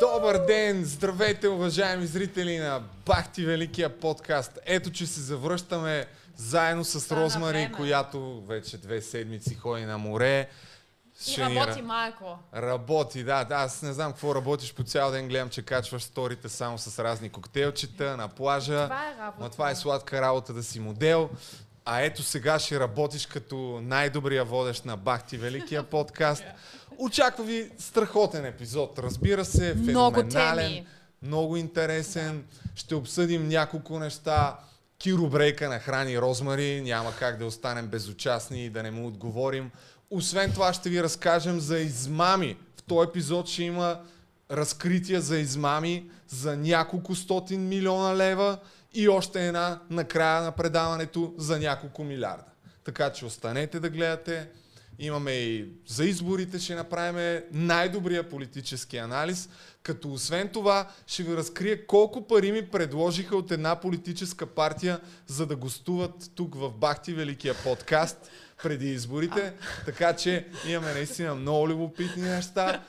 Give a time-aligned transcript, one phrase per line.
[0.00, 0.84] Добър ден!
[0.84, 4.58] Здравейте, уважаеми зрители на Бахти Великия подкаст.
[4.66, 6.06] Ето, че се завръщаме
[6.36, 10.48] заедно с Розмари, която вече две седмици ходи на море.
[11.28, 12.38] И Ще ни работи ра- малко.
[12.56, 13.54] Работи, да, да.
[13.54, 15.28] Аз не знам какво работиш по цял ден.
[15.28, 18.84] Гледам, че качваш сторите само с разни коктейлчета на плажа.
[18.84, 19.42] Това е работа.
[19.42, 21.30] Ма това е сладка работа да си модел.
[21.84, 26.44] А ето сега ще работиш като най-добрия водещ на Бахти Великия подкаст.
[26.98, 28.98] Очаква ви страхотен епизод.
[28.98, 30.86] Разбира се, Много феноменален, теми.
[31.22, 32.44] много интересен.
[32.74, 34.58] Ще обсъдим няколко неща.
[34.98, 36.80] Киро Брейка нахрани Розмари.
[36.80, 39.70] Няма как да останем безучастни и да не му отговорим.
[40.10, 42.56] Освен това ще ви разкажем за измами.
[42.76, 44.00] В този епизод ще има
[44.50, 48.58] разкрития за измами за няколко стотин милиона лева
[48.94, 52.44] и още една накрая на предаването за няколко милиарда.
[52.84, 54.48] Така че останете да гледате.
[54.98, 59.48] Имаме и за изборите ще направим най-добрия политически анализ,
[59.82, 65.46] като освен това ще ви разкрия колко пари ми предложиха от една политическа партия, за
[65.46, 68.30] да гостуват тук в Бахти Великия подкаст
[68.62, 69.52] преди изборите.
[69.84, 72.82] Така че имаме наистина много любопитни неща.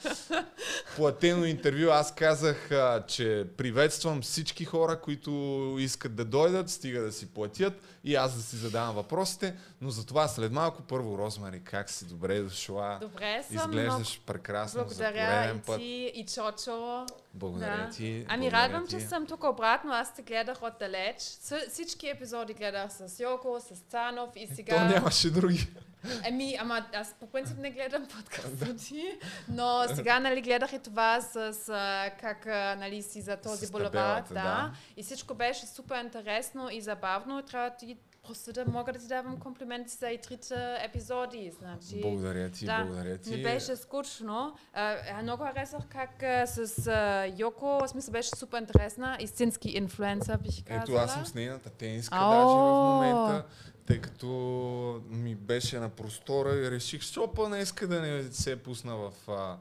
[0.96, 1.90] Платено интервю.
[1.90, 2.70] Аз казах,
[3.08, 5.32] че приветствам всички хора, които
[5.80, 9.56] искат да дойдат, стига да си платят и аз да си задавам въпросите.
[9.82, 12.06] Но за това след малко първо, Розмари, как си?
[12.06, 12.98] Добре е дошла.
[13.02, 15.78] Добре съм, Изглеждаш прекрасно за Благодаря пореден и път.
[15.78, 17.06] ти, и Чочо.
[17.34, 17.90] Благодаря Да.
[17.90, 18.26] ти.
[18.28, 18.90] Ами благодаря радвам, ти.
[18.92, 19.94] че съм тук обратно.
[19.94, 21.16] Аз те гледах отдалеч.
[21.70, 24.76] Всички епизоди гледах с Йоко, с Цанов и сега...
[24.76, 25.68] То нямаше други.
[26.28, 29.18] Ами, ама аз по принцип не гледам подкаста ти,
[29.50, 31.36] но сега нали, гледах и това с
[31.70, 32.46] а, как
[32.80, 34.26] нали, си за този С булевард.
[34.28, 34.34] Да.
[34.34, 34.72] да.
[34.98, 37.42] И всичко беше супер интересно и забавно.
[37.42, 37.98] Трябва да ти
[38.30, 41.52] просто да мога да ти давам комплименти за и трите епизоди.
[41.60, 43.30] Значи, Благодаря ти, да, благодаря ти.
[43.30, 44.56] Не беше скучно.
[44.74, 49.18] А, много харесах как а, с а, Йоко, в смисъл беше супер интересна.
[49.20, 50.84] Истински инфлуенсър, бих казала.
[50.84, 53.46] Ето аз съм с нейната тениска даже в момента,
[53.90, 54.28] тъй като
[55.10, 59.58] ми беше на простора и реших, що па иска да не се пусна в, а,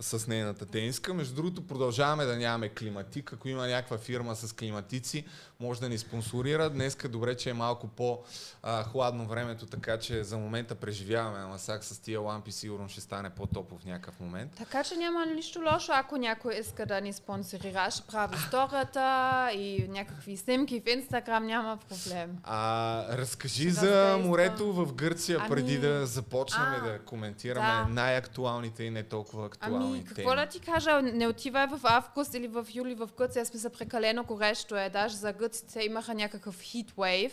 [0.00, 1.14] с нейната тениска.
[1.14, 3.32] Между другото, продължаваме да нямаме климатик.
[3.32, 5.24] Ако има някаква фирма с климатици,
[5.60, 6.70] може да ни спонсорира.
[6.70, 11.38] Днеска добре, че е малко по-хладно времето, така че за момента преживяваме.
[11.38, 14.52] Ама сега с тия лампи сигурно ще стане по-топло в някакъв момент.
[14.56, 17.90] Така че няма нищо лошо, ако някой иска да ни спонсорира.
[17.90, 22.38] Ще прави сторията и някакви снимки в Инстаграм, няма проблем.
[22.42, 27.94] А, разкажи Ще за морето в Гърция, Ами, преди да започнем а, да коментираме да.
[27.94, 30.36] най-актуалните и не толкова актуални Ами, какво теми.
[30.36, 34.76] да ти кажа, не отивай в август или в юли в Гърция, мисля прекалено горещо
[34.76, 34.88] е.
[34.88, 37.32] Даже за гърците имаха някакъв heat wave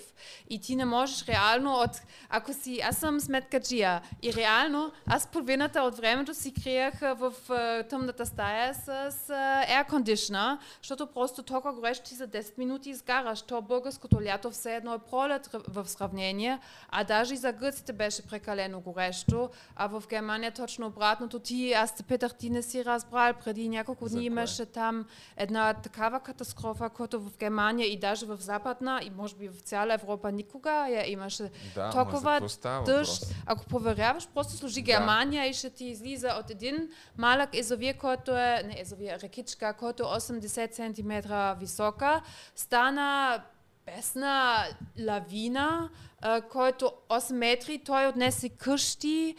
[0.50, 2.02] и ти не можеш реално от...
[2.30, 2.80] Ако си...
[2.84, 8.74] Аз съм сметкаджия и реално аз половината от времето си криях в а, тъмната стая
[8.74, 13.42] с а, air conditioner, защото просто толкова горещо ти за 10 минути изгараш.
[13.42, 16.60] То българското лято все едно е пролет в сравнение,
[16.90, 21.40] а даже и за гърците беше прекалено горещо, а в Германия точно обратното.
[21.40, 25.06] Ти, аз те питах, ти не си разбрал, преди няколко дни имаше там
[25.38, 29.94] една такава катастрофа, която в Германия и даже в Западна, и може би в цяла
[29.94, 31.52] Европа никога я имаше.
[31.76, 32.42] Да, толкова
[32.86, 33.36] дъжд.
[33.46, 38.64] Ако проверяваш, просто сложи Германия и ще ти излиза от един малък езовир, който е,
[38.66, 42.22] не езовир, рекичка, който е 80 см висока,
[42.56, 43.44] стана
[43.86, 44.66] бесна
[45.08, 45.90] лавина,
[46.22, 49.36] а, който 8 метри, той отнесе къщи,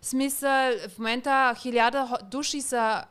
[0.00, 3.04] в смисъл в момента хиляда души са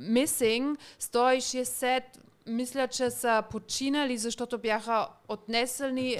[0.00, 2.02] missing, 160
[2.46, 6.16] мисля, че са починали, защото бяха отнесени.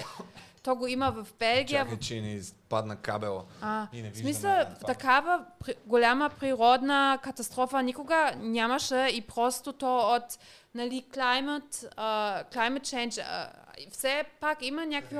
[0.63, 3.43] То го има в Белгия, Чакай, че ни падна кабела.
[3.61, 9.97] а, И не в смисъл, такава при, голяма природна катастрофа никога нямаше и просто то
[9.97, 10.39] от
[10.75, 13.49] нали, climate, а, climate change, а,
[13.91, 15.17] все пак има някакви...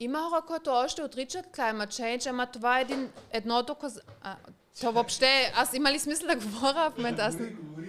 [0.00, 4.00] Има хора, които още отричат climate change, ама това е един, едно доказ...
[4.22, 4.36] А,
[4.80, 7.22] то въобще, аз има ли смисъл да говоря в момента?
[7.22, 7.36] Аз.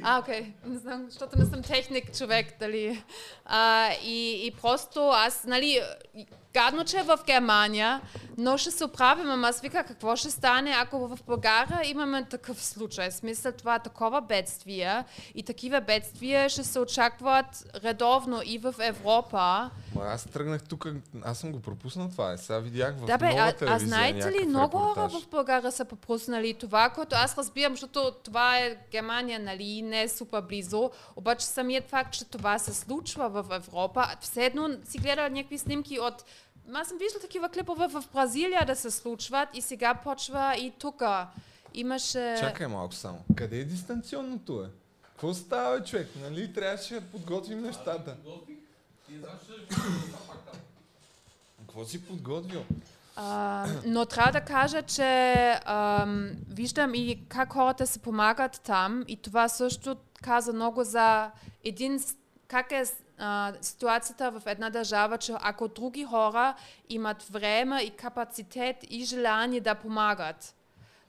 [0.04, 3.04] А, окей, не знам, защото не съм техник човек, дали.
[3.46, 5.82] А, и, и просто аз, нали,
[6.56, 8.02] гадно, че е в Германия,
[8.38, 12.66] но ще се оправим, ама аз вика, какво ще стане, ако в България имаме такъв
[12.66, 13.12] случай.
[13.12, 15.04] Смисъл, това е такова бедствие
[15.36, 17.46] и такива бедствия ще се очакват
[17.84, 19.69] редовно и в Европа.
[19.96, 20.88] Ма аз тръгнах тук,
[21.24, 22.31] аз съм го пропуснал това.
[22.31, 22.38] Е.
[22.38, 25.86] Сега видях в Да бе, нова а, а знаете ли, много хора в България са
[25.86, 31.46] пропуснали това, което аз разбирам, защото това е Германия, нали, не е супер близо, обаче
[31.46, 36.24] самият факт, че това се случва в Европа, все едно си гледа някакви снимки от
[36.74, 41.04] аз съм виждала такива клипове в Бразилия да се случват и сега почва и тук.
[41.74, 42.36] Имаше...
[42.40, 43.20] Чакай малко само.
[43.36, 44.70] Къде е дистанционното е?
[45.02, 46.08] Какво става, човек?
[46.22, 48.16] Нали трябваше да подготвим нещата?
[51.60, 52.64] Какво си подготвил?
[53.16, 59.22] А, но трябва да кажа, че ам, виждам и как хората се помагат там и
[59.22, 61.32] това също каза много за
[61.64, 62.00] един,
[62.48, 62.86] как е
[63.18, 66.56] а, ситуацията в една държава, че ако други хора
[66.90, 70.56] имат време и капацитет и желание да помагат.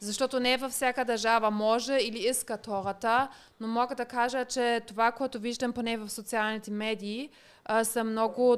[0.01, 3.29] Защото не във всяка държава може или искат хората,
[3.61, 7.31] но мога да кажа, че това, което виждам поне в социалните медии,
[7.65, 8.57] а, са много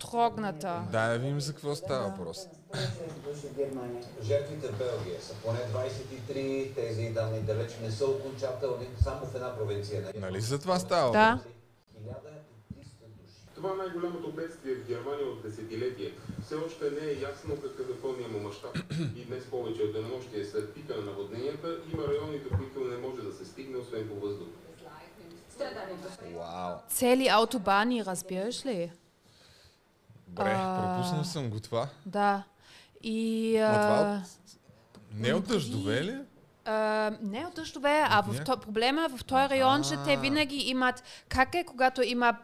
[0.00, 0.82] трогната.
[0.92, 2.48] Да, да видим за какво става въпрос.
[4.22, 9.56] Жертвите в Белгия са поне 23, тези данни далеч не са окончателни, само в една
[9.56, 10.02] провинция.
[10.02, 10.18] Нали?
[10.18, 11.38] Нали за това става Да.
[12.06, 12.44] Въпрос?
[12.74, 13.40] 1300 души.
[13.54, 16.12] Това е най-голямото бедствие в Германия от десетилетие.
[16.44, 18.78] Все още не е ясно какъв е пълният му мащаб.
[19.16, 23.22] И днес повече от денонощие след пика на наводненията има райони, до които не може
[23.22, 24.48] да се стигне, освен по въздух.
[26.36, 26.78] Вау.
[26.88, 28.92] Цели автобани, разбираш ли?
[30.28, 31.88] Добре, пропуснал съм го това.
[32.06, 32.42] Да.
[33.02, 33.52] И...
[33.56, 34.58] Това А, от...
[35.14, 36.18] Не от дъждове ли?
[36.64, 41.02] А, не от дъждове, а в то, проблема в този район, че те винаги имат...
[41.28, 42.36] Как е, когато има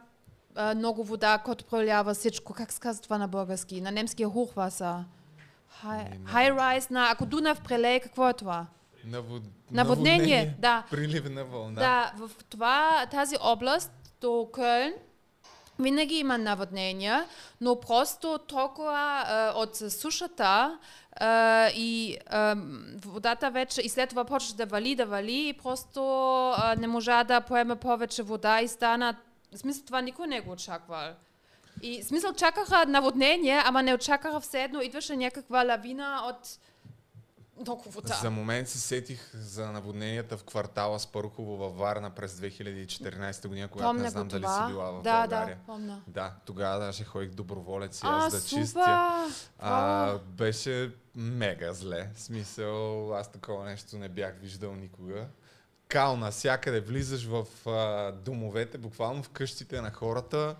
[0.54, 2.52] а, много вода, който пролява всичко?
[2.52, 3.80] Как се казва това на български?
[3.80, 5.06] На немски е.
[5.84, 7.08] High, high rise на...
[7.10, 8.66] Ако Дунав прелее, какво е това?
[9.04, 9.42] Навод...
[9.70, 10.84] Наводнение, да.
[10.90, 11.80] Приливна вълна.
[11.80, 14.92] Да, в това, тази област до Кълн
[15.78, 17.24] винаги има наводнения,
[17.60, 20.78] но просто толкова а, от сушата
[21.12, 22.56] а, и а,
[23.04, 26.00] водата вече и след това почва да вали, да вали и просто
[26.56, 29.16] а, не можа да поеме повече вода и стана...
[29.52, 31.12] В смисъл това никой не го очаквал.
[31.82, 36.58] И в смисъл чакаха наводнение, ама не очакаха все едно идваше някаква лавина от
[37.60, 38.14] много вода.
[38.14, 43.88] За момент се сетих за наводненията в квартала Спарухово във Варна през 2014 година, когато
[43.88, 45.56] Помня не знам дали си била в да, България.
[45.56, 46.02] Да, помня.
[46.06, 48.62] Да, тогава даже ходих доброволец и А, аз да супер!
[48.62, 49.26] чистя.
[49.58, 52.10] А, беше мега зле.
[52.14, 55.26] В смисъл, аз такова нещо не бях виждал никога.
[55.88, 60.56] Кал навсякъде, влизаш в а, домовете, буквално в къщите на хората,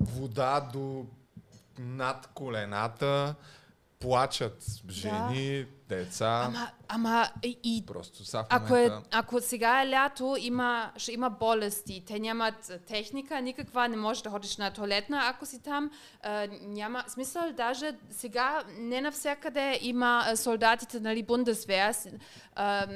[0.00, 1.06] вода до
[1.78, 3.34] над колената,
[3.98, 6.46] плачат жени, деца.
[6.46, 11.30] Ама, ама и, Просто са в ако, е, ако сега е лято, има, ще има
[11.30, 12.04] болести.
[12.06, 15.90] Те нямат техника никаква, не можеш да ходиш на туалетна, ако си там.
[16.22, 21.94] А, няма смисъл, даже сега не навсякъде има солдатите, нали, Бундесвер.
[22.58, 22.86] М,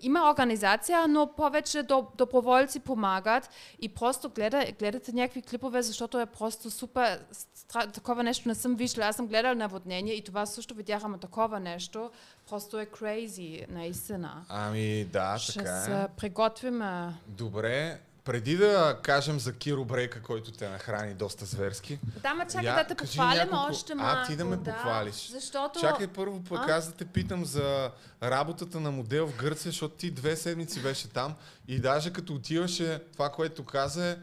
[0.00, 3.50] има организация, но повече до, доброволци помагат
[3.80, 7.20] и просто гледа, гледате някакви клипове, защото е просто супер.
[7.32, 9.06] стра- Такова нещо не съм виждала.
[9.08, 12.10] Аз съм гледала наводнение и това също видях, ама такова нещо.
[12.48, 14.44] Просто е crazy, наистина.
[14.48, 15.84] Ами да, Ще така е.
[15.84, 17.14] се приготвиме.
[17.26, 21.98] Добре, преди да кажем за Киро Брейка, който те нахрани доста зверски.
[22.22, 24.30] Да, ма чакай Я, да те похвалим няколко- още А, малко.
[24.30, 25.28] ти да ме да, похвалиш.
[25.28, 25.80] Защото...
[25.80, 26.72] Чакай първо пък А?
[26.72, 27.90] аз да те питам за
[28.22, 31.34] работата на модел в Гърция, защото ти две седмици беше там
[31.68, 34.16] и даже като отиваше това, което каза е,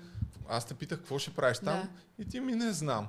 [0.49, 1.89] аз те питах какво ще правиш там
[2.19, 3.07] и ти ми не знам.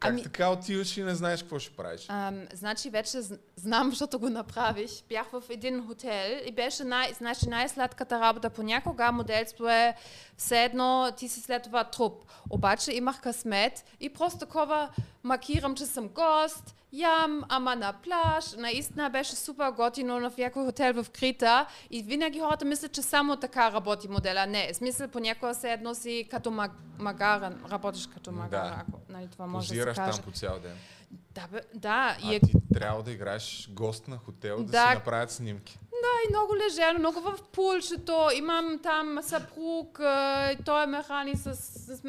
[0.00, 2.06] Как Ами- така отиваш и не знаеш какво ще правиш?
[2.08, 3.18] Ам, значи вече
[3.56, 4.90] знам, защото го направих.
[5.08, 8.50] Бях в един хотел и беше най- значи най-сладката работа.
[8.50, 9.94] Понякога моделство е
[10.36, 12.24] все едно ти си след това труп.
[12.50, 14.88] Обаче имах късмет и просто такова
[15.22, 18.52] маркирам, че съм гост, ям, ама на плаж.
[18.52, 23.36] Наистина беше супер готино в някой хотел в Крита и винаги хората мислят, че само
[23.36, 24.46] така работи модела.
[24.46, 29.28] Не, в смисъл понякога все едно си като маг- магарен, работиш като магарен, ако нали,
[29.30, 30.18] това може да Позираш се каже.
[30.18, 30.76] там по цял ден.
[31.34, 34.88] Да, бе, да, А и е ти трябва да играеш гост на хотел, да, Да.
[34.88, 35.78] си направят снимки.
[36.26, 38.28] И много лежено, много в пулчето.
[38.34, 40.00] Имам там съпруг,
[40.64, 42.02] той ме храни с, с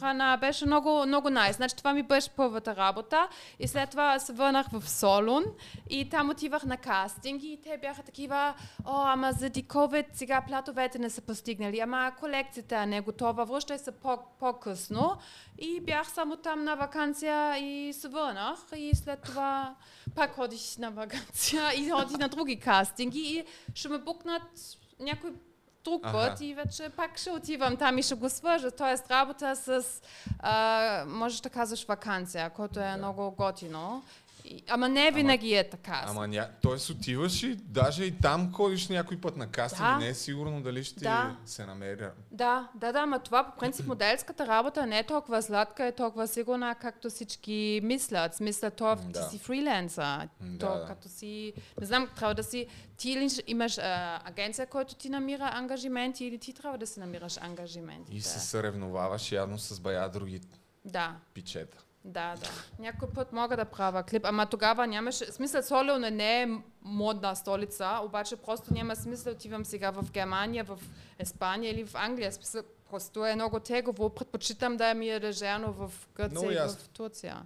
[0.00, 0.36] храна.
[0.36, 1.56] Беше много, много найс.
[1.56, 3.28] Значи това ми беше първата работа.
[3.58, 5.44] И след това се върнах в Солун
[5.90, 8.54] и там отивах на кастинги и те бяха такива,
[8.86, 13.78] о, ама заради COVID сега платовете не са постигнали, ама колекцията не е готова, връщай
[13.78, 15.16] се по- по-късно.
[15.58, 19.74] И бях само там на вакансия и се върнах и след това
[20.14, 23.39] пак ходих на вакансия и ходих на други кастинги и
[23.74, 24.42] ще ме букнат
[25.00, 25.32] някой
[25.84, 26.12] друг Аха.
[26.12, 28.70] път и вече пак ще отивам там и ще го свържа.
[28.70, 29.84] Тоест работа с,
[30.38, 34.02] а, можеш да казваш вакансия, което е много готино.
[34.68, 36.04] Ама не винаги е така.
[36.06, 36.48] Ама ня...
[36.62, 39.96] Тоест отиваш и даже и там ходиш някой път на кастинг Да.
[39.96, 41.36] не е сигурно дали ще Да.
[41.44, 42.06] се намери.
[42.30, 46.26] Да, да, да, ама това по принцип моделската работа не е толкова сладка и толкова
[46.28, 48.34] сигурна, както всички мислят.
[48.34, 49.22] Смисля, то ти Да.
[49.22, 50.28] си фриленсър.
[50.40, 50.86] М, То, да, да.
[50.86, 52.66] като си, не знам, трябва да си,
[52.96, 57.36] ти ли имаш а, агенция, който ти намира ангажименти или ти трябва да си намираш
[57.38, 58.16] ангажименти.
[58.16, 60.40] И се съревноваваш явно с бая други
[60.84, 61.16] Да.
[61.34, 61.78] пичета.
[62.04, 62.48] Да, да.
[62.78, 65.24] Някой път мога да правя клип, ама тогава нямаше...
[65.24, 66.48] Смисъл, Солио не, е
[66.82, 70.78] модна столица, обаче просто няма смисъл отивам сега в Германия, в
[71.22, 72.32] Испания или в Англия.
[72.32, 74.10] Смисъл, просто е много тегово.
[74.10, 77.36] Предпочитам да ми е лежано в Гърция и в Турция.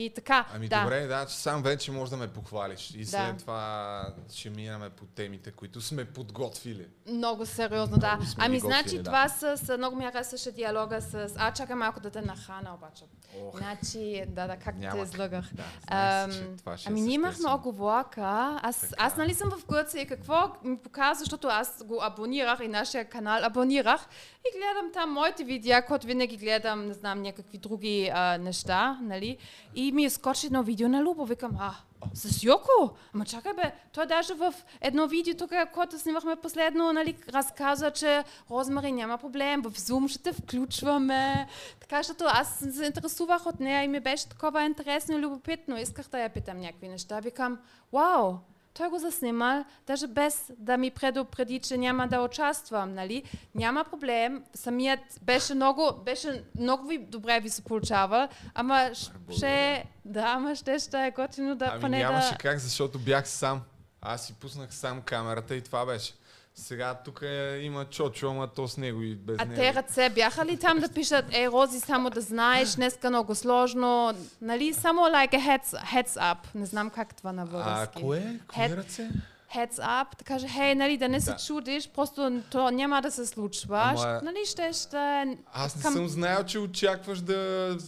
[0.00, 0.80] И така, Ами да.
[0.82, 2.94] добре, да, че сам вече можеш да ме похвалиш.
[2.96, 3.36] И след Да.
[3.36, 6.86] това ще минаме по темите, които сме подготвили.
[7.08, 8.16] Много сериозно, да.
[8.16, 9.02] Много Ами, значи, да.
[9.02, 9.76] това с, с...
[9.78, 11.34] Много ми харесваше диалога с...
[11.36, 13.04] А, чакай малко да те нахрана, обаче.
[13.42, 13.58] Ох.
[13.58, 15.08] Значи, да, да, как Няма те как.
[15.08, 15.44] излъгах.
[15.54, 18.58] Да, знаех си, Ам, това ще ами ние имахме оговорка.
[18.62, 18.94] Аз, Така.
[18.98, 23.04] аз нали съм в Гърция и какво ми показва, защото аз го абонирах и нашия
[23.04, 28.38] канал абонирах и гледам там моите видеа, които винаги гледам, не знам, някакви други а,
[28.38, 29.38] неща, нали?
[29.74, 31.24] И ми изкочи едно видео на Любо.
[31.24, 31.74] Викам, а,
[32.14, 32.96] с Йоко?
[33.14, 38.24] Ама чакай бе, той даже в едно видео тук, което снимахме последно, нали, разказа, че
[38.50, 41.48] Розмари няма проблем, в Zoom ще те включваме.
[41.80, 45.80] Така, защото аз се заинтересувах от нея и ми беше такова интересно и любопитно.
[45.80, 47.20] Исках да я питам някакви неща.
[47.20, 47.58] Викам,
[47.92, 48.34] вау,
[48.74, 53.22] той го заснимал, даже без да ми предупреди, че няма да участвам, нали?
[53.54, 54.44] Няма проблем.
[54.54, 58.90] Самият беше много, беше много ви, добре ви се получава, ама
[59.30, 62.36] ще, да, ама ще, ще е готино да Ами поне нямаше да...
[62.36, 63.62] как, защото бях сам.
[64.02, 66.12] Аз си пуснах сам камерата и това беше.
[66.60, 69.54] Сега тук е, има Чочо, ама то с него и без А него.
[69.56, 74.12] те ръце бяха ли там да пишат, ей, Рози, само да знаеш, днеска много сложно,
[74.40, 78.02] нали, само like a heads, heads up, не знам как това на а български.
[78.02, 78.38] кое?
[78.48, 79.08] Кои Head- ръце?
[79.50, 81.36] Heads up, да каже, хей, нали, да не се Да.
[81.36, 85.24] чудиш, просто то няма да се случва, Ама- нали, ще, ще...
[85.52, 87.36] Аз не към- съм знаел, че очакваш да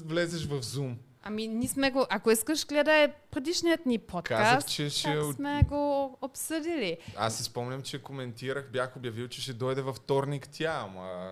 [0.05, 0.95] влезеш в Zoom.
[1.23, 5.15] Ами, ние сме го, ако искаш, гледай предишният ни подкаст, Казах, че ще...
[5.15, 6.99] как сме го обсъдили.
[7.17, 11.31] Аз си спомням, че коментирах, бях обявил, че ще дойде във вторник тя, ама...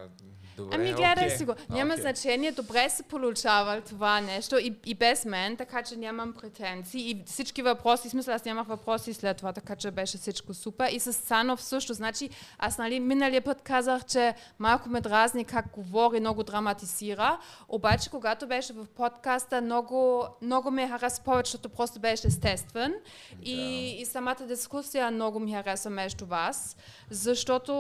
[0.60, 1.36] Добре, Ами гледай окей.
[1.36, 1.54] си го.
[1.70, 2.02] Няма Окей.
[2.02, 7.10] значение, добре се получава това нещо и, и без мен, така че нямам претенции.
[7.10, 10.88] И всички въпроси, смисъл аз нямах въпроси след това, така че беше всичко супер.
[10.92, 11.94] И с Санов също.
[11.94, 17.38] Значи аз нали миналия път казах, че малко ме дразни как говори, много драматизира.
[17.68, 22.94] Обаче когато беше в подкаста, много, много ме хареса повече, защото просто беше естествен.
[23.42, 26.76] И, и самата дискусия много ми хареса между вас,
[27.10, 27.72] защото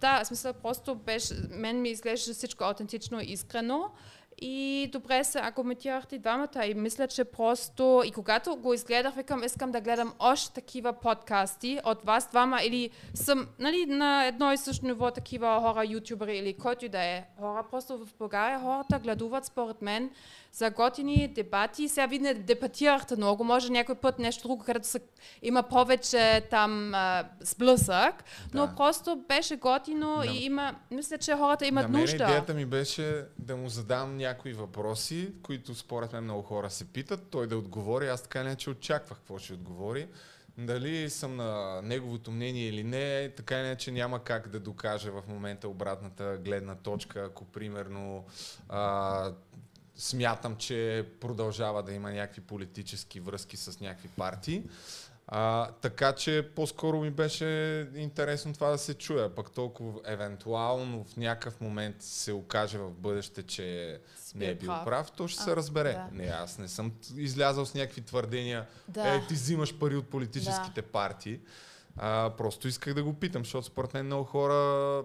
[0.00, 3.90] да, смисъл просто беше, мен ми изглеждаше всичко аутентично и искрено.
[4.44, 6.66] И добре се аргументирахте двамата.
[6.66, 8.02] И мисля, че просто...
[8.04, 12.90] И когато го изгледах, викам, искам да гледам още такива подкасти от вас двама или
[13.14, 17.24] съм нали, на едно и също ниво такива хора, ютубери или който и да е
[17.40, 17.64] хора.
[17.70, 20.10] Просто в България хората гледуват според мен
[20.52, 21.88] за готини дебати.
[21.88, 25.00] Сега вие не дебатирахте много, може някой път нещо друго, където са,
[25.42, 28.74] има повече там а, сблъсък, но Да.
[28.76, 32.24] просто беше готино На- и има, мисля, че хората имат На мен нужда.
[32.24, 37.30] идеята ми беше да му задам някои въпроси, които според мен много хора се питат,
[37.30, 38.08] той да отговори.
[38.08, 40.08] Аз така не очаквах какво ще отговори.
[40.58, 45.22] Дали съм на неговото мнение или не, така не че няма как да докажа в
[45.28, 48.24] момента обратната гледна точка, ако примерно
[48.68, 49.32] а,
[49.96, 54.62] смятам, че продължава да има някакви политически връзки с някакви партии.
[55.26, 57.44] А, така че по-скоро ми беше
[57.94, 59.34] интересно това да се чуя.
[59.34, 64.68] Пък толкова евентуално в някакъв момент се окаже в бъдеще, че Си не е бил
[64.68, 64.84] прав.
[64.84, 65.92] прав, то ще А, се разбере.
[65.92, 66.08] да.
[66.12, 68.66] Не, аз не съм излязал с някакви твърдения.
[68.88, 69.08] Да.
[69.08, 71.40] Е, ти взимаш пари от политическите партии.
[71.96, 75.04] А, просто исках да го питам, защото според мен много хора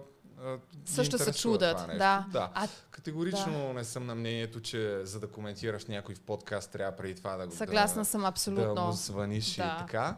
[0.84, 1.76] Също се чудат.
[1.76, 1.98] това нещо.
[1.98, 2.26] Да.
[2.32, 2.50] да.
[2.54, 7.14] А, Категорично не съм на мнението, че за да коментираш някой в подкаст, трябва преди
[7.14, 8.86] това да го съгласна да, съм да абсолютно.
[8.86, 9.62] му звъниш Да.
[9.76, 10.16] и така.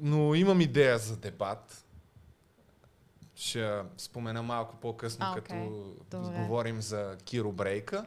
[0.00, 1.84] Но имам идея за дебат.
[3.34, 5.54] Ще спомена малко по-късно, А, като.
[6.10, 6.36] Добре.
[6.36, 8.06] говорим за Киро Брейка.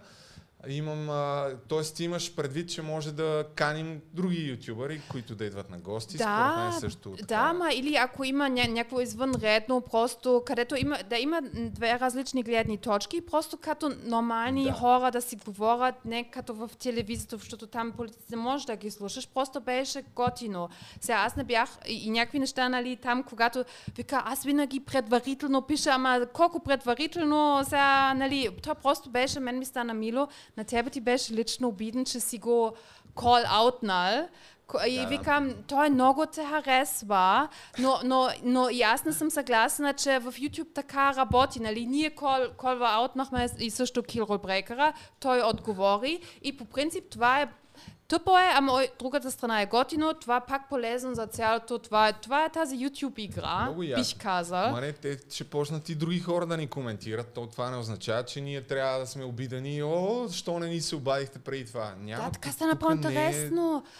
[0.68, 1.82] Имам, а, т.е.
[1.82, 6.18] ти имаш предвид, че може да каним други ютубъри, които да идват на гости.
[6.18, 7.26] Според мен също така.
[7.28, 12.44] Да, ма или ако има ня- някакво извънредно, просто където има, да има две различни
[12.44, 14.72] гледни точки, просто като нормални Да.
[14.72, 19.28] хора да си говорят, не като в телевизията, защото там политиците може да ги слушаш,
[19.28, 20.70] просто беше готино.
[21.02, 23.64] Сега аз не бях и, и някакви неща, нали, там, когато
[23.98, 27.26] вика, аз винаги предварително пиша, ама колко предварително,
[27.64, 32.06] сега, нали, то просто беше, мен ми стана мило, на тебе ти беше лично обиден,
[32.06, 32.74] че си го
[33.16, 34.28] call outнал,
[34.68, 37.48] Ко- И Да, викам, той много те харесва,
[37.80, 41.60] но, но, но и аз не съм съгласна, че в YouTube така работи.
[41.60, 41.86] Нали?
[41.86, 47.48] Ние кол, колва аутнахме и също Килрол Брейкера, той отговори и по принцип това е
[48.08, 52.14] Тъпо е, ама от другата страна е готино, това пак полезно за цялото, това е,
[52.14, 54.02] това е тази YouTube игра, Много яко.
[54.02, 54.72] бих казал.
[54.72, 57.34] Ма не, те ще почнат и други хора да ни коментират.
[57.34, 59.84] То това не означава, че ние трябва да сме обидани.
[59.84, 61.94] О, защо не ни се обадихте преди това?
[62.00, 62.24] Няма.
[62.26, 63.52] Да, така стана тук не е-.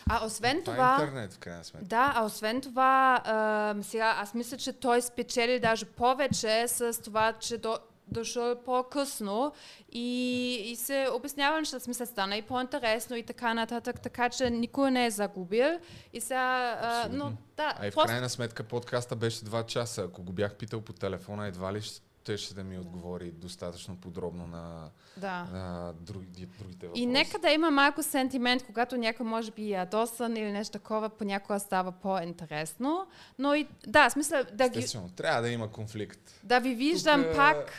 [0.10, 0.98] А освен Това, това...
[1.00, 1.88] е интернет, в крайна сметка.
[1.88, 7.34] Да, а освен това, а, сега аз мисля, че той спечели даже повече с това,
[7.34, 9.54] че до, дошъл по-късно
[9.92, 14.92] и, и се обяснява нещата, смисъл стана и по-интересно и така нататък, така че никой
[14.92, 15.80] не е загубил.
[16.14, 20.02] И сега, а, но да, А и в просто крайна сметка подкаста беше 2 часа.
[20.02, 24.48] Ако го бях питал по телефона, едва ли ще, ще да ми отговори достатъчно подробно
[24.48, 25.48] на, да.
[25.54, 27.02] на други, другите въпроси.
[27.04, 31.10] И нека да има малко сентимент, когато някой може би е ядосан или нещо такова,
[31.10, 33.08] понякога става по-интересно.
[33.40, 36.40] Но и да, смисъл да, ги, Естествено, трябва да има конфликт.
[36.44, 37.74] да ви виждам Тук, пак.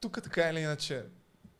[0.00, 1.04] Тук така или иначе,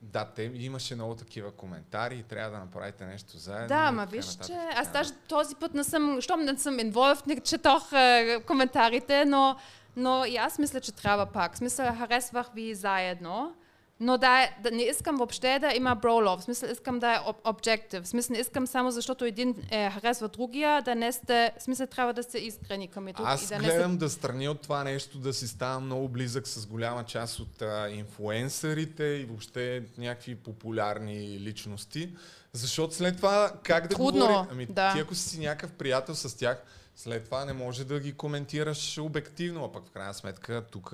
[0.01, 3.69] да, те имаше много такива коментари и трябва да направите нещо заедно.
[3.69, 7.41] Да, така виж, че аз даже този път не съм, щом не съм involved, не
[7.41, 9.57] четох е, коментарите, но,
[9.97, 11.57] но и аз мисля, че трябва пак.
[11.57, 13.55] Смисъл, харесвах ви заедно,
[14.01, 16.41] но да, е- да не искам въобще да има бролов.
[16.41, 18.03] В смисъл, искам да е objective.
[18.03, 21.87] В смисъл, не искам само защото един е, харесва другия, да не сте, в смисъл,
[21.87, 23.27] трябва да сте искрени към друг.
[23.27, 26.49] Аз и да не гледам да страни от това нещо, да си ставам много близък
[26.49, 32.11] с голяма част от а, инфуенсърите и въобще някакви популярни личности.
[32.53, 34.49] Защото след това как да Трудно, говори?
[34.51, 34.93] Ами да.
[34.93, 36.63] ти ако си някакъв приятел с тях,
[36.97, 40.93] след това не може да ги коментираш обективно, а пък в крайна сметка тук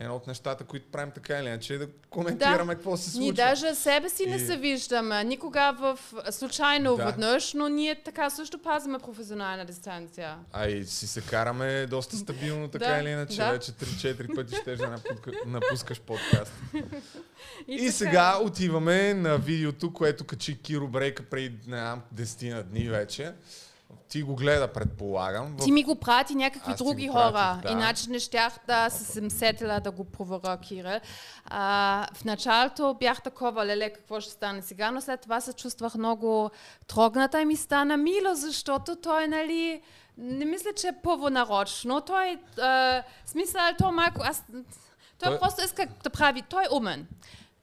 [0.00, 3.20] едно от нещата, които правим така или иначе е да коментираме какво се случва.
[3.20, 5.24] Ние даже себе си не И- се виждаме.
[5.24, 5.98] Никога в
[6.30, 7.04] случайно Да.
[7.04, 10.36] веднъж, но ние така също пазиме професионална дистанция.
[10.52, 13.36] А и си се караме доста стабилно, така Да, или иначе.
[13.36, 13.50] да.
[13.50, 16.52] Вече 3-4 пъти ще да напуска- напускаш подкаст.
[17.68, 17.92] И, така.
[17.92, 23.32] сега отиваме на видеото, което качи Киро Брейка преди не знам, 10 на дни вече.
[24.08, 25.56] Ти го гледа, предполагам.
[25.56, 25.64] В...
[25.64, 27.70] Ти ми го прати някакви Аз други го хора, да.
[27.70, 31.00] иначе не щях да се съм сетила да го проверя, Кирил.
[31.44, 35.94] А, в началото бях такова, леле, какво ще стане сега, но след това се чувствах
[35.94, 36.50] много
[36.86, 39.82] трогната и ми стана мило, защото той, нали,
[40.18, 42.00] не мисля, че е първонарочно.
[42.00, 44.44] Той, а, смисъл, той малко, аз,
[45.18, 47.06] той, Той- просто иска да прави, той е умен.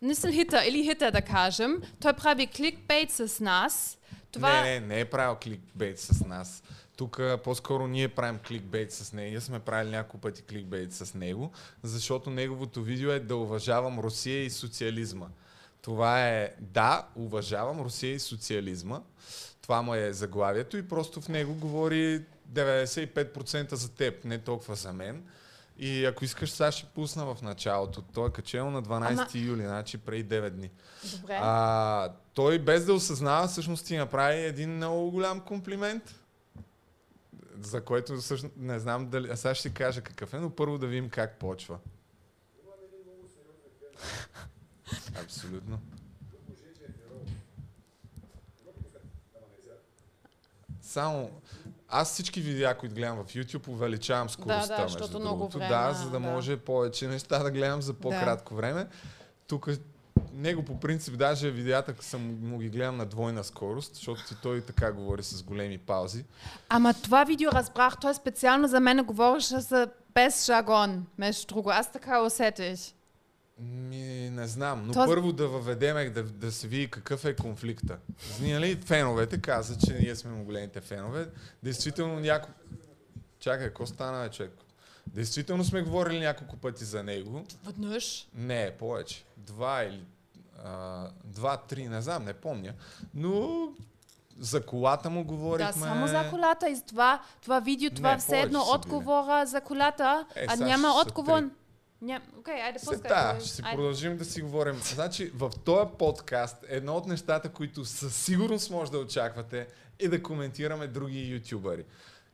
[0.02, 1.82] Не съм хитър или хитър да кажем.
[2.02, 3.98] Той прави кликбейт с нас.
[4.32, 4.62] Това...
[4.62, 6.63] Не, не, не е правил кликбейт с нас.
[6.96, 9.30] Тук по-скоро ние правим кликбейт с него.
[9.30, 11.52] Ние сме правили няколко пъти кликбейт с него,
[11.84, 15.28] защото неговото видео е да уважавам Русия и социализма.
[15.82, 19.02] Това е да, уважавам Русия и социализма.
[19.62, 22.22] Това му е заглавието и просто в него говори
[22.54, 25.24] 95% за теб, не толкова за мен.
[25.84, 28.02] И ако искаш, сега ще пусна в началото.
[28.02, 30.70] Той е качено на 12 Ама- юли, значи преди 9 дни.
[31.12, 31.39] Добре.
[31.41, 36.15] А, той без да осъзнава, всъщност ти направи един много голям комплимент,
[37.60, 39.30] за който всъщност не знам дали...
[39.30, 41.78] А сега ще кажа какъв е, но първо да видим как почва.
[45.24, 45.80] Абсолютно.
[50.82, 51.41] Само
[51.91, 55.34] аз всички видеа, които гледам в YouTube, увеличавам скоростта, да, между защото другото.
[55.34, 56.19] много време, да, за да да.
[56.19, 58.88] може повече неща да гледам за по-кратко време.
[59.47, 59.69] Тук
[60.34, 64.62] него по принцип даже видеята съм му ги гледам на двойна скорост, защото и той
[64.62, 66.25] така говори с големи паузи.
[66.69, 71.69] Ама това видео разбрах, той специално за мен говореше за без жаргон, между друго.
[71.69, 72.80] Аз така усетих.
[73.62, 77.97] Ми, не знам, но То- първо да въведеме, да, да се види какъв е конфликта.
[78.41, 81.28] Ние, нали, феновете каза, че ние сме му големите фенове.
[81.63, 82.60] Действително няколко...
[83.39, 84.52] Чакай, какво стана, човек?
[85.08, 87.45] Действително сме говорили няколко пъти за него.
[87.65, 88.28] Веднъж.
[88.36, 89.26] Не, повече.
[89.38, 90.04] Два или...
[90.65, 92.74] а, Два, три, не знам, не помня.
[93.13, 93.67] Но
[94.39, 95.71] за колата му говорихме.
[95.74, 100.26] Да, само за колата и това, това видео, това Не, все едно отговора за колата,
[100.36, 101.39] Е, а няма отговор.
[101.39, 101.47] три.
[102.02, 102.22] Ням...
[102.40, 103.10] Окей, айде, Се, пускай.
[103.10, 103.40] да, го.
[103.40, 103.76] ще си Айде.
[103.76, 104.76] продължим да си говорим.
[104.76, 109.68] Значи, в този подкаст едно от нещата, които със сигурност може да очаквате,
[110.00, 111.86] е да коментираме други ютубъри.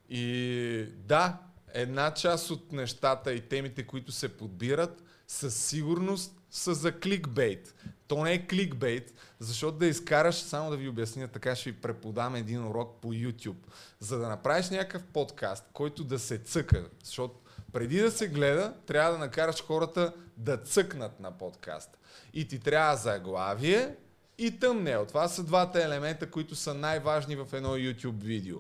[0.10, 1.38] И да,
[1.74, 7.76] една част от нещата и темите, които се подбират, със сигурност са за кликбейт.
[8.08, 12.36] То не е кликбейт, защото да изкараш, само да ви обясня, така ще ви преподам
[12.36, 13.68] един урок по YouTube.
[14.00, 17.40] За да направиш някакъв подкаст, който да се цъка, защото
[17.78, 21.98] преди да се гледа, трябва да накараш хората да цъкнат на подкаст.
[22.34, 23.96] И ти трябва заглавие
[24.38, 25.08] и thumbnail.
[25.08, 28.58] Това са двата елемента, които са най-важни в едно YouTube видео.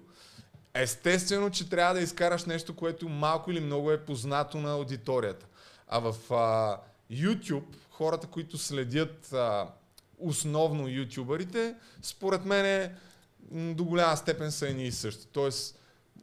[0.73, 5.45] Естествено, че трябва да изкараш нещо, което малко или много е познато на аудиторията.
[5.87, 6.77] А в а,
[7.11, 9.67] YouTube, хората, които следят а,
[10.17, 12.95] основно ютубърите, според мен
[13.51, 15.27] до голяма степен са едни и същи.
[15.31, 15.79] Тоест,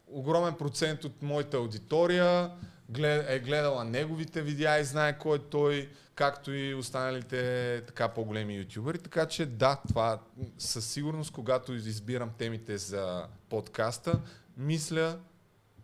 [0.06, 2.50] огромен процент от моята аудитория
[2.88, 7.38] глед, е гледала неговите видеа и знае кой е той, както и останалите
[7.86, 8.98] така по-големи ютубъри.
[8.98, 10.20] Така че да, това
[10.58, 14.20] със сигурност, когато избирам темите за подкаста,
[14.56, 15.18] мисля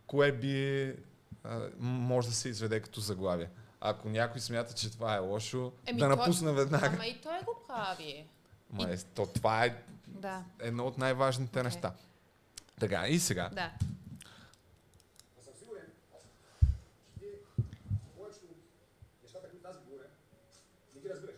[0.07, 0.95] кое би
[1.45, 3.51] а, може да се изведе като заглавие.
[3.81, 6.87] Ако някой смята, че това е лошо, Еми, да той- напусна веднага.
[6.87, 8.27] Ама и той го прави.
[8.71, 11.63] Ма е, то, това е Да, едно от най-важните Окей.
[11.63, 11.93] неща.
[12.81, 13.49] Така, и сега.
[13.49, 13.73] да.
[15.39, 15.87] Аз съм сигурен,
[17.13, 17.27] че ти
[18.17, 18.59] повечето от
[19.23, 20.07] нещата, които аз ви говоря,
[20.95, 21.37] не ги разбираш.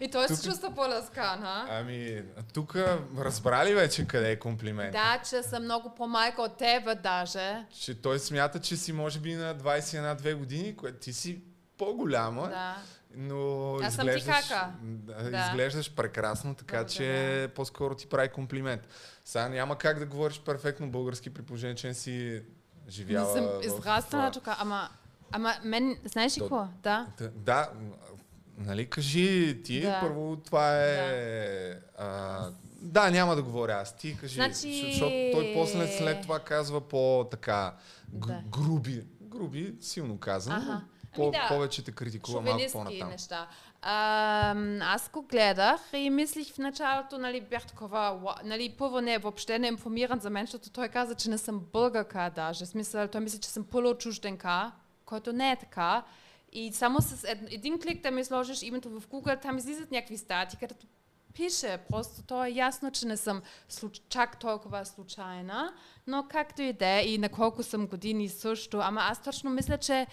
[0.00, 1.66] И той Тук- се чувства по-ласкан, а?
[1.70, 2.22] ами,
[2.54, 2.76] тук
[3.18, 4.92] разбрали вече къде е комплимент.
[4.92, 7.66] Да, че съм много по-майка от тебе даже.
[7.80, 11.40] Че той смята, че си може би на 21-2 години, което ти си
[11.78, 12.76] по-голяма, Да.
[13.16, 14.70] но Аз съм изглеждаш, кака.
[14.82, 15.38] да, Да.
[15.40, 16.96] изглеждаш прекрасно, така Благодаря.
[16.96, 18.80] че по-скоро ти прави комплимент.
[19.24, 22.42] Сега няма как да говориш перфектно български при положение, че не си
[22.86, 24.88] Не живяла съм в, израснала тук, ама...
[25.32, 26.68] Ама мен, знаеш ли какво?
[26.82, 27.06] Да.
[27.18, 27.70] Да, да,
[28.58, 30.00] нали, кажи ти, Да.
[30.00, 31.74] първо това е...
[31.98, 32.38] А,
[32.72, 36.80] да, няма да говоря аз, ти кажи, Значи- Защо- защото той после след това казва
[36.80, 37.74] по-така
[38.12, 38.42] г- Да.
[38.50, 40.84] груби, груби, силно казано, Аха.
[41.16, 43.08] По- Ами да, повече те критикува малко по-натам.
[43.08, 43.48] неща.
[43.82, 49.58] Ам, аз го гледах и мислих в началото, нали, бях такова, нали, първо не, въобще
[49.58, 52.66] не е информиран за мен, защото той каза, че не съм българка даже.
[52.66, 54.72] Смисъл, той мисли, че съм получужденка,
[55.04, 56.04] който не е така.
[56.52, 60.18] И само с ед, един клик да ми сложиш името в Google, там излизат някакви
[60.18, 60.86] статии, където
[61.34, 61.78] пише.
[61.88, 64.00] Просто то е ясно, че не съм случ...
[64.08, 65.72] чак толкова случайна,
[66.06, 68.78] но както и да е, и на колко съм години също.
[68.82, 70.06] Ама аз точно мисля, че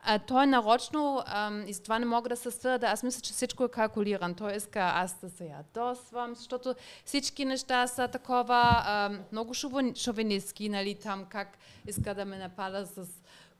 [0.00, 2.86] а, той е нарочно ам, и затова не мога да се съда.
[2.86, 4.34] Аз мисля, че всичко е калкулиран.
[4.34, 6.74] Той иска аз да се ядосвам, защото
[7.04, 12.86] всички неща са такова ам, много шовин, шовинистки, нали, там как иска да ме напада
[12.86, 13.06] с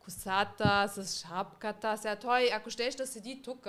[0.05, 1.97] косата, с шапката.
[1.97, 3.67] Сега той, ако щеш да седи тук,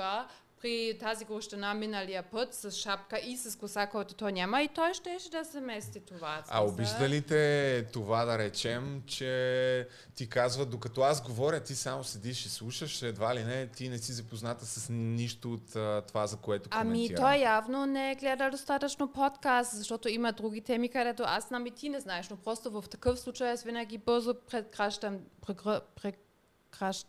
[0.63, 4.93] при тази гощина миналия път с шапка и с коса, който той няма, и той
[4.93, 6.43] щеше да се мести това.
[6.49, 12.03] А обижда ли те това да речем, че ти казват, докато аз говоря, ти само
[12.03, 16.27] седиш и слушаш, едва ли не, ти не си запозната с нищо от а, това,
[16.27, 17.23] за което Ами коментирам.
[17.23, 21.71] той явно не е гледал достатъчно подкаст, защото има други теми, където аз знам и
[21.71, 25.81] ти не знаеш, но просто в такъв случай аз винаги бързо прекращам, прегр...
[25.95, 27.07] прекращ...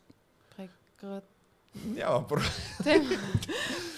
[0.56, 1.22] прегр...
[1.86, 2.50] Няма проблем.
[2.82, 3.04] тем...
[3.04, 3.24] Всичко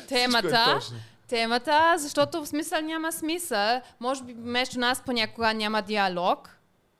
[0.04, 0.80] е темата.
[1.28, 3.80] темата, защото в смисъл няма смисъл.
[4.00, 6.56] Може би между нас понякога няма диалог,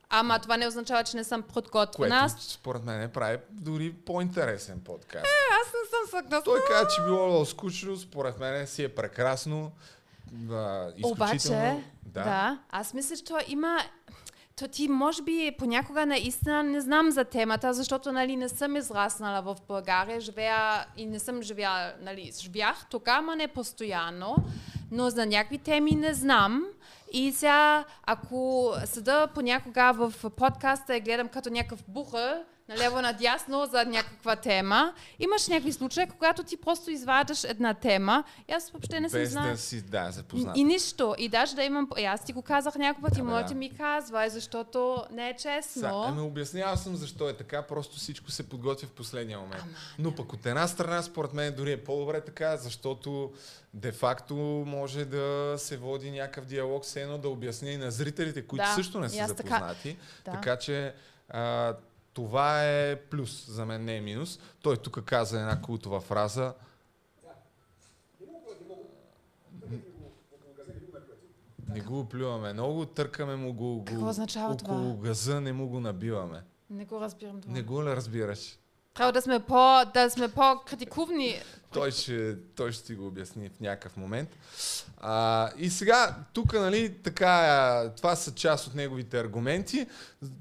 [0.09, 2.15] ама това не означава, че не съм Което подготвена.
[2.15, 5.25] Аз, според мен прави дори по-интересен подкаст.
[5.61, 6.43] аз не съм съгласна.
[6.43, 9.71] Той каза, че било скучно, според мен си е прекрасно.
[10.51, 11.11] А, изключително.
[11.11, 12.23] Обаче, да.
[12.23, 13.79] да, аз мисля, че той има...
[14.57, 19.41] То ти може би понякога наистина не знам за темата, защото нали, не съм израснала
[19.41, 24.35] в България, живея и не съм живяла, нали, живях тук, ама не постоянно,
[24.91, 26.65] но за някакви теми не знам.
[27.13, 33.85] И сега, ако седа понякога в подкаста и гледам като някакъв бухър, налево надясно за
[33.85, 39.09] някаква тема, имаш някакви случаи, когато ти просто извадаш една тема и аз въобще не
[39.09, 39.51] съм Без знала.
[39.51, 40.57] да си, да, запознат.
[40.57, 41.15] И нищо.
[41.17, 41.89] И даже да имам...
[41.97, 43.55] И аз ти го казах няколко пъти, Да, бе, моите да.
[43.55, 45.81] ми казва, защото не е честно.
[45.81, 49.63] Са, ами обяснявал съм защо е така, просто всичко се подготвя в последния момент.
[49.99, 53.31] Но пък от една страна, според мен, дори е по-добре така, защото
[53.73, 54.35] де-факто
[54.67, 58.73] може да се води някакъв диалог, все едно да обясня и на зрителите, които Да,
[58.73, 59.97] също не и са аз така- запознати.
[60.25, 60.31] Да.
[60.31, 60.93] Така че
[61.29, 61.73] а,
[62.17, 64.39] това е плюс, за мен не е минус.
[64.61, 66.53] Той тук каза една култова фраза.
[71.69, 75.07] Не го оплюваме много, търкаме му го, го Какво означава около това?
[75.07, 76.43] газа, не му го набиваме.
[76.69, 77.53] Не го разбирам това.
[77.53, 78.59] Не го ли разбираш?
[78.97, 81.41] Трябва да сме, по, да сме по-критикувни.
[81.73, 84.29] Той ще, той ще ти го обясни в някакъв момент.
[84.97, 89.87] А, и сега, тук, нали, така, това са част от неговите аргументи,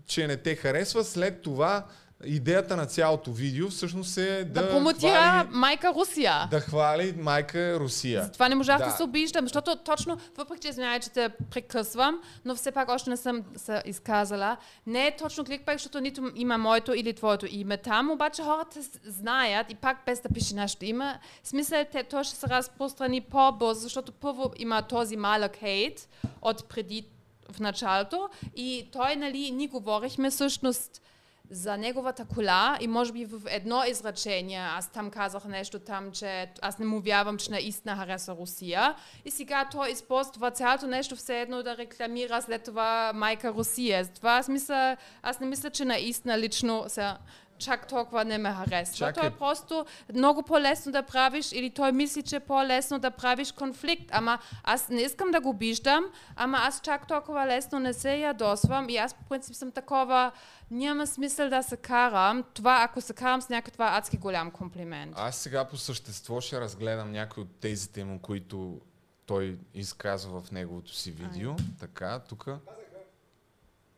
[0.07, 1.05] че не те харесва.
[1.05, 1.87] След това,
[2.25, 6.49] идеята на цялото видео всъщност е да, Да, промотира хвали, майка Русия.
[6.51, 8.23] да хвали майка Русия.
[8.23, 8.85] Затова не можах да.
[8.85, 8.91] Да.
[8.91, 13.17] се обиждам, защото точно, въпреки че зная, че те прекъсвам, но все пак още не
[13.17, 18.11] съм се изказала, не е точно кликбейт, защото нито има моето или твоето име там,
[18.11, 22.47] обаче хората знаят и пак без да пише нашето име, смисъл те, то ще се
[22.47, 26.09] разпространи по-бързо, защото първо има този малък хейт
[26.43, 27.07] от преди
[27.53, 31.03] в началото и той, нали, ни говорихме всъщност
[31.51, 36.51] за неговата кола и може би в едно изречение аз там казах нещо там, че
[36.63, 38.95] аз не му вярвам, че наистина хареса Русия.
[39.25, 44.05] И сега той използва цялото нещо все едно да рекламира след това майка Русия.
[44.05, 47.13] Затова аз, мисля, аз не мисля, че наистина лично се
[47.59, 48.97] чак толкова не ме харесва.
[48.97, 49.13] Чакай.
[49.23, 53.53] Той е просто много по-лесно да правиш или той мисли, че е по-лесно да правиш
[53.53, 54.09] конфликт.
[54.11, 56.05] Ама аз не искам да го обиждам,
[56.37, 60.33] ама аз чак толкова лесно не се ядосвам и аз по принцип съм такова,
[60.71, 62.45] няма смисъл да се карам.
[62.55, 65.15] Това, ако се карам с някакъв, това е адски голям комплимент.
[65.17, 68.81] Аз сега по същество ще разгледам някои от тезите му, които
[69.27, 71.57] той изказва в неговото си видео.
[71.81, 72.45] Така, тук.
[72.45, 72.61] Казаха,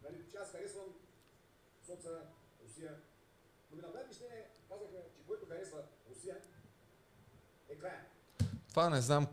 [0.04, 0.84] нали, че аз харесвам
[1.86, 2.08] соца,
[2.64, 2.90] Русия.
[3.70, 5.78] Но ми направи впечатление, казаха, че който харесва
[6.10, 6.36] Русия
[7.68, 8.00] е края.
[8.78, 9.26] Това не знам.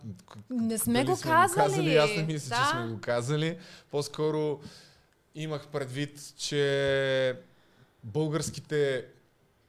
[0.50, 1.98] Не сме го сме казали.
[1.98, 2.64] Аз не мисля, Да.
[2.64, 3.58] че сме го казали.
[3.92, 4.60] По-скоро
[5.36, 7.40] имах предвид, че
[8.04, 9.06] българските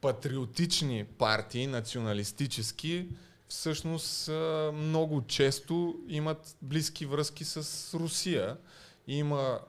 [0.00, 3.08] патриотични партии, националистически,
[3.48, 4.30] всъщност
[4.74, 8.56] много често имат близки връзки с Русия.
[9.06, 9.60] Има,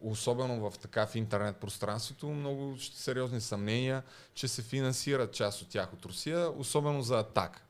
[0.00, 4.02] особено в така в интернет пространството, много сериозни съмнения,
[4.34, 7.63] че се финансират част от тях от Русия, особено за атака.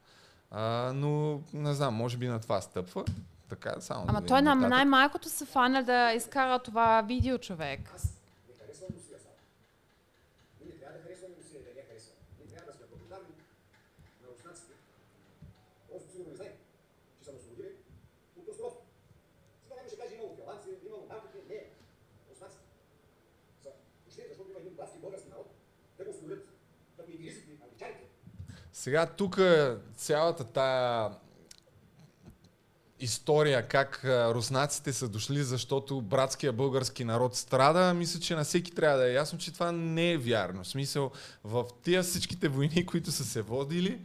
[0.50, 3.04] А, но не знам, може би на това стъпва.
[3.48, 4.70] Така, само Ама да той на нататък.
[4.70, 7.80] най-малкото се фана да изкара това видео, човек.
[7.94, 8.04] Аз
[8.48, 9.35] не харесвам Русия само.
[10.61, 12.18] Ние не трябва да харесваме Русия и да не я харесваме.
[12.38, 13.33] Ние трябва да сме благодарни
[14.22, 14.72] на руснаците.
[15.90, 16.57] Просто сигурно не знаем,
[17.18, 17.70] че са нас освободили
[18.38, 18.83] от островство.
[19.62, 21.38] Сега някой ще каже, имало финландци, имало банките.
[21.50, 21.61] Не,
[22.30, 22.64] руснаците
[23.62, 23.70] са
[24.04, 25.48] почти, защото има един братски български народ,
[25.98, 26.42] да го освободят,
[26.96, 28.04] като инглизите, англичаните.
[28.85, 29.40] Сега тук
[29.97, 31.11] цялата тая
[33.01, 38.99] история как руснаците са дошли, защото братския български народ страда, мисля, че на всеки трябва
[38.99, 40.64] да е ясно, че това не е вярно.
[40.64, 41.11] В смисъл,
[41.44, 44.01] в тия всичките войни, които са се водили,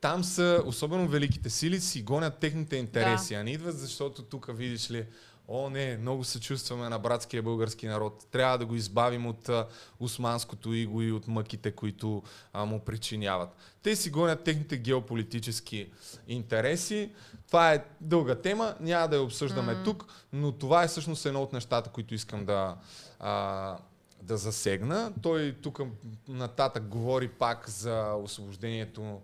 [0.00, 4.90] там са, особено великите сили, си гонят техните интереси, а не идват, защото тук видиш
[4.90, 5.06] ли,
[5.48, 8.26] о не, много се чувстваме на братския български народ.
[8.30, 9.66] Трябва да го избавим от а,
[10.00, 13.56] османското иго и от мъките, които а, му причиняват.
[13.82, 15.90] Те си гонят техните геополитически
[16.28, 17.12] интереси.
[17.46, 19.84] Това е дълга тема, няма да я обсъждаме mm.
[19.84, 22.76] тук, но това е всъщност едно от нещата, които искам да,
[23.20, 23.76] а,
[24.22, 25.12] да засегна.
[25.22, 25.80] Той тук
[26.28, 29.20] нататък говори пак за освобождението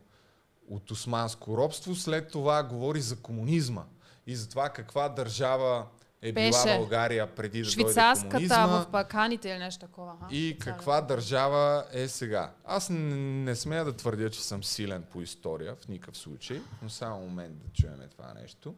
[0.71, 3.85] от османско робство, след това говори за комунизма
[4.27, 5.87] и за това каква държава
[6.23, 6.79] е била Беше.
[6.79, 10.17] България преди да дойде Швейцарската комунизма в Балканите или нещо такова.
[10.21, 10.27] ха?
[10.31, 12.53] и каква държава е сега.
[12.65, 16.89] Аз не, не смея да твърдя, че съм силен по история в никакъв случай, но
[16.89, 18.75] само момент да чуем това нещо.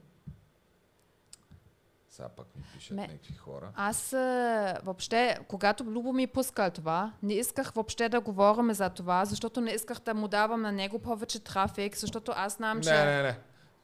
[2.10, 3.72] Сега пък ми пишат Ме- някакви хора.
[3.76, 9.24] Аз е, въобще, когато Любо ми пускал това, не исках въобще да говорим за това,
[9.24, 12.90] защото не исках да му давам на него повече трафик, защото аз знам, че...
[12.90, 13.38] Не, не, не.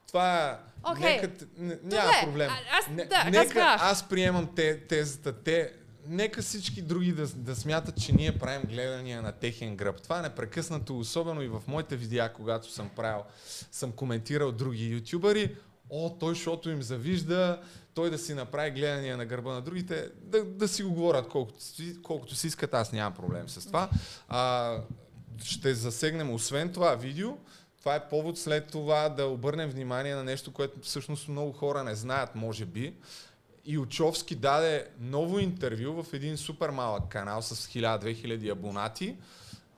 [0.07, 0.59] Това.
[0.91, 1.21] Окей.
[1.21, 2.51] Нека, няма Добре, проблем.
[2.51, 5.33] а- аз- не, да, нека аз приемам те, тезата.
[5.33, 5.73] Те,
[6.09, 10.03] нека всички други да, да смятат, че ние правим гледания на техен гръб.
[10.03, 13.23] Това е непрекъснато, особено и в моите видеа, когато съм правил,
[13.73, 15.57] съм коментирал други ютубъри.
[15.91, 17.61] О, той, защото им завижда,
[17.95, 21.59] той да си направи гледания на гърба на другите, да, да си го говорят колкото,
[22.03, 23.91] колкото си искат, аз нямам проблем с това.
[24.29, 24.75] А,
[25.45, 27.37] ще засегнем освен това видео,
[27.87, 31.95] това е повод след това да обърнем внимание на нещо, което всъщност много хора не
[31.95, 32.95] знаят, може би.
[33.65, 39.17] И Очовски даде ново интервю в един супер малък канал с 1000-2000 абонати,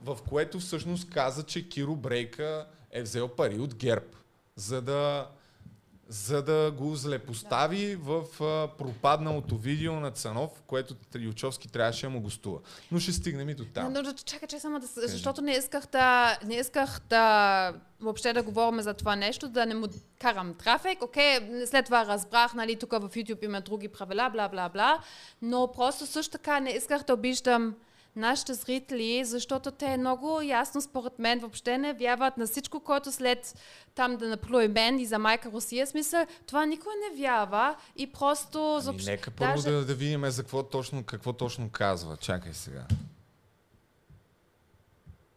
[0.00, 4.06] в което всъщност каза, че Киро Брейка е взел пари от ГЕРБ,
[4.56, 5.28] за да,
[6.08, 12.20] за да го злепостави в а, пропадналото видео на Цанов, което Ючовски трябваше да му
[12.20, 12.58] гостува.
[12.92, 13.92] Но ще стигнем и до там.
[13.92, 14.86] Но, но, чакай, че само да...
[14.86, 16.38] с- Защото не исках да...
[16.44, 17.72] Не исках да...
[18.00, 19.86] Въобще да говорим за това нещо, да не му
[20.20, 21.02] карам трафик.
[21.02, 24.98] Окей, след това разбрах, нали, тук в YouTube има други правила, бла, бла, бла.
[25.42, 27.74] Но просто също така не исках да обиждам
[28.18, 33.54] нашите зрители, защото те много ясно, според мен, въобще не вярват на всичко, което след
[33.94, 35.86] там да наплюе мен и за майка Русия.
[35.86, 38.72] Смисъл, това никой не вярва и просто...
[38.72, 42.16] Ами, заобщо- нека първо даже- да, да видим за какво точно, какво точно казва.
[42.16, 42.84] Чакай сега.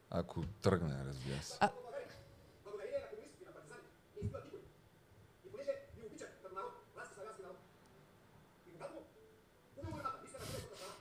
[0.10, 1.58] Ако тръгне, разбира се.
[2.64, 3.82] Благодарение на комунистите и на партизани,
[4.14, 4.60] ние избиват никой.
[5.46, 7.58] И понеже ни обичат като народ, братски славянски народ.
[8.68, 8.94] И когато
[9.76, 10.94] губим войната, мисля на човешката страна.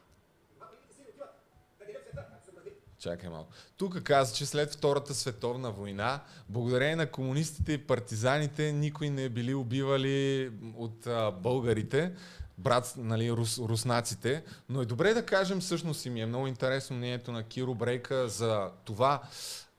[0.51, 1.33] И когато великите сили отиват
[1.79, 3.53] да делят света, както се мрази, Чакай малко.
[3.77, 9.29] Тук каза, че след Втората световна война, благодарение на комунистите и партизаните, никой не е
[9.29, 12.13] били убивали от а, българите,
[12.59, 14.45] брат, нали, рус, руснаците.
[14.69, 18.29] Но е добре да кажем всъщност и ми е много интересно мнението на Киро Брейка
[18.29, 19.23] за това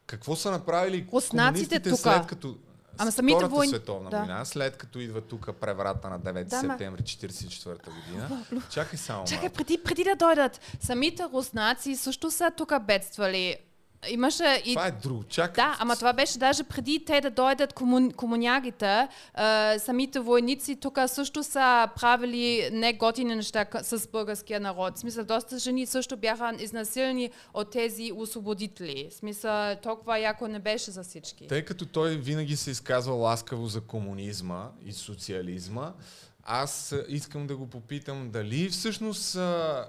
[0.05, 1.97] какво са направили Руснаците комунистите тука.
[1.97, 2.57] след като
[2.97, 4.17] Ама самите Втората войни- световна да.
[4.17, 8.45] война, след като идва тук преврата на 9 Да, септември 1944 година.
[8.69, 13.57] Чакай само Чакай, преди, преди да дойдат, самите руснаци също са тук бедствали.
[14.09, 15.23] Имаше и Това е друго.
[15.23, 15.65] Чакай.
[15.65, 20.99] Да, ама това беше даже преди те да дойдат комун, комунягите, а, самите войници тук
[21.07, 24.95] също са правили неготини неща с българския народ.
[24.95, 29.07] В смисъл, доста жени също бяха изнасилени от тези освободители.
[29.11, 31.47] В смисъл, толкова яко не беше за всички.
[31.47, 35.93] Тъй като той винаги се изказва ласкаво за комунизма и социализма,
[36.43, 39.37] аз искам да го попитам дали всъщност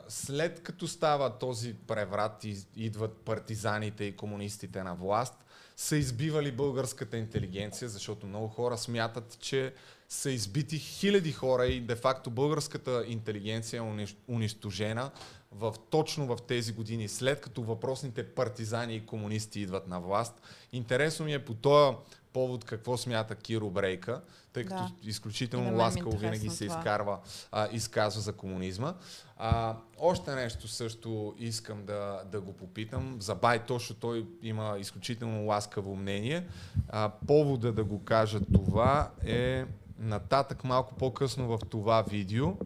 [0.09, 5.35] след като става този преврат и идват партизаните и комунистите на власт,
[5.77, 9.75] са избивали българската интелигенция, защото много хора смятат, че
[10.09, 15.11] са избити хиляди хора и де-факто българската интелигенция е унищ- унищожена
[15.53, 20.43] в, точно в тези години, след като въпросните партизани и комунисти идват на власт.
[20.73, 21.97] Интересно ми е по този
[22.33, 24.21] повод какво смята Киро Брейка,
[24.53, 24.90] тъй като Да.
[25.03, 26.79] Изключително е ласкаво винаги се това.
[26.79, 27.18] изкарва,
[27.53, 28.95] а, изказва за комунизма.
[29.37, 33.16] А, още нещо също искам да, да го попитам.
[33.21, 36.47] За Бай Тошо той има изключително ласкаво мнение.
[36.88, 39.64] А, повода да го кажа това е
[39.99, 42.57] нататък малко по-късно в това видео.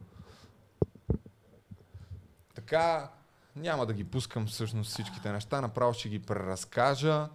[2.55, 3.11] Така,
[3.57, 7.29] няма да ги пускам всъщност всичките неща, направо ще ги преразкажа.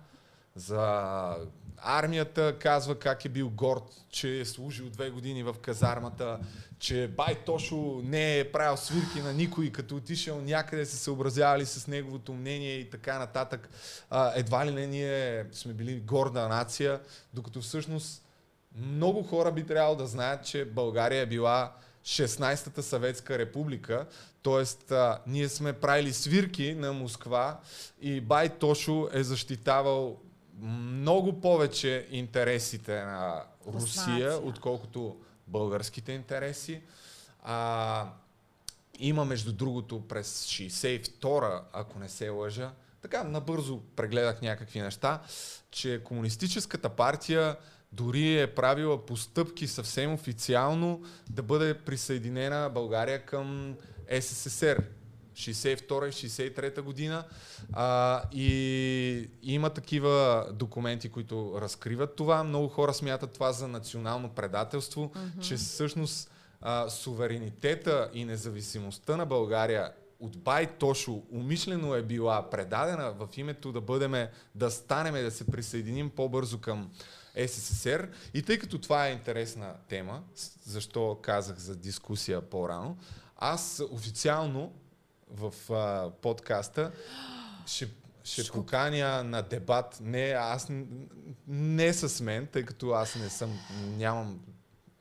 [0.56, 1.36] За
[1.84, 6.40] армията казва как е бил горд, че е служил две години в казармата,
[6.80, 11.88] че Бай Тошо не е правил свирки на никой, като отишъл някъде се съобразявали с
[11.88, 13.70] неговото мнение и така нататък.
[14.10, 17.00] А, едва ли не ние сме били горда нация,
[17.34, 18.24] докато всъщност
[18.76, 21.74] много хора би трябвало да знаят, че България е била
[22.06, 24.06] 16-та съветска република,
[24.44, 24.96] т.е.
[25.28, 27.60] ние сме правили свирки на Москва
[28.02, 30.20] и Бай Тошо е защитавал
[30.62, 36.82] много повече интересите на Русия, отколкото българските интереси.
[37.44, 38.10] А,
[39.00, 42.72] има, между другото, през 62-а, ако не се лъжа,
[43.02, 45.22] така набързо прегледах някакви неща,
[45.72, 47.56] че Комунистическата партия
[47.92, 53.76] дори е правила постъпки съвсем официално да бъде присъединена България към
[54.20, 54.84] СССР.
[55.34, 57.24] 62 и 63 година.
[57.74, 62.44] А, и има такива документи, които разкриват това.
[62.44, 69.92] Много хора смятат това за национално предателство, че всъщност а, суверенитета и независимостта на България
[70.20, 75.48] от Бай Тошо умишлено е била предадена в името да бъдеме, да станеме, да се
[75.48, 76.92] присъединим по-бързо към
[77.48, 78.10] СССР.
[78.34, 80.24] И тъй като това е интересна тема,
[80.66, 82.98] защо казах за дискусия по-рано,
[83.38, 84.74] аз официално
[85.36, 86.92] в а, подкаста
[87.66, 87.88] ще,
[88.24, 89.98] ще поканя на дебат.
[90.02, 90.68] Не, аз
[91.48, 93.60] не с мен, тъй като аз не съм,
[93.98, 94.40] нямам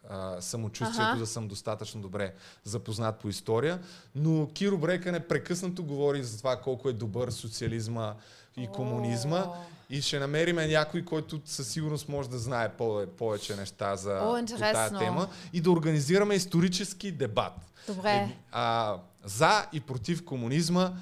[0.08, 1.18] а, самочувствието Аха.
[1.18, 3.78] да съм достатъчно добре запознат по история,
[4.14, 8.14] но Киро Брейка непрекъснато говори за това колко е добър социализма
[8.56, 9.54] и комунизма О.
[9.90, 14.44] и ще намерим някой, който със сигурност може да знае по- повече неща за О,
[14.58, 17.69] тази тема и да организираме исторически дебат.
[17.86, 18.10] Добре.
[18.10, 20.92] Е, а, за и против комунизма,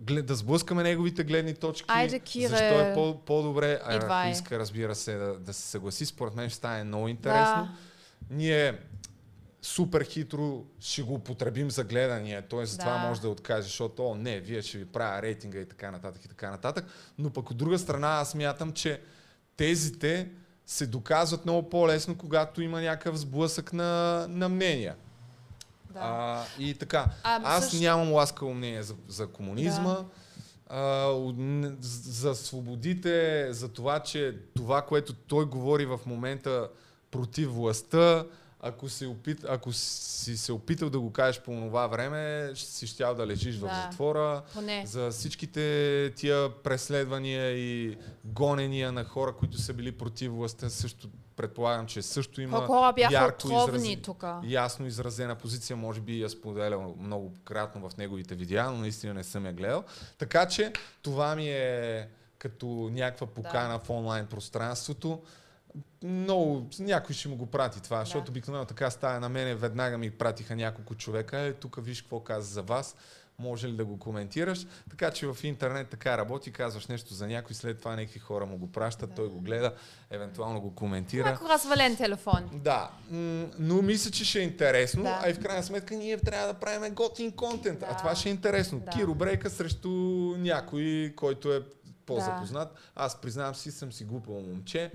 [0.00, 2.48] глед, да сблъскаме неговите гледни точки, Айде, Кире.
[2.48, 6.48] защо е по- по-добре, а ако иска, разбира се, да, да се съгласи, според мен
[6.48, 7.62] ще стане много интересно.
[7.62, 7.70] Да.
[8.30, 8.78] Ние
[9.62, 12.66] супер хитро ще го употребим за гледания, т.е.
[12.66, 12.98] за това Да.
[12.98, 16.28] може да откаже, защото о, не, вие ще ви правя рейтинга и така нататък и
[16.28, 16.86] така нататък.
[17.18, 19.00] Но пък от друга страна аз мятам, че
[19.56, 20.28] тезите
[20.66, 24.96] се доказват много по-лесно, когато има някакъв сблъсък на, на мнения.
[25.98, 26.04] Да.
[26.04, 27.06] А, и така.
[27.22, 29.94] А, Аз също- нямам ласкаво мнение за, за комунизма.
[29.94, 30.04] Да.
[30.70, 31.08] А,
[31.80, 36.68] за свободите, за това, че това, което той говори в момента
[37.10, 38.24] против властта,
[38.60, 43.14] ако, се опит, ако си се опитал да го кажеш по това време, си щял
[43.14, 43.82] да лежиш в Да.
[43.82, 44.42] затвора.
[44.54, 44.86] Поне.
[44.86, 45.62] За всичките
[46.16, 51.08] тия преследвания и гонения на хора, които са били против властта, също
[51.38, 54.24] предполагам, че също има хора бяха ярко изрази- тук.
[54.44, 59.46] ясно изразена позиция, може би я споделял многократно в неговите видеа, но наистина не съм
[59.46, 59.84] я гледал.
[60.18, 60.72] Така че
[61.02, 62.08] това ми е
[62.38, 65.22] като някаква покана в онлайн пространството.
[66.02, 70.10] Много, някой ще му го прати това, защото обикновено така става на мене, веднага ми
[70.10, 72.96] пратиха няколко човека, е, тук виж какво каза за вас,
[73.38, 74.66] може ли да го коментираш.
[74.90, 78.58] Така че в интернет така работи, казваш нещо за някой, след това някакви хора му
[78.58, 79.74] го пращат, той го гледа,
[80.10, 81.28] евентуално го коментира.
[81.28, 82.50] Ако развален телефон.
[82.52, 82.90] Да,
[83.58, 85.20] но мисля, че ще е интересно, Да.
[85.22, 87.96] а и в крайна сметка ние трябва да правим готин контент, а Да.
[87.96, 88.78] това ще е интересно.
[88.80, 88.90] Да.
[88.90, 89.88] Киро Брейка срещу
[90.38, 91.62] някой, който е
[92.06, 92.74] по-запознат.
[92.94, 94.92] Аз признавам си, съм си глупаво момче.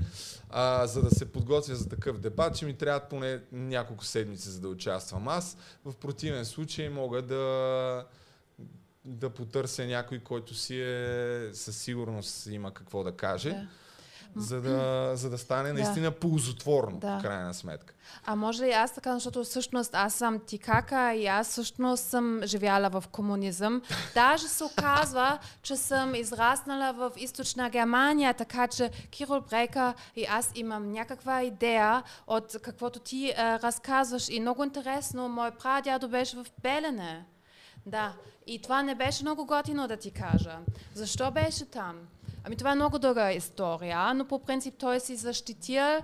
[0.50, 4.60] А, за да се подготвя за такъв дебат, че ми трябват поне няколко седмици, за
[4.60, 5.58] да участвам аз.
[5.86, 8.06] В противен случай мога да
[9.06, 13.50] да потърся някой, който си е със сигурност има какво да каже,
[14.36, 14.42] Да.
[14.42, 15.74] за, да, за да стане Да.
[15.74, 17.20] наистина ползотворно, Да.
[17.20, 17.94] в крайна сметка.
[18.26, 22.90] А може ли аз така, защото всъщност аз съм тикака и аз всъщност съм живяла
[22.90, 23.82] в комунизъм.
[24.14, 30.52] Даже се оказва, че съм израснала в източна Германия, така че Кирил Брейка и аз
[30.56, 34.30] имам някаква идея от каквото ти е, разказваш.
[34.30, 37.26] И много интересно, мой прадядо беше в Белене.
[37.86, 38.14] Да,
[38.48, 40.58] и това не беше много готино да ти кажа.
[40.94, 42.00] Защо беше там?
[42.44, 46.00] Ами това е много дълга история, но по принцип той си защитил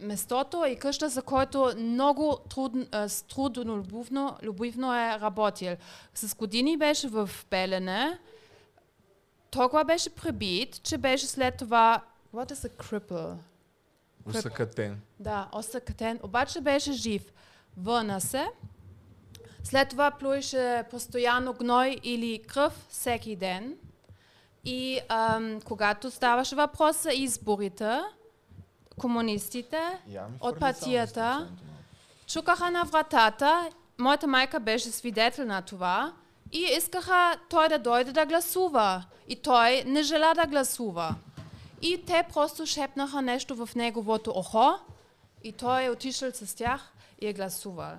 [0.00, 5.76] местото и къща, за който много трудно, а, с труднолюбивно любовно е работил.
[6.14, 8.18] С години беше в Белене,
[9.50, 12.02] толкова беше пребит, че беше след това...
[12.34, 13.36] What is a cripple?
[14.26, 15.00] Усъкатен.
[15.20, 17.32] Да, осъкатен, обаче беше жив.
[17.76, 18.46] Върна се.
[19.64, 23.76] След това плюеше постоянно гной или кръв всеки ден.
[24.64, 28.00] И ам, когато ставаше въпрос за изборите,
[28.98, 29.98] комунистите
[30.40, 31.48] от партията
[32.26, 33.70] чукаха на вратата.
[33.98, 36.12] Моята майка беше свидетел на това
[36.52, 39.04] и искаха той да дойде да гласува.
[39.28, 41.14] И той не жела да гласува.
[41.82, 44.74] И те просто шепнаха нещо в неговото ухо
[45.44, 47.94] и той е отишъл с тях и е гласувал.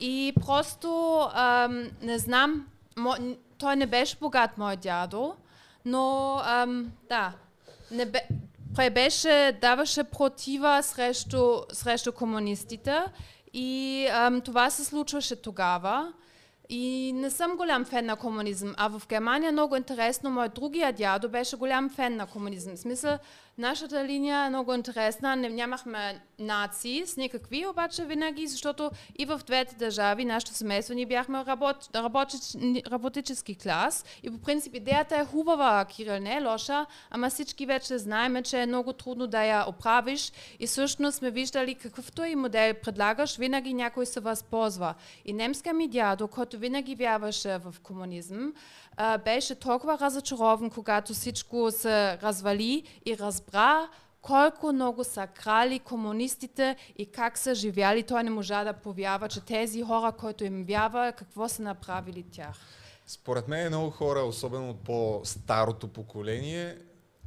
[0.00, 2.66] И просто ам, не знам,
[2.96, 3.14] мо,
[3.58, 5.34] той не беше богат, мой дядо,
[5.84, 7.32] но ам, да,
[7.90, 8.20] не бе,
[8.76, 13.04] той беше, даваше протива срещу, срещу комунистите
[13.52, 16.12] и ам, това се случваше тогава.
[16.68, 21.28] И не съм голям фен на комунизъм, а в Германия много интересно, мой другия дядо
[21.28, 22.76] беше голям фен на комунизъм.
[22.76, 23.18] В смисъл,
[23.58, 29.40] нашата линия е много интересна, не, нямахме нации с никакви, обаче винаги, защото и в
[29.46, 32.40] двете държави, нашето семейство, ние бяхме работ, работич,
[32.90, 34.04] работически клас.
[34.22, 38.62] И по принцип идеята е хубава, Кирил, не е лоша, ама всички вече знаем, че
[38.62, 40.32] е много трудно да я оправиш.
[40.60, 44.94] И всъщност сме виждали какъвто и модел предлагаш, винаги някой се възползва.
[45.24, 48.52] И немска ми дядо, който винаги вярваше в комунизъм,
[49.24, 53.88] беше толкова разочарован, когато всичко се развали и разбра
[54.22, 58.02] колко много са крали комунистите и как са живяли.
[58.02, 62.56] Той не можа да повярва, че тези хора, които им вярва, какво са направили тях.
[63.06, 66.78] Според мен много хора, особено от по-старото поколение,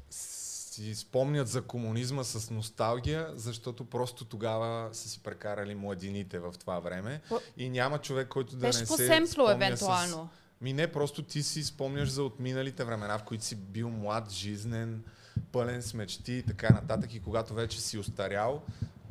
[0.09, 6.80] си спомнят за комунизма с носталгия, защото просто тогава са си прекарали младините в това
[6.80, 10.30] време По- и няма човек, който да Беше не по се семпло, спомня евентуално.
[10.36, 10.39] С...
[10.62, 15.03] Ми не, просто ти си спомняш за отминалите времена, в които си бил млад, жизнен,
[15.51, 18.64] пълен с мечти и така нататък и когато вече си устарял,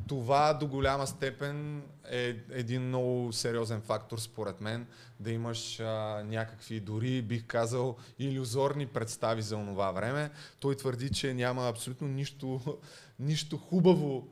[0.09, 4.87] това до голяма степен е един много сериозен фактор, според мен,
[5.19, 10.31] да имаш а, някакви, дори бих казал, иллюзорни представи за онова време.
[10.59, 12.77] Той твърди, че няма абсолютно нищо,
[13.19, 14.27] нищо хубаво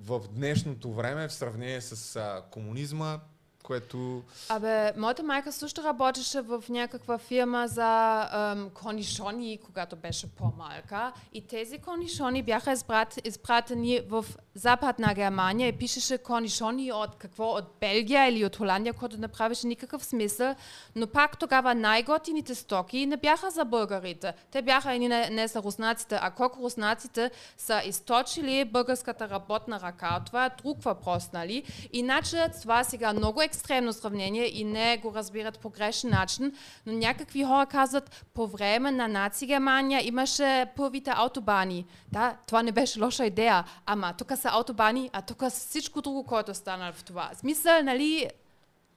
[0.00, 3.20] в днешното време в сравнение с а, комунизма,
[3.68, 8.20] което Абе, моята майка също работеше в някаква фирма за
[8.52, 11.12] ем, конишони, когато беше по-малка.
[11.32, 14.24] И тези конишони бяха изпрат, изпратени в
[14.58, 17.44] Западна Германия и пишеше конишони от какво?
[17.44, 20.54] От Белгия или от Холандия, което не правеше никакъв смисъл.
[20.96, 24.34] Но пак тогава най-готините стоки не бяха за българите.
[24.50, 26.18] Те бяха и не, не за руснаците.
[26.22, 31.62] А колко руснаците са източили българската работна ръка, това е друг въпрос, нали?
[31.92, 36.52] Иначе това сега много екстремно сравнение и не го разбират по грешен начин,
[36.86, 41.86] но някакви хора казват, по време на наци Германия имаше първите автобани.
[42.12, 46.24] Да, това не беше лоша идея, ама тук са са автобани, а тук всичко друго,
[46.24, 47.30] което е станало в това.
[47.34, 48.30] Смисъл, нали,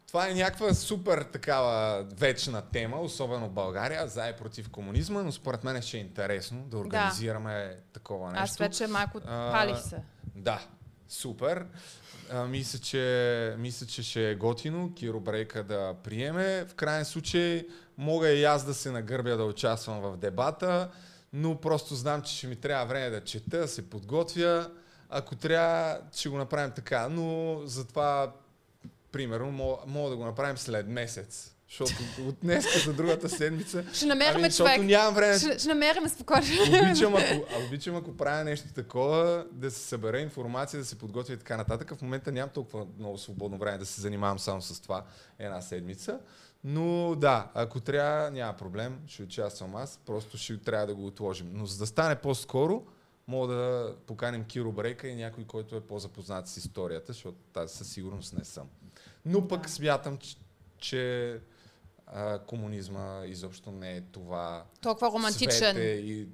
[0.07, 5.31] Това е някаква супер такава вечна тема, особено в България, за и против комунизма, но
[5.31, 8.43] според мен ще е интересно да организираме такова нещо.
[8.43, 9.97] аз вече малко А, палих се.
[10.35, 10.61] Да,
[11.09, 11.65] супер.
[12.31, 16.65] А, мисля, че, мисля, че ще е готино Киро Брейка да приеме.
[16.65, 17.65] В крайен случай
[17.97, 20.89] мога и аз да се нагърбя да участвам в дебата,
[21.33, 24.69] но просто знам, че ще ми трябва време да чета, да се подготвя.
[25.13, 28.33] Ако трябва, ще го направим така, но затова,
[29.11, 31.55] примерно, мога, мога да го направим след месец.
[31.69, 31.93] Защото
[32.27, 33.85] от днес за другата седмица.
[33.93, 34.81] Ще намерим ами, човек.
[34.81, 35.37] нямам време.
[35.39, 36.45] Ще, ще намерим спокойно.
[36.83, 41.37] Обичам ако, обичам ако правя нещо такова, да се събере информация, да се подготвя и
[41.37, 41.95] така нататък.
[41.95, 45.03] В момента нямам толкова много свободно време да се занимавам само с това
[45.39, 46.19] една седмица.
[46.63, 51.49] Но да, ако трябва, няма проблем, ще участвам аз, просто ще трябва да го отложим.
[51.53, 52.83] Но за да стане по-скоро,
[53.31, 57.89] мога да поканим Киро Брейка и някой, който е по-запознат с историята, защото тази със
[57.89, 58.67] сигурност не съм.
[59.25, 59.69] Но пък Да.
[59.69, 60.35] смятам, че,
[60.77, 61.39] че
[62.11, 65.51] а, комунизма изобщо не е това Толкова романтичен.
[65.51, 66.27] свете и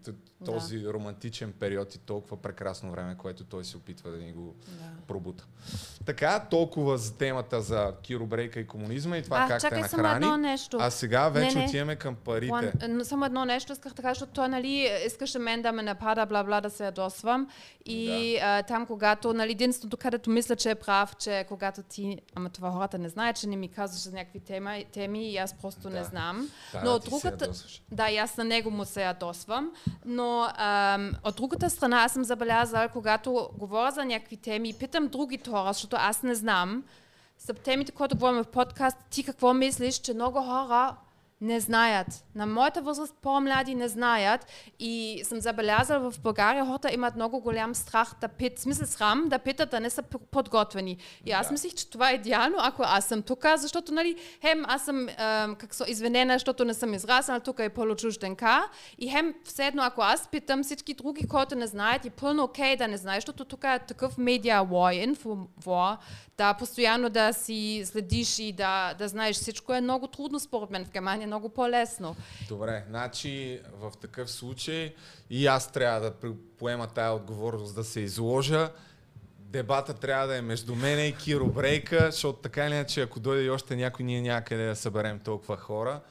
[0.46, 4.84] този романтичен период и толкова прекрасно време, което той се опитва да ни го Да.
[5.08, 5.46] пробута.
[6.06, 9.88] Така, толкова за темата за Киро Брейка и комунизма и това А, как чакай те
[9.90, 10.42] само едно нахрани.
[10.42, 10.78] нещо.
[10.80, 11.68] А сега вече Не, не.
[11.68, 12.52] отиваме към парите.
[12.52, 15.84] One, но само едно нещо исках да кажа, защото той, нали, искаше мен да ме
[15.84, 17.48] напада, бла, бла, да се ядосвам.
[17.86, 22.50] И а, там, когато, нали, единството, където мисля, че е прав, че когато ти, ама
[22.50, 25.67] това хората не знаят, че не ми казваш за някакви тема, теми и аз просто
[25.90, 26.04] не Да.
[26.04, 26.50] знам.
[26.74, 27.50] Да, но от другата,
[27.92, 29.72] да, и аз на него му се ядосвам,
[30.06, 35.08] но ам, от другата страна аз съм забелязала, когато говоря за някакви теми и питам
[35.08, 36.84] другите хора, защото аз не знам,
[37.38, 40.96] са темите, които говорим в подкаст, ти какво мислиш, че много хора
[41.42, 42.08] не знаят.
[42.36, 44.46] На моята възраст по-млади не знаят
[44.80, 49.30] и съм забелязала в България хората имат много голям страх да пит, в смисъл срам
[49.30, 50.98] да питат, да не са подготвени.
[51.26, 51.52] И аз Да.
[51.52, 55.56] мислих, че това е идеално, ако аз съм тук, защото, нали, хем аз съм ем,
[55.56, 58.70] как со, извинена, защото не съм израснала тук и получужденка.
[58.98, 62.76] И хем, все едно, ако аз питам всички други, които не знаят, и пълно окей
[62.76, 65.98] да не знаят, защото тук е такъв медиа war,
[66.38, 70.86] да постоянно да си следиш и да, да знаеш всичко е много трудно според мен.
[70.86, 72.16] В Германия е много по-лесно.
[72.50, 74.94] Добре, значи в такъв случай
[75.30, 76.14] и аз трябва да
[76.60, 78.72] поема тая отговорност да се изложа.
[79.40, 83.44] Дебата трябва да е между мене и Киро Брейка, защото така или иначе, ако дойде
[83.44, 86.02] и още някой, ние някъде да съберем толкова хора.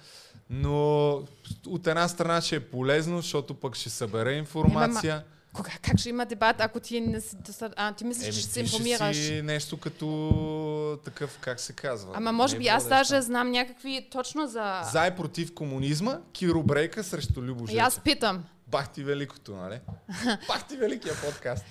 [0.50, 1.08] Но
[1.66, 5.24] от една страна ще е полезно, защото пък ще събере информация.
[5.56, 7.20] Кога, как ще има дебат, ако ти не
[7.76, 9.16] А, ти мислиш, Еми, че ще се ти ще информираш?
[9.16, 12.12] си нещо като такъв, как се казва?
[12.14, 14.80] Ама може би аз водещ, даже знам някакви точно за...
[14.92, 18.44] За и против комунизма, Киро Брейка срещу Любо И аз питам.
[18.66, 19.80] Бах ти великото, нали?
[20.48, 21.64] Бах ти великия подкаст.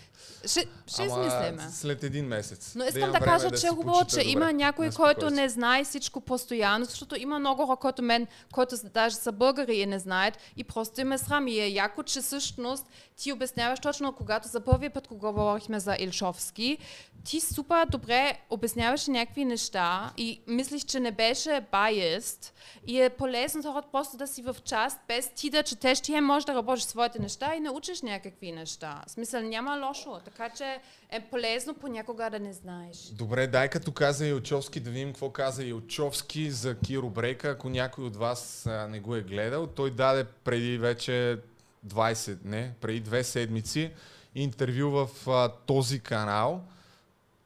[0.45, 1.69] Ще, ще Ама измислиме.
[1.71, 2.73] след един месец.
[2.75, 4.29] Но искам да, време кажа, да че е хубаво, че добре.
[4.29, 9.15] има някой, който не знае всичко постоянно, защото има много хора, които мен, които даже
[9.15, 11.47] са българи и не знаят и просто им е срам.
[11.47, 12.85] И е яко, че всъщност
[13.17, 16.77] ти обясняваш точно, когато за първи път, когато говорихме за Илшовски,
[17.25, 22.51] ти супер добре обясняваш някакви неща и мислиш, че не беше biased
[22.87, 26.21] и е полезно хората просто да си в част, без ти да четеш, ти е
[26.21, 29.03] може да работиш своите неща и научиш някакви неща.
[29.07, 32.97] В смисъл няма лошо, така че е полезно понякога да не знаеш.
[32.97, 37.49] Добре, дай като каза Илчовски да видим какво каза Илчовски за Киро Брейка.
[37.49, 41.39] Ако някой от вас а, не го е гледал, той даде преди вече
[41.87, 43.91] 20, не, преди две седмици
[44.35, 46.63] интервю в а, този канал,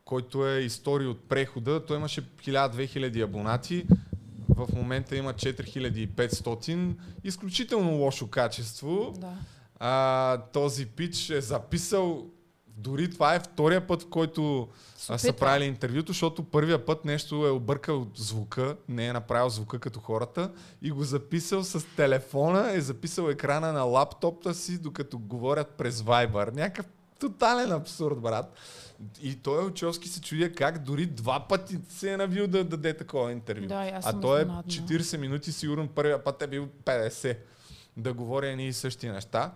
[0.05, 1.85] който е история от прехода.
[1.85, 3.85] Той имаше 1000-2000 абонати.
[4.49, 6.95] В момента има 4500.
[7.23, 9.13] Изключително лошо качество.
[9.17, 9.33] Да.
[9.79, 12.25] А, този пич е записал,
[12.79, 14.67] дори това е втория път, в който
[15.09, 19.79] а, са правили интервюто, защото първия път нещо е объркал звука, не е направил звука
[19.79, 20.51] като хората
[20.81, 26.55] и го записал с телефона, е записал екрана на лаптопта си, докато говорят през Viber.
[26.55, 26.85] Някакъв
[27.19, 28.53] тотален абсурд, брат.
[29.21, 33.31] И той Очовски се чудя как дори два пъти се е навил да даде такова
[33.31, 33.67] интервю.
[33.67, 34.63] Да, а той е изненадана.
[34.63, 37.37] 40 минути, сигурно първия път е бил 50
[37.97, 39.51] да говоря едни и същи неща.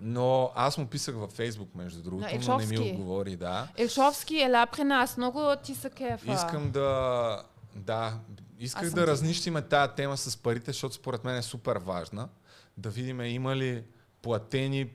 [0.00, 3.68] Но аз му писах във Фейсбук, между другото, но не ми отговори, да.
[3.78, 6.32] Илшовски е ла при нас, много ти са кефа.
[6.32, 7.42] Искам да...
[7.74, 8.18] Да,
[8.58, 12.28] исках да ти- разнищиме тая тема с парите, защото според мен е супер важна.
[12.76, 13.84] Да видим има ли
[14.22, 14.90] платени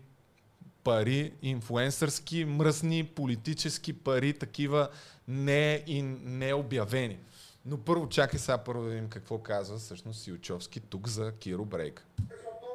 [0.83, 4.89] пари, инфуенсърски, мръсни, политически пари, такива
[5.27, 7.19] не, и не обявени.
[7.65, 12.05] Но първо чакай сега първо да видим какво казва всъщност Силчовски тук за Киро Брейк.
[12.19, 12.67] Защото,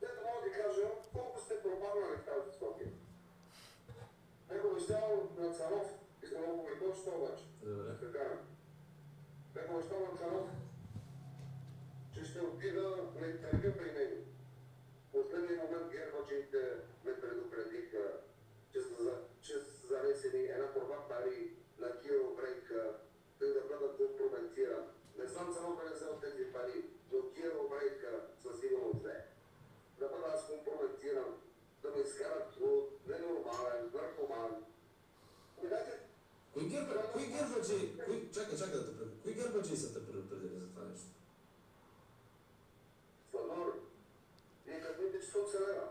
[0.00, 2.90] дето мога да ви кажа, колко сте пропаднали в тази София.
[4.52, 5.86] Негова взял на Царов,
[6.22, 7.44] искам да го прекочета обаче.
[7.64, 7.92] Добре.
[8.00, 8.24] Така.
[9.68, 9.82] На
[10.18, 10.48] Царов,
[12.14, 14.16] че ще отида на интервю при него.
[15.12, 16.58] Последния момент гербачите
[17.04, 18.20] ме предупредиха,
[18.72, 22.96] че са, че са занесени една турба пари на Киро Брейка,
[23.40, 24.84] за да бъдат компрометиран.
[25.18, 29.24] Не знам само да не взел тези пари, но Киро Брейка със сигурност е.
[29.98, 31.34] Да бъда аз компрометиран,
[31.82, 34.64] да ме изкарат от ненормален, наркоман.
[35.62, 36.07] Дайте,
[36.58, 39.08] Кои герба, кои гербаджи, кои, чакай, чакай да те пред...
[39.22, 41.06] Кои гербаджи са те предупредили за това нещо?
[43.30, 43.68] Сланор,
[44.66, 45.86] вие как видите, че се оцелева?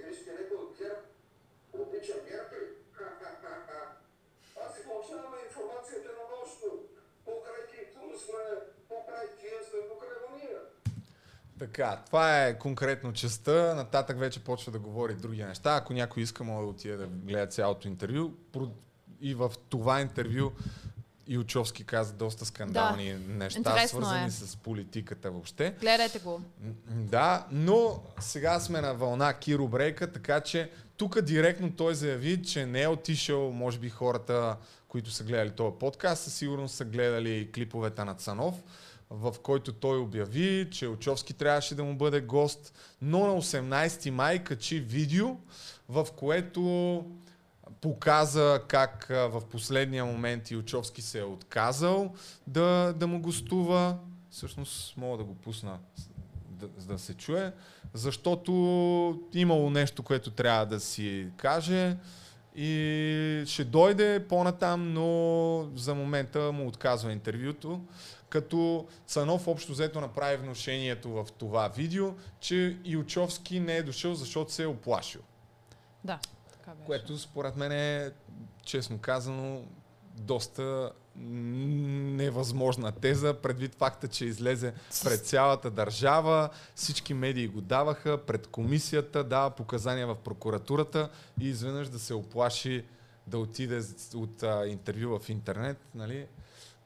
[0.00, 1.00] Или ще някой от ГЕРБ?
[1.72, 2.66] Обичам ГЕРБ ли?
[4.64, 6.70] Аз си получавам информацията на нощно.
[7.24, 8.42] Покрай Китун сме,
[8.88, 10.60] покрай тия сме, покрай ония.
[11.58, 13.74] Така, това е конкретно частта.
[13.74, 15.76] Нататък вече почва да говори други неща.
[15.76, 18.30] Ако някой иска, може да отиде да гледа цялото интервю.
[19.24, 20.50] И в това интервю
[21.26, 24.30] Илчовски каза доста скандални неща, Интересно свързани е.
[24.30, 25.74] с политиката въобще.
[25.80, 26.40] Гледайте го.
[26.90, 32.66] Да, но сега сме на вълна Киро Брейка, така че тук директно той заяви, че
[32.66, 34.56] не е отишъл, може би хората,
[34.88, 38.54] които са гледали този подкаст, със сигурност са гледали клиповете на Цанов,
[39.10, 44.44] в който той обяви, че Очовски трябваше да му бъде гост, но на 18 май
[44.44, 45.36] качи видео,
[45.88, 47.04] в което
[47.80, 52.14] показа как в последния момент Илчовски се е отказал
[52.46, 53.98] да, да му гостува.
[54.30, 55.78] Всъщност мога да го пусна
[56.50, 57.52] да, да се чуе,
[57.92, 58.52] защото
[59.34, 61.96] имало нещо, което трябва да си каже
[62.56, 67.80] и ще дойде по-натам, но за момента му отказва интервюто,
[68.28, 74.52] като Цанов общо взето направи вношението в това видео, че Илчовски не е дошъл, защото
[74.52, 75.20] се е оплашил.
[76.04, 76.18] Да.
[76.86, 78.10] Което според мен е,
[78.64, 79.62] честно казано,
[80.18, 88.46] доста невъзможна теза, предвид факта, че излезе пред цялата държава, всички медии го даваха, пред
[88.46, 91.10] комисията, дава показания в прокуратурата
[91.40, 92.84] и изведнъж да се оплаши
[93.26, 93.80] да отиде
[94.14, 96.26] от а, интервю в интернет, нали?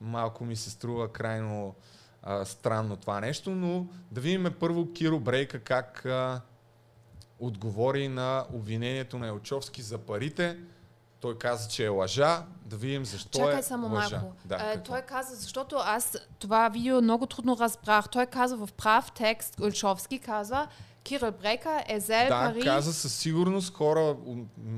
[0.01, 1.75] Малко ми се струва крайно
[2.23, 6.41] а, странно това нещо, но да видим първо Киро Брейка как а,
[7.41, 10.59] отговори на обвинението на Елчовски за парите.
[11.21, 12.43] Той каза, че е лъжа.
[12.63, 14.17] Да видим защо Чакай е само лъжа.
[14.17, 14.37] малко.
[14.45, 14.85] Да, е, какво?
[14.85, 18.09] той каза, защото аз това видео много трудно разбрах.
[18.09, 20.67] Той каза в прав текст, Ульчовски казва,
[21.03, 22.61] Кирил Брека е взел Да, пари.
[22.63, 24.17] каза със сигурност хора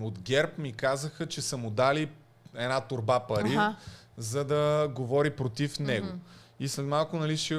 [0.02, 2.10] от- ГЕРБ ми казаха, че са му дали
[2.54, 3.76] една турба пари, Аха.
[4.16, 6.08] за да говори против него.
[6.60, 7.54] И след малко нали, ще,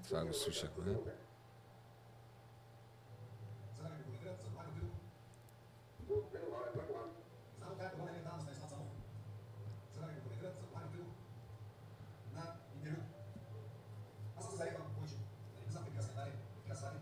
[16.77, 16.99] свади,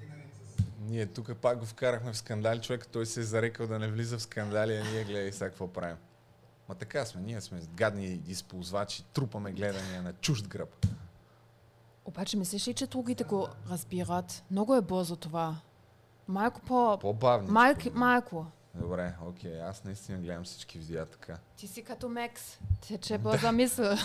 [0.00, 0.62] тегнали с...
[0.80, 4.18] Ние тук пак го вкарахме в скандали, човек, той се е зарекал да не влиза
[4.18, 5.96] в скандали, а ние гледай сега какво правим.
[6.68, 10.86] Ма така сме, ние сме гадни използвачи, трупаме гледания на чужд гръб.
[12.06, 14.44] Обаче мислиш ли, че другите го разбират?
[14.50, 15.56] Много е бързо това.
[16.28, 16.98] Малко по...
[17.00, 17.50] По-бавни.
[17.50, 18.46] Малко, малко.
[18.74, 21.38] Добре, окей, аз наистина гледам всички видеа така.
[21.56, 22.58] Ти си като Мекс.
[22.88, 23.96] Тече бърза мисъл.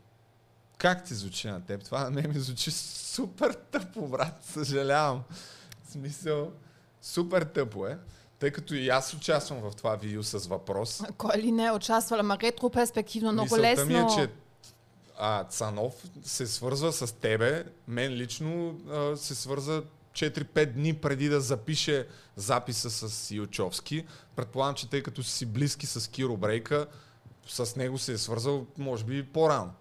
[0.77, 1.83] Как ти звучи на теб?
[1.83, 4.39] Това на мен ми звучи супер тъпо, брат.
[4.43, 5.23] Съжалявам.
[5.83, 6.51] В смисъл,
[7.01, 7.97] супер тъпо е.
[8.39, 11.01] Тъй като и аз участвам в това видео с въпрос.
[11.17, 13.85] Кой ли не е участвал, ама ретропроспективно, много Мисълта лесно.
[13.85, 14.29] ми е, че
[15.17, 17.65] а, Цанов се свързва с тебе.
[17.87, 24.05] Мен лично а, се свърза 4-5 дни преди да запише записа с Илчовски.
[24.35, 26.87] Предполагам, че тъй като си близки с Киро Брейка,
[27.47, 29.71] с него се е свързал, може би, по-рано.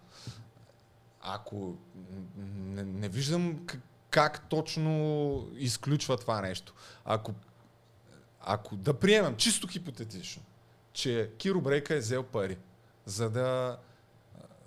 [1.27, 1.75] Ако
[2.37, 3.65] не, не виждам
[4.09, 6.73] как, точно изключва това нещо.
[7.05, 7.33] Ако,
[8.41, 10.41] ако да приемам, чисто хипотетично,
[10.93, 12.57] че Киро Брейка е взел пари,
[13.05, 13.77] за да,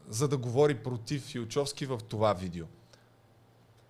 [0.08, 2.66] за да говори против Илчовски в това видео.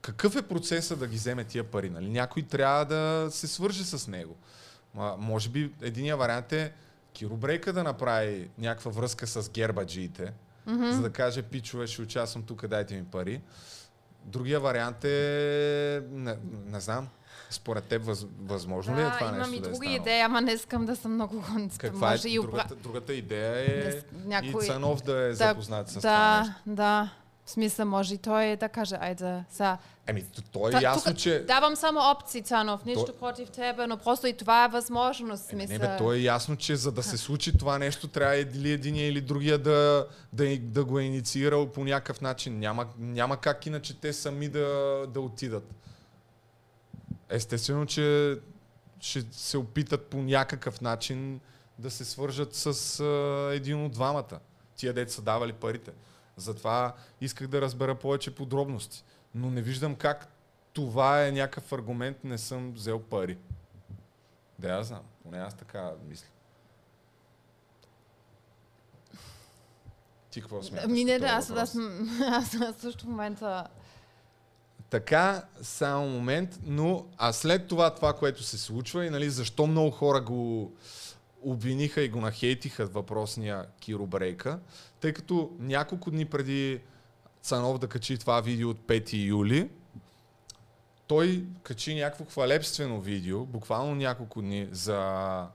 [0.01, 1.91] Какъв е процесът да ги вземе тия пари?
[1.91, 2.09] Нали?
[2.09, 4.37] Някой трябва да се свърже с него.
[4.95, 6.73] Ма, може би единия вариант е
[7.12, 10.33] Киро Брейка да направи някаква връзка с гербаджиите,
[10.69, 10.91] mm-hmm.
[10.91, 13.41] за да каже, пичове, ще участвам тук, дайте ми пари.
[14.25, 17.09] Другия вариант е, не, не знам,
[17.51, 20.27] според теб въз, възможно ли е Да, това имам нещо и да е друга идея,
[20.27, 21.45] ама не искам да съм много
[21.79, 25.35] Каква е може и другата, другата идея е Да някой- и Цанов да е да,
[25.35, 26.55] запознат с това да, нещо.
[26.66, 27.11] да.
[27.49, 29.78] В смисъл, може и той да каже, айде, са.
[30.07, 31.44] Еми, то е Та- ясно, тук че...
[31.46, 35.53] Давам само опции, Цанов, нищо То- против тебе, но просто и това е възможност.
[35.53, 38.72] Еми, не, бе, то е ясно, че за да се случи това нещо, трябва или
[38.72, 42.59] единия или другия да, да, да го е инициирал по някакъв начин.
[42.59, 44.66] Няма, няма как иначе те сами да,
[45.09, 45.74] да отидат.
[47.28, 48.36] Естествено, че
[49.01, 51.40] ще се опитат по някакъв начин
[51.78, 54.38] да се свържат с а, един от двамата.
[54.76, 55.90] Тия деца са давали парите.
[56.39, 59.05] Затова исках да разбера повече подробности.
[59.34, 60.28] Но не виждам как
[60.72, 63.39] това е някакъв аргумент, не съм взел пари.
[64.59, 65.03] Да, аз знам.
[65.22, 66.26] Поне аз така мисля.
[70.30, 70.91] Ти какво смяташ?
[70.91, 71.76] Ми не, да, аз, аз,
[72.30, 73.66] аз, аз също в момента...
[74.91, 79.91] Така, само момент, но а след това, това, което се случва и нали, защо много
[79.91, 80.72] хора го
[81.43, 84.59] обвиниха и го нахейтиха въпросния Киро Брейка,
[85.01, 86.80] тъй като няколко дни преди
[87.43, 89.68] Цанов да качи това видео от 5 юли,
[91.07, 95.47] той качи някакво хвалебствено видео, буквално няколко дни за,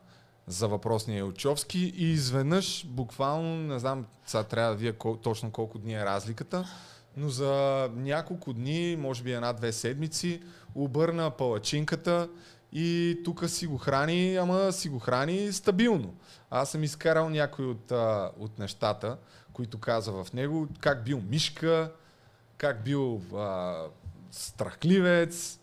[0.48, 5.80] за въпросния Илчовски и изведнъж, буквално, не знам, сега трябва да вие кол, точно колко
[5.80, 6.70] дни е разликата,
[7.18, 10.42] но за няколко дни, може би една-две седмици,
[10.76, 12.30] обърна палачинката
[12.76, 16.14] и тук си го храни, ама си го храни стабилно.
[16.50, 19.18] Аз съм изкарал някои от, а, от нещата,
[19.54, 21.92] които каза в него, как бил мишка,
[22.58, 23.76] как бил а,
[24.32, 25.60] страхливец,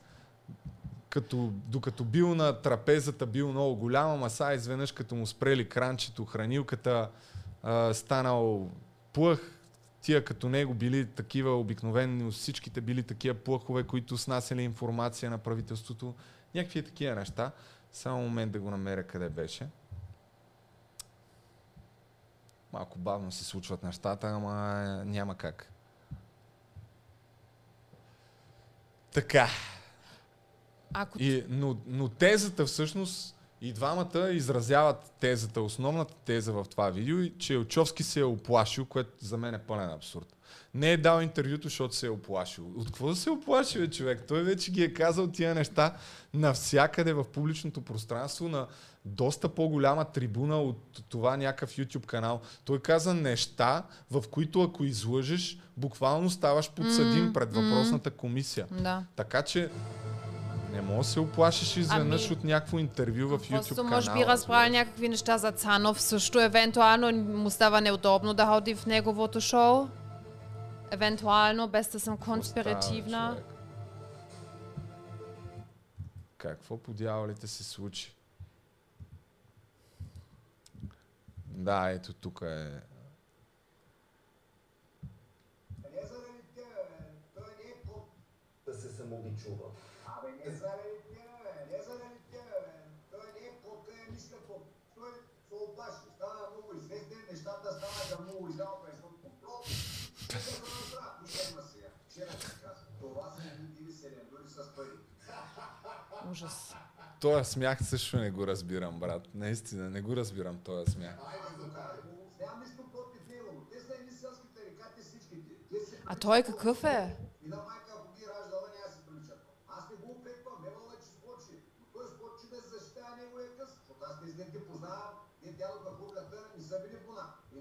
[1.09, 6.25] като, докато бил на трапезата, бил много голям, ама сега изведнъж като му спрели кранчето,
[6.25, 7.09] хранилката,
[7.63, 8.71] а, станал
[9.13, 9.41] плъх,
[10.01, 16.15] тия като него били такива обикновени, всичките били такива плъхове, които снасяли информация на правителството.
[16.55, 17.53] Някакви такива неща.
[17.93, 19.69] Само момент да го намеря къде беше.
[22.73, 24.53] Малко бавно се случват нещата, ама
[25.07, 25.73] няма как.
[29.13, 29.49] Така.
[30.93, 37.39] Ако И, но, но тезата всъщност и двамата изразяват тезата, основната теза в това видео,
[37.39, 40.37] че Елчовски се е оплашил, което за мен е пълен абсурд.
[40.75, 42.67] Не е дал интервюто, защото се е оплашил.
[42.77, 44.25] От какво да се оплашил, човек?
[44.29, 45.95] Той вече ги е казал тия неща
[46.35, 48.67] навсякъде в публичното пространство на
[49.05, 52.41] доста по-голяма трибуна от това някакъв YouTube канал.
[52.65, 58.67] Той каза неща, в които ако излъжеш, буквално ставаш подсъдим пред въпросната комисия.
[58.71, 59.05] Да.
[59.17, 59.71] Така че
[60.73, 63.91] не мога да се оплашиш изведнъж Ами, от някакво интервю в YouTube Просто канала.
[63.97, 66.41] може би разбрали някакви неща за Цанов също.
[66.41, 69.89] Евентуално му става неудобно да ходи в неговото шоу.
[70.91, 73.43] Евентуално, без да съм конспиративна.
[76.41, 78.17] Какво по дяволите се случи?
[81.47, 82.81] Да, ето тук е.
[85.93, 87.13] Не заради тя, бе.
[87.35, 89.67] Той не е по съм обичува.
[90.07, 92.73] Абе, не заради тя, бе, не заради тя, бе.
[93.11, 94.67] Той не е котка, е ниска поп.
[94.95, 95.13] Той
[95.49, 99.61] се оплаши, стана много известен, нещата станаха много издал през контрол.
[100.31, 101.89] Тук се разбра, нищо има сега.
[102.09, 105.11] Вчера ти казах, това са били селендури с пари.
[106.31, 106.75] Ужас.
[107.21, 109.23] Тоя смях също не го разбирам, брат.
[109.35, 111.17] Наистина, не го разбирам този смях.
[115.91, 117.17] Са А той какъв е?
[117.45, 117.53] Ги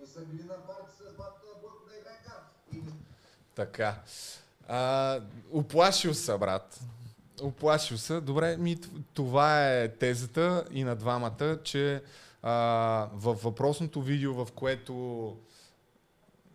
[0.01, 0.24] е са
[0.93, 1.05] са
[3.55, 3.95] Така.
[4.68, 6.80] А, оплашил се, брат.
[7.44, 8.22] Оплашил се.
[8.22, 8.78] Добре, ми,
[9.14, 12.02] това е тезата и на двамата, че
[12.44, 15.36] а, във въпросното видео, в което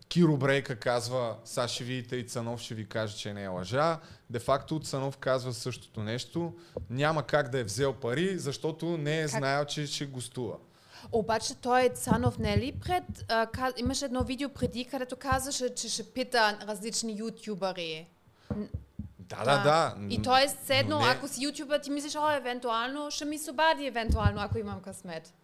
[0.08, 4.00] Киро Брейка казва, сега ще видите и Цанов ще ви каже, че не е лъжа.
[4.30, 6.52] Де факто Цанов казва същото нещо.
[6.90, 9.30] Няма как да е взел пари, защото не е Как?
[9.30, 10.56] знаел, че ще гостува.
[11.12, 13.04] Обаче той Цанов не е ли пред...
[13.28, 18.08] А, ка, имаше едно видео преди, където казваше, че ще пита различни ютубъри.
[19.28, 19.96] Да, да, да.
[20.10, 23.50] И той е седно, не- ако си ютубър, ти мислиш, о, евентуално ще ми се
[23.50, 25.34] обади, евентуално, ако имам късмет.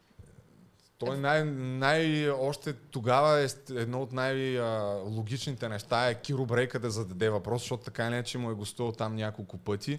[0.99, 7.31] Той най, най, още тогава е едно от най-логичните неща е Киро Брейка да зададе
[7.31, 9.99] въпрос, защото така или иначе му е гостувал там няколко пъти.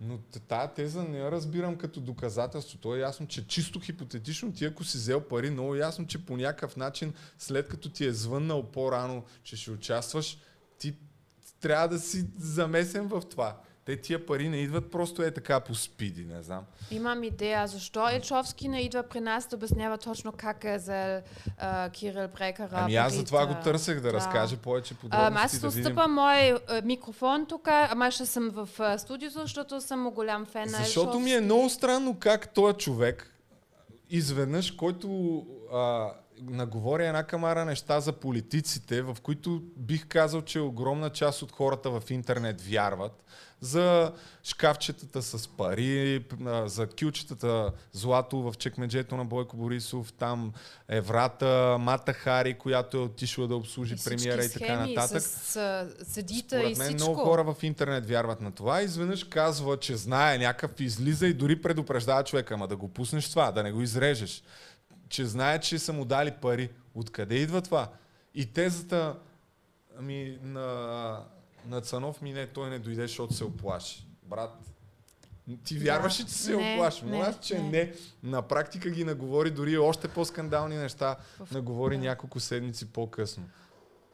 [0.00, 2.78] Но т- тая теза не я разбирам като доказателство.
[2.78, 6.36] То е ясно, че чисто хипотетично ти ако си взел пари, много ясно, че по
[6.36, 10.38] някакъв начин, след като ти е звъннал по-рано, че ще участваш,
[10.78, 10.94] ти
[11.66, 13.56] трябва да си замесен в това.
[13.84, 16.64] Те тия пари не идват просто е така по спиди, не знам.
[16.90, 21.22] Имам идея, защо Ильчовски не идва при нас да обяснява точно как е за
[21.92, 22.68] Кирил Брекара.
[22.72, 24.12] Ами аз за това го търсех да, да.
[24.12, 25.44] разкаже повече подробности.
[25.44, 25.80] аз да видим.
[25.80, 30.78] отстъпам мой а, микрофон тук, ама ще съм в студиото, защото съм голям фен на
[30.78, 33.32] Защото ми е много странно как този човек,
[34.10, 35.42] изведнъж, който
[36.42, 41.90] наговори една камара неща за политиците, в които бих казал, че огромна част от хората
[41.90, 43.24] в интернет вярват,
[43.60, 44.12] за
[44.42, 46.24] шкафчетата с пари,
[46.64, 50.52] за кючетата злато в чекмеджето на Бойко Борисов, там
[50.88, 55.22] Еврата, Мата Хари, която е отишла да обслужи И премиера и така схеми нататък.
[55.22, 57.10] С, а, седита и Според мен всичко.
[57.10, 58.82] много хора в интернет вярват на това.
[58.82, 63.52] Изведнъж казва, че знае някакъв, излиза и дори предупреждава човека, ама да го пуснеш това,
[63.52, 64.42] да не го изрежеш.
[65.08, 66.70] Че знае, че са му дали пари.
[66.94, 67.88] Откъде идва това?
[68.34, 69.16] И тезата
[69.98, 71.20] ами, на,
[71.66, 74.06] на Цанов ми не, той не дойде, защото се оплаши.
[74.22, 74.58] Брат,
[75.64, 77.04] ти вярваш ли, че се Не, оплаши?
[77.12, 77.68] аз, че не.
[77.70, 77.92] не.
[78.22, 81.16] На практика ги наговори дори още по-скандални неща.
[81.40, 82.02] В- Наговори да.
[82.02, 83.44] няколко седмици по-късно.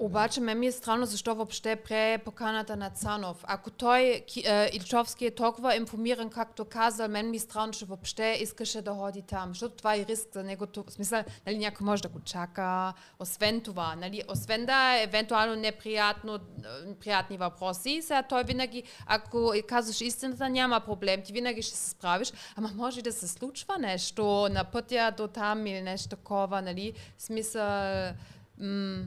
[0.03, 3.45] Обаче ме ми е странно защо въобще пре поканата на Цанов.
[3.47, 8.39] Ако той, е, Ильчовски, е толкова информиран, както казал, мен ми е странно, че въобще
[8.41, 9.49] искаше да ходи там.
[9.49, 10.67] Защото това е риск за него.
[10.87, 12.93] В смисъл, нали, някой може да го чака.
[13.19, 16.39] Освен това, нали, освен да е евентуално неприятно,
[17.01, 21.23] приятни въпроси, сега той винаги, ако казваш истината, няма проблем.
[21.23, 22.33] Ти винаги ще се справиш.
[22.57, 26.93] Ама може да се случва нещо на пътя до там или нещо такова, нали?
[27.19, 28.13] В Смисъл...
[28.59, 29.05] М-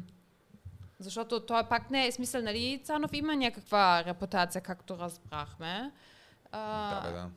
[0.99, 5.91] защото той пак не е смисъл, нали, Цанов има някаква репутация, както разбрахме.
[6.51, 7.29] А, Да, бе, да.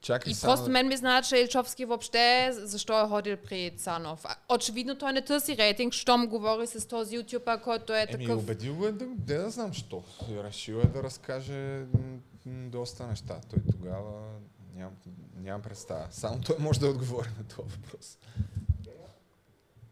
[0.00, 4.24] Чакай и само просто мен ми знае, че Ильчовски въобще защо е ходил при Цанов.
[4.48, 8.42] Очевидно той не търси рейтинг, щом говори с този ютубър, който е Еми, такъв...
[8.42, 10.02] убедил го е да, да, да знам що.
[10.30, 11.84] Решил е да разкаже
[12.46, 13.40] доста неща.
[13.50, 14.12] Той тогава
[14.74, 14.96] нямам,
[15.36, 16.06] нямам представа.
[16.10, 18.18] Само той може да отговори на този въпрос.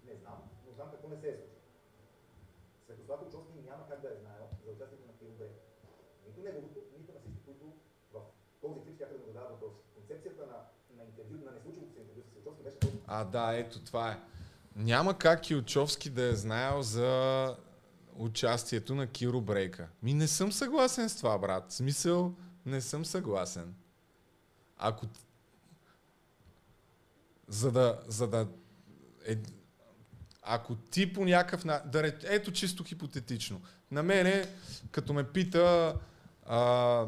[0.07, 1.61] Не знам, но знам какво не се е случило.
[2.85, 5.61] Светослав Ильчовски няма как да е знаел за участието на Киро Брейка.
[6.27, 7.65] Нито неговото, нито на всички, които
[8.15, 8.17] в
[8.63, 9.81] този клип ще да му задават въпроси.
[9.97, 10.59] Концепцията на,
[10.97, 14.19] на интервю, на неслучилото се интервю с Ильчовски беше този А, да, ето това е.
[14.77, 17.57] Няма как Илчовски да е знаел за
[18.17, 19.89] участието на Киро Брейка.
[20.03, 21.71] Ми не съм съгласен с това, брат.
[21.71, 22.35] В смисъл,
[22.67, 23.75] не съм съгласен.
[24.79, 25.07] Ако...
[27.49, 28.01] За да...
[28.09, 28.49] За да
[29.27, 29.37] е...
[30.43, 31.65] Ако ти по някакъв...
[31.65, 32.15] на- Да реч...
[32.25, 33.61] Ето чисто хипотетично.
[33.91, 34.47] На мене,
[34.91, 35.95] като ме пита...
[36.47, 37.07] А...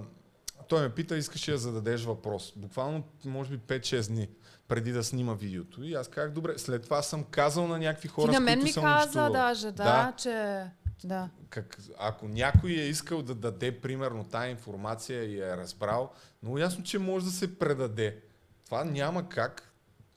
[0.68, 2.52] Той ме пита, искаш ли да зададеш въпрос.
[2.56, 4.28] Буквално, може би 5-6 дни
[4.68, 5.82] преди да снима видеото.
[5.82, 8.54] И аз казах, добре, след това съм казал на някакви Ти хора, на с мен
[8.54, 10.12] които ми съм каза даже, да, Да.
[10.12, 10.64] че...
[11.04, 11.28] Да.
[11.50, 16.12] Как, ако някой е искал да даде, примерно, тая информация и е разбрал,
[16.42, 18.16] много ясно, че може да се предаде.
[18.64, 19.72] Това няма как.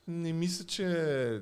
[0.07, 1.39] Не мисля, че е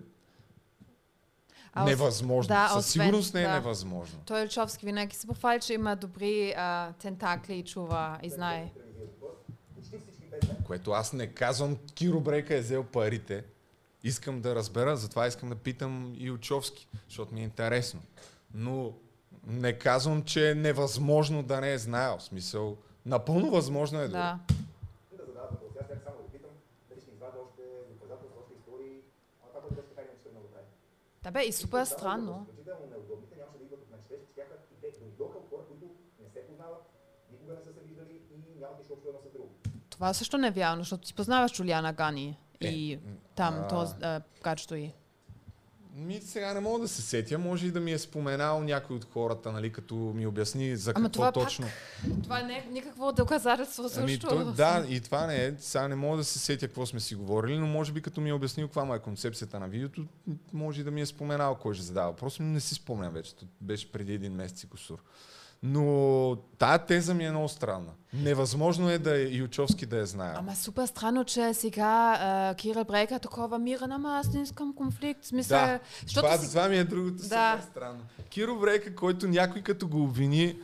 [1.74, 2.48] А, невъзможно.
[2.48, 3.54] да, Със освен- сигурност не е да.
[3.54, 4.20] невъзможно.
[4.26, 8.72] Той Ильчовски винаги се похвали, че има добри а, тентакли и чува и знае.
[10.64, 13.44] Което аз не казвам, Киро Брейка е взел парите.
[14.04, 18.02] Искам да разбера, затова искам да питам и Учовски, защото ми е интересно.
[18.54, 18.94] Но
[19.48, 22.18] не казвам, че е невъзможно да не е знаел.
[22.18, 24.12] В смисъл, напълно възможно е дори.
[24.12, 24.40] Да.
[25.18, 25.78] да задават въпроси.
[25.82, 26.52] Аз бях само да ви питам
[26.90, 27.64] дали ще извадя още
[27.94, 28.98] доказателства, още истории.
[29.44, 30.68] А това, което беше така или иначе тръгнало да прави.
[31.24, 32.34] Да бе, и супер странно.
[32.42, 34.00] Изключително неудобните нямаше да идват от мен.
[34.06, 35.86] Щеше, че тяха и те дойдоха от хора, които
[36.24, 36.84] не се познават,
[37.32, 39.54] никога не са се виждали и нямат нищо общо едно с друго.
[40.00, 43.00] Това също не е вярно, защото ти познаваш Джулиана Гани и Е,
[43.36, 43.68] там, а.
[43.68, 44.92] то а, й.
[45.96, 47.40] Ми, сега не мога да се сетя.
[47.40, 51.06] Може и да ми е споменал някой от хората, нали, като ми обясни за Ама
[51.06, 51.68] какво това пак точно.
[52.24, 54.28] Това не е никакво доказателство Ами, също.
[54.28, 55.54] то, да, и това не е.
[55.60, 58.30] Сега не мога да се сетя какво сме си говорили, но може би като ми
[58.30, 60.06] е обяснил каква му е концепцията на видеото,
[60.54, 62.16] може и да ми е споменал кой ще задава.
[62.16, 63.34] Просто не си спомням вече.
[63.62, 65.00] Беше преди един месец и косур.
[65.64, 67.92] Но тая теза ми е много странна.
[68.14, 70.34] Невъзможно е да е Ючовски да е знаел.
[70.38, 74.74] Ама супер странно, че сега а, Кирил Брейка е такова мирен, ама аз не искам
[74.76, 75.26] конфликт.
[75.26, 75.80] Смисъл, Да,
[76.16, 76.50] това, си...
[76.50, 77.22] това ми е другото Да.
[77.24, 78.00] супер странно.
[78.30, 80.56] Киро Брейка, който някой като го обвини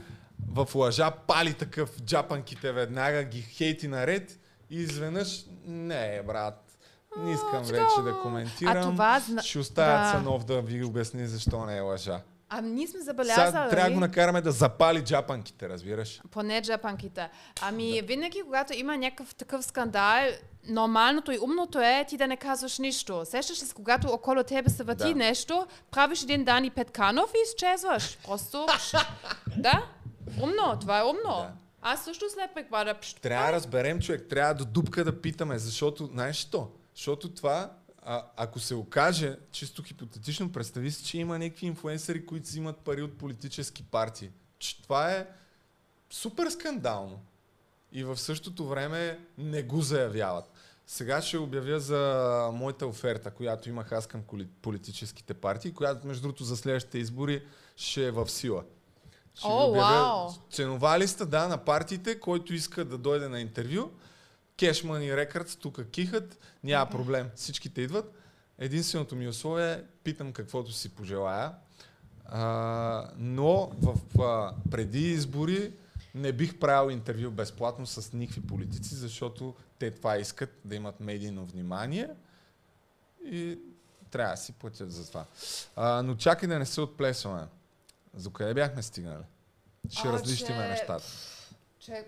[0.51, 4.39] в лъжа, пали такъв джапанките веднага, ги хейти наред
[4.69, 6.77] и изведнъж, не, брат,
[7.17, 8.77] не искам сега, вече да коментирам.
[8.77, 10.11] а това Ще оставя да.
[10.11, 12.21] Цанов да ви обясни защо не е лъжа.
[12.49, 13.69] А ние сме Сега забелязали...
[13.69, 16.21] трябва да го накараме да запали джапанките, разбираш?
[16.31, 17.29] Поне джапанките.
[17.61, 20.25] Ами, винаги, когато има някакъв такъв скандал,
[20.67, 23.21] нормалното и умното е ти да не казваш нищо.
[23.25, 25.15] Сещаш се, когато около тебе се върти Да.
[25.15, 28.17] нещо, правиш един Дани Петканов и изчезваш.
[28.17, 28.65] Просто...
[29.57, 29.85] да?
[30.43, 31.37] Умно, това е умно.
[31.37, 31.51] Да.
[31.81, 32.99] Аз също след преквада...
[32.99, 36.69] пш, Трябва да разберем, човек, трябва до дупка да питаме, защото, знаеш що?
[36.95, 37.71] Защото това,
[38.05, 43.01] а, ако се окаже, чисто хипотетично, представи си, че има някакви инфуенсъри, които взимат пари
[43.01, 44.29] от политически партии.
[44.59, 45.27] Че това е
[46.09, 47.21] супер скандално.
[47.91, 50.51] И в същото време не го заявяват.
[50.87, 54.21] Сега ще обявя за моята оферта, която имах аз към
[54.61, 57.43] политическите партии, която между другото за следващите избори
[57.75, 58.63] ще е в сила.
[59.35, 60.29] Ще О, обявя вау!
[60.51, 63.91] Ценова листа, да, на партиите, който иска да дойде на интервю.
[64.57, 67.29] Cash Money Records, тук кихат, няма проблем.
[67.35, 68.13] Всичките идват.
[68.59, 71.51] Единственото ми условие е, питам каквото си пожелая.
[72.25, 75.73] А, но в, а, преди избори
[76.15, 81.45] не бих правил интервю безплатно с никакви политици, защото те това искат да имат медийно
[81.45, 82.09] внимание
[83.25, 83.59] и
[84.11, 85.25] трябва да си платят за това.
[85.75, 87.47] А, но чакай да не се отплесваме.
[88.13, 89.23] За къде бяхме стигнали?
[89.89, 91.05] Ще А, разлищиме че- нещата.
[91.79, 92.05] Че...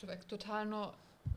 [0.00, 0.92] Човек, тотално...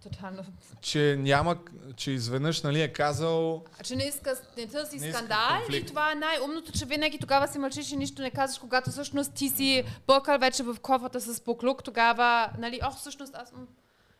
[0.09, 0.45] Тотално...
[0.81, 1.57] Че няма,
[1.95, 5.83] че изведнъж нали, е казал А че не иска, не търси Не иска скандал конфликт.
[5.83, 9.33] и това е най-умното, че винаги тогава си мълчиш и нищо не казваш, когато всъщност
[9.33, 13.53] ти си бъркал вече в кофата с поклук, тогава, нали, ох, всъщност аз...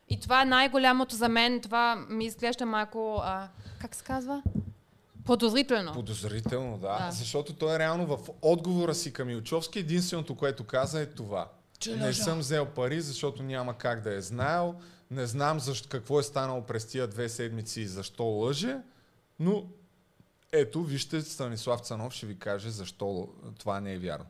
[0.08, 3.48] И това е най-голямото за мен, това ми изглежда малко, а,
[3.80, 4.42] как се казва?
[5.24, 5.92] Подозрително.
[5.92, 6.98] подозрително, да.
[6.98, 7.10] Да.
[7.10, 11.48] Защото той е реално в отговора си към Илчовски, единственото, което каза е това.
[11.78, 12.22] Че не лъжа.
[12.22, 14.74] съм взел пари, защото няма как да е знаел.
[15.10, 18.78] Не знам защо, какво е станало през тия две седмици и защо лъже,
[19.38, 19.68] но
[20.52, 24.26] ето, вижте, Станислав Цанов ще ви каже защо това не е вярно.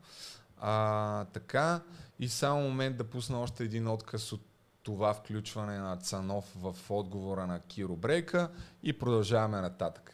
[0.61, 1.81] А, така,
[2.18, 4.41] и само момент да пусна още един отказ от
[4.83, 8.51] това включване на Цанов в отговора на Киро Брейка
[8.83, 10.12] и продължаваме нататък.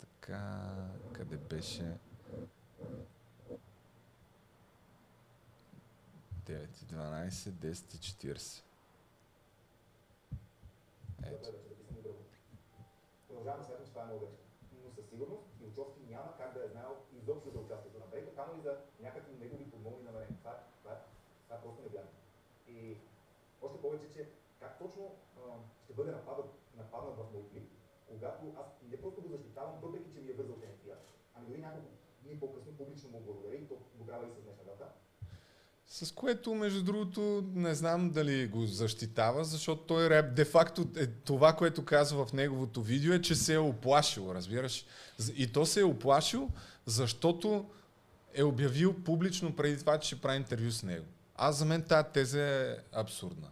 [0.00, 0.60] Така,
[1.12, 1.92] къде беше?
[6.50, 8.62] 9 и 12, 10 и 40.
[11.24, 11.52] Ето.
[13.28, 14.28] Продължавам че това е много.
[14.84, 18.58] Но със сигурност Илчовски няма как да е знаел изобщо за участието на Брейка, камо
[18.58, 20.38] и за някакви негови подмолни намерения.
[20.38, 20.94] Това, това,
[21.44, 22.10] това просто невярно.
[22.68, 22.96] И
[23.62, 24.28] още повече, че
[24.60, 25.40] как точно а,
[25.84, 27.70] ще бъде нападат, нападнат в мой клип,
[28.08, 30.96] когато аз не просто го защитавам, въпреки че ми е вързал тенфия,
[31.34, 31.88] ами дори няколко
[32.22, 33.76] дни по-късно публично му благодаря и то
[34.06, 34.49] правя и с.
[35.92, 41.52] С което, между другото, не знам дали го защитава, защото той реп, де-факто е, това,
[41.52, 44.84] което казва в неговото видео е, че се е оплашил, разбираш?
[45.36, 46.48] И то се е оплашил,
[46.86, 47.66] защото
[48.34, 51.04] е обявил публично преди това, че ще прави интервю с него.
[51.36, 53.48] Аз за мен тази теза е абсурдна.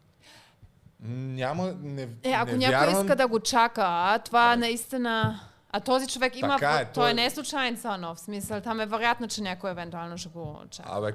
[1.00, 5.40] Няма, не, Е, ако не някой вярвам, иска да го чака, а, това наистина...
[5.70, 6.56] А този човек има...
[6.58, 8.18] Така е, той, той- не е случайен Цанов.
[8.18, 10.88] В смисъл, там е вероятно, че някой евентуално ще го чака.
[10.92, 11.12] Абе,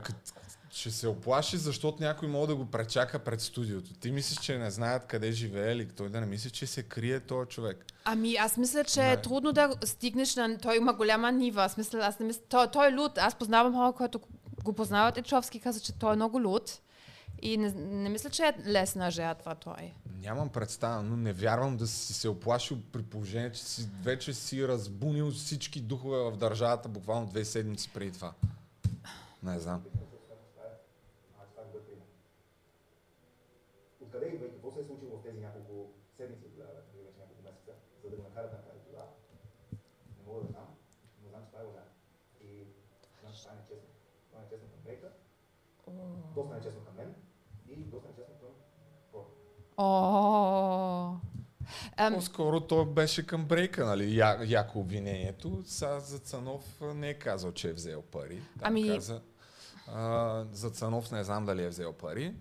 [0.74, 3.94] ще се оплаши, защото някой може да го пречака пред студиото.
[3.94, 7.20] Ти мислиш, че не знаят къде живее или той да не мисли, че се крие
[7.20, 7.86] този човек.
[8.06, 9.12] Ами, аз мисля, че Не.
[9.12, 10.58] е трудно да стигнеш на...
[10.58, 11.64] Той има голяма нива.
[11.64, 12.42] Аз мисля, аз не мисля...
[12.50, 13.18] Той, той е луд.
[13.18, 14.20] Аз познавам хора, които
[14.64, 15.18] го познават.
[15.18, 16.80] Ечовски каза, че той е много луд.
[17.42, 19.94] И не, не мисля, че е лесна жертва той.
[20.22, 24.68] Нямам представа, но не вярвам да си се оплашил при положение, че си вече си
[24.68, 28.34] разбунил всички духове в държавата буквално две седмици преди това.
[29.44, 29.82] Не знам.
[31.42, 32.06] Аз това е пример.
[34.02, 37.44] Откъде идва и какво се е случило в тези няколко седмици, тогава, или вече няколко
[37.44, 37.72] месеца,
[38.04, 39.06] за да го накарат да направи това?
[40.18, 40.68] Не мога да знам,
[41.24, 41.84] но знам, че това е лъжа.
[42.42, 42.48] И
[43.22, 43.90] знам, че това е нечестно.
[44.30, 45.10] Това е нечестно към Брейка,
[46.36, 47.16] доста нечестно към мен
[47.68, 48.50] и доста нечестно към
[49.12, 49.30] хората.
[49.78, 51.16] О.
[52.14, 55.64] По-скоро то беше към брейка, нали, я, яко обвинението.
[55.66, 58.42] Сега за Цанов не е казал, че е взел пари.
[58.60, 59.22] Там Ами- каза,
[59.88, 62.36] а, за Цанов не знам дали е взел пари.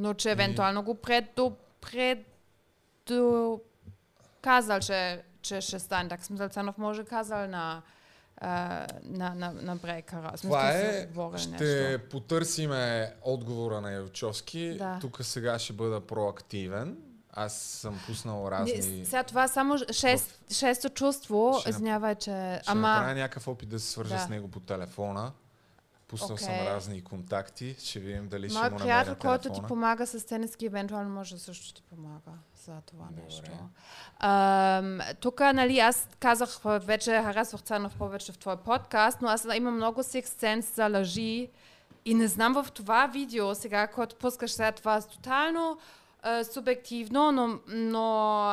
[0.00, 3.60] Но че евентуално го предо, предо,
[4.42, 6.08] казал, че, че ще стане.
[6.08, 7.82] Так смисъл, Цанов може казал на,
[8.42, 10.20] на, на, на брейкера.
[10.20, 12.08] В смисъл, Това е, ще нещо.
[12.10, 14.76] потърсиме отговора на Елчовски.
[14.78, 14.98] Да.
[15.00, 16.96] Тук сега ще бъда проактивен.
[17.32, 18.98] Аз съм пуснал разни...
[18.98, 22.58] Не, сега това само шест, шесто чувство, извинявай, че...
[22.62, 24.20] Ще Ама, направя някакъв опит да се свържа Да.
[24.20, 25.32] с него по телефона.
[26.10, 26.66] Пуснал съм Окей.
[26.66, 27.76] разни контакти.
[27.78, 31.38] Ще видим дали ще Мой му приятел, намеря който ти помага с тениски, евентуално може
[31.38, 32.30] също ти помага
[32.66, 33.22] за това Добре.
[33.22, 33.50] нещо.
[35.20, 40.02] Тук, нали, аз казах вече, харесвах Цанов повече в твой подкаст, но аз имам много
[40.02, 41.50] six sense за лъжи
[42.04, 45.78] и не знам в това видео, сега, което пускаш сега това, е тотално
[46.52, 48.44] субективно, но, но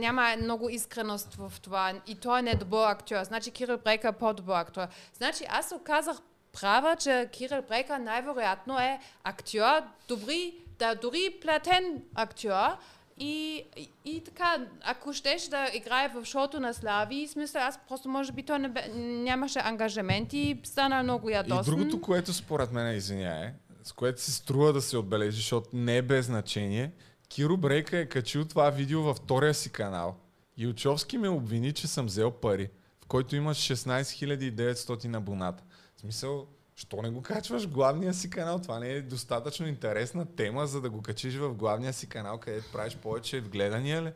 [0.00, 1.92] няма много искреност в това.
[2.06, 3.22] И той не е добър актьор.
[3.22, 4.86] Значи Кирил Брейка е по-добър актьор.
[5.14, 6.16] Значи аз оказах
[6.60, 12.70] права, че Кирил Брейка най-вероятно е актьор, добри, да, дори платен актьор.
[13.18, 18.08] И, и, и така, ако щеш да играе в шоуто на Слави, смисъл, аз просто
[18.08, 21.74] може би той не нямаше ангажимент и стана много И ядосен.
[21.74, 26.02] другото, което според мен, извиняе, с което си струва да се отбележи, защото не е
[26.02, 26.92] без значение,
[27.28, 30.16] Киро Брейка е качил това видео във втория си канал.
[30.56, 32.70] И Очовски ме обвини, че съм взел пари,
[33.04, 35.62] в който имаш 16 900 абоната.
[36.04, 36.46] Смисъл,
[36.76, 38.58] що не го качваш в главния си канал?
[38.58, 42.72] Това не е достатъчно интересна тема, за да го качиш в главния си канал, където
[42.72, 44.12] правиш повече вгледания ли?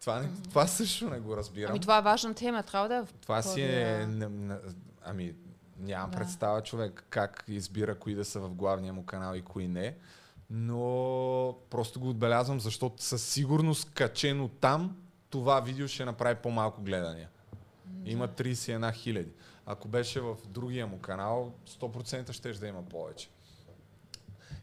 [0.00, 1.70] Това, не, това също не го разбирам.
[1.70, 4.08] Ами това е важна тема, трябва да е Това си е...
[5.02, 5.34] Ами,
[5.78, 6.16] нямам Да.
[6.16, 9.96] представа човек как избира кои да са в главния му канал и кои не.
[10.50, 14.96] Но просто го отбелязвам, защото със сигурност качено там,
[15.30, 17.28] това видео ще направи по-малко гледания.
[18.04, 19.32] Има 31 хиляди.
[19.70, 23.28] Ако беше в другия му канал, 100% ще да има повече.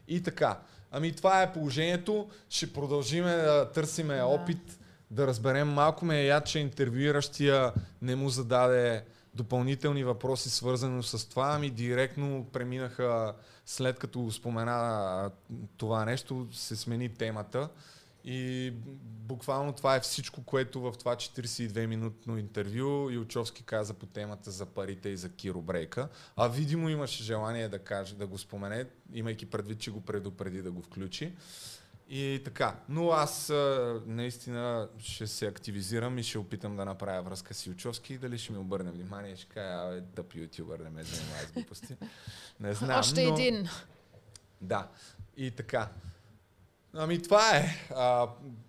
[0.08, 0.60] И така.
[0.90, 2.28] Ами това е положението.
[2.48, 4.24] Ще продължиме да търсиме Да.
[4.24, 4.78] опит,
[5.10, 5.68] да разберем.
[5.68, 9.04] Малко ме яд, че интервюиращия не му зададе
[9.34, 11.54] допълнителни въпроси, свързано с това.
[11.54, 13.34] Ами директно преминаха,
[13.66, 15.30] след като спомена
[15.76, 17.68] това нещо, се смени темата.
[18.26, 18.72] И
[19.26, 25.08] буквално това е всичко, което в това 42-минутно интервю Илчовски каза по темата за парите
[25.08, 26.08] и за Киро Брейка.
[26.36, 30.72] А видимо имаше желание да каже, да го спомене, имайки предвид, че го предупреди да
[30.72, 31.32] го включи.
[32.08, 32.76] И така.
[32.88, 38.14] Но аз а, наистина ще се активизирам и ще опитам да направя връзка с Илчовски
[38.14, 41.46] и дали ще ми обърне внимание и ще кажа, абе, тъп ютубър, не ме занимава
[41.48, 41.96] с глупости.
[42.60, 43.34] Не знам, Още но...
[43.34, 43.68] един.
[44.60, 44.88] Да.
[45.36, 45.88] И така.
[46.98, 47.64] Ами това е.
[47.96, 48.26] А,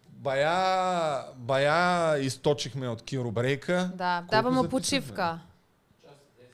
[0.10, 3.92] бая, бая източихме от Киро Брейка.
[3.96, 4.80] Да, Колко давам му записахме?
[5.02, 5.40] почивка.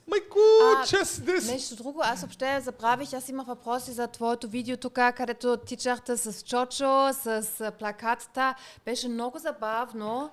[0.07, 0.39] Майко,
[0.84, 1.51] А, час и 10.
[1.51, 6.43] Нещо друго, аз въобще забравих, аз имах въпроси за твоето видео тук, където тичахте с
[6.43, 8.55] Чочо, с плакатата.
[8.86, 10.30] Беше много забавно.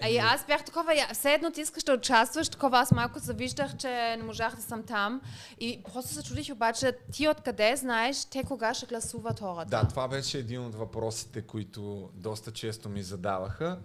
[0.00, 3.76] А и аз бях такова, все едно ти искаш да участваш, такова аз малко завиждах,
[3.76, 5.20] че не можах да съм там.
[5.60, 9.70] И просто се чудих обаче, ти откъде знаеш, те кога ще гласуват хората?
[9.70, 13.78] Да, това беше един от въпросите, които доста често ми задаваха.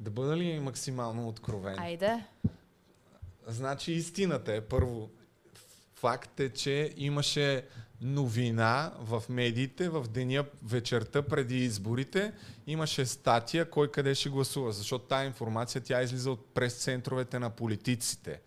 [0.00, 1.78] Да бъда ли максимално откровен?
[1.78, 2.24] Айде.
[3.46, 5.10] Значи истината е първо.
[5.94, 7.66] Факт е, че имаше
[8.00, 12.32] новина в медиите в деня, вечерта преди изборите.
[12.66, 18.40] Имаше статия кой къде ще гласува, защото тази информация тя излиза от прес-центровете на политиците.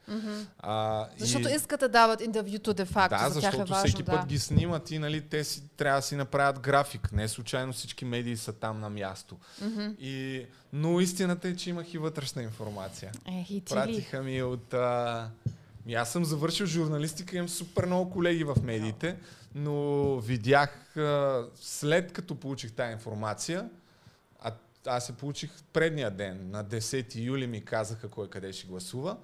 [0.59, 3.87] А, Защото и- искат да дават интервюто де факто, да, за е защото важно.
[3.87, 4.27] всеки път да.
[4.27, 7.11] ги снимат и нали, те си, трябва да си направят график.
[7.11, 9.37] Не случайно всички медии са там на място.
[9.99, 13.11] И, но истината е, че имах и вътрешна информация.
[13.39, 13.61] Ех, и?
[13.61, 14.73] Пратиха ми от...
[14.73, 15.29] А...
[15.95, 19.15] Аз съм завършил журналистика, имам супер много колеги в медиите,
[19.55, 20.95] но видях
[21.55, 23.69] след като получих тази информация,
[24.39, 24.51] а
[24.85, 29.17] аз се получих предния ден, на 10 юли ми казаха кой къде ще гласува,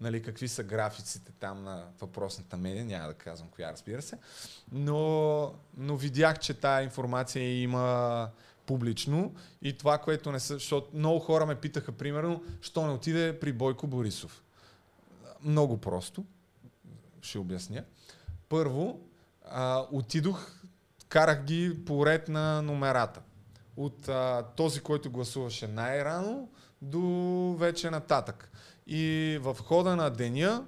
[0.00, 4.18] нали, какви са графиците там на въпросната медия, няма да казвам коя, разбира се.
[4.72, 8.28] Но, но видях, че тая информация има
[8.66, 13.40] публично и това, което не са, защото много хора ме питаха, примерно, що не отиде
[13.40, 14.42] при Бойко Борисов.
[15.42, 16.24] Много просто.
[17.22, 17.84] Ще обясня.
[18.48, 19.00] Първо,
[19.44, 20.52] а, отидох,
[21.08, 23.20] карах ги по ред на номерата.
[23.76, 26.48] От а, този, който гласуваше най-рано
[26.82, 27.00] до
[27.58, 28.50] вече нататък.
[28.86, 30.64] И в хода на деня,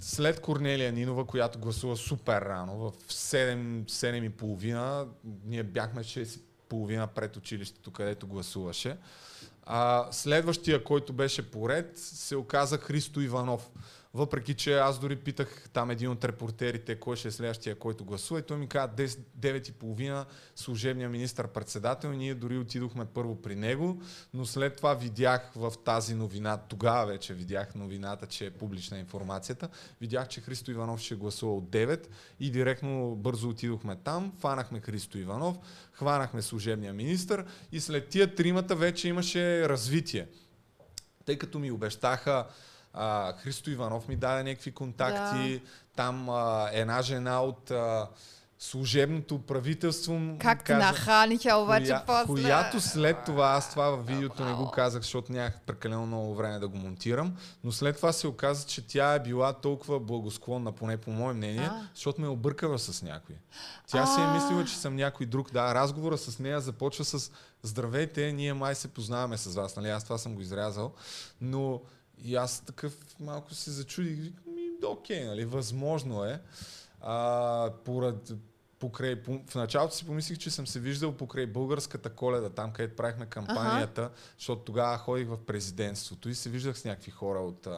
[0.00, 5.06] след Корнелия Нинова, която гласува супер рано, в 7, 7 и половина,
[5.44, 8.96] ние бяхме 6 и половина пред училището, където гласуваше.
[9.62, 13.70] А, следващия, който беше поред, се оказа Христо Иванов.
[14.14, 18.40] Въпреки, че аз дори питах там един от репортерите, кой ще е следващия, който гласува,
[18.40, 20.24] и той ми каза 9.30
[20.56, 24.02] служебния министър-председател и ние дори отидохме първо при него,
[24.34, 29.68] но след това видях в тази новина, тогава вече видях новината, че е публична информацията,
[30.00, 32.06] видях, че Христо Иванов ще гласува от 9
[32.40, 35.56] и директно бързо отидохме там, фанахме Христо Иванов,
[35.92, 40.28] хванахме служебния министър и след тия тримата вече имаше развитие.
[41.24, 42.46] Тъй като ми обещаха
[42.92, 45.58] а, Христо Иванов ми даде някакви контакти.
[45.58, 45.60] Да.
[45.96, 48.08] Там а, една жена от а,
[48.58, 50.20] служебното правителство.
[50.38, 52.42] Как каза- нахраниха обаче коя, после?
[52.42, 56.58] Която след това, аз това във видеото не го казах, защото нямах прекалено много време
[56.58, 60.96] да го монтирам, но след това се оказа, че тя е била толкова благосклонна, поне
[60.96, 61.88] по мое мнение, А.
[61.94, 63.36] защото ме е объркала с някой.
[63.86, 64.34] Тя си е А.
[64.34, 65.52] мислила, че съм някой друг.
[65.52, 67.30] Да, разговора с нея започва с
[67.62, 69.88] Здравейте, ние май се познаваме с вас, нали?
[69.88, 70.92] Аз това съм го изрязал.
[71.40, 71.80] Но
[72.24, 74.18] и аз такъв малко се зачудих.
[74.18, 74.32] Ми,
[74.86, 75.44] окей, нали?
[75.44, 76.40] Възможно е.
[77.00, 78.32] А, поред,
[78.78, 82.96] покрай, по, в началото си помислих, че съм се виждал покрай българската коледа, там където
[82.96, 87.68] правихме кампанията, защото тогава ходих в президентството и се виждах с някакви хора от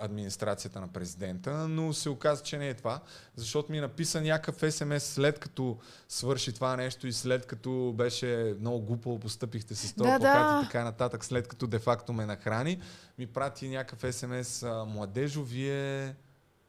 [0.00, 3.00] администрацията на президента, но се оказа, че не е това,
[3.36, 5.78] защото ми написа някакъв СМС след като
[6.08, 10.60] свърши това нещо и след като беше много глупаво постъпихте с този Да, плакат да.
[10.62, 12.80] и така нататък, след като де-факто ме нахрани,
[13.18, 16.14] ми прати някакъв СМС, младежо, вие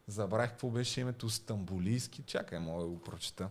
[0.08, 2.24] забравих какво беше името Стамбулийски.
[2.24, 3.50] Чакай, мога да го прочета.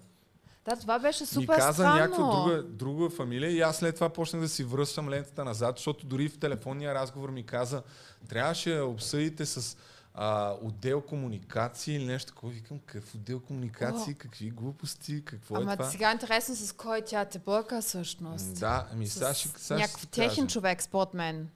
[0.64, 1.94] Да, това беше Ми супер каза странно.
[2.00, 6.06] някаква друга, друга фамилия и аз след това почнах да си връщам лентата назад, защото
[6.06, 7.82] дори в телефонния разговор ми каза,
[8.28, 9.76] трябваше да обсъдите с
[10.14, 12.52] а, отдел комуникации или нещо такова.
[12.52, 15.90] Викам, какъв отдел комуникации, какви глупости, какво е Ама това?
[15.90, 18.60] сега интересно с кой тя те бърка всъщност.
[18.60, 21.48] Да, ами С сега ще, сега някакъв техен човек, според мен.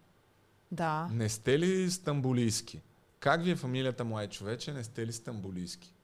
[0.72, 1.08] Да.
[1.12, 2.80] Не сте ли стамбулийски?
[3.20, 4.72] Как ви е фамилията млад човече?
[4.72, 5.94] Не сте ли стамбулийски?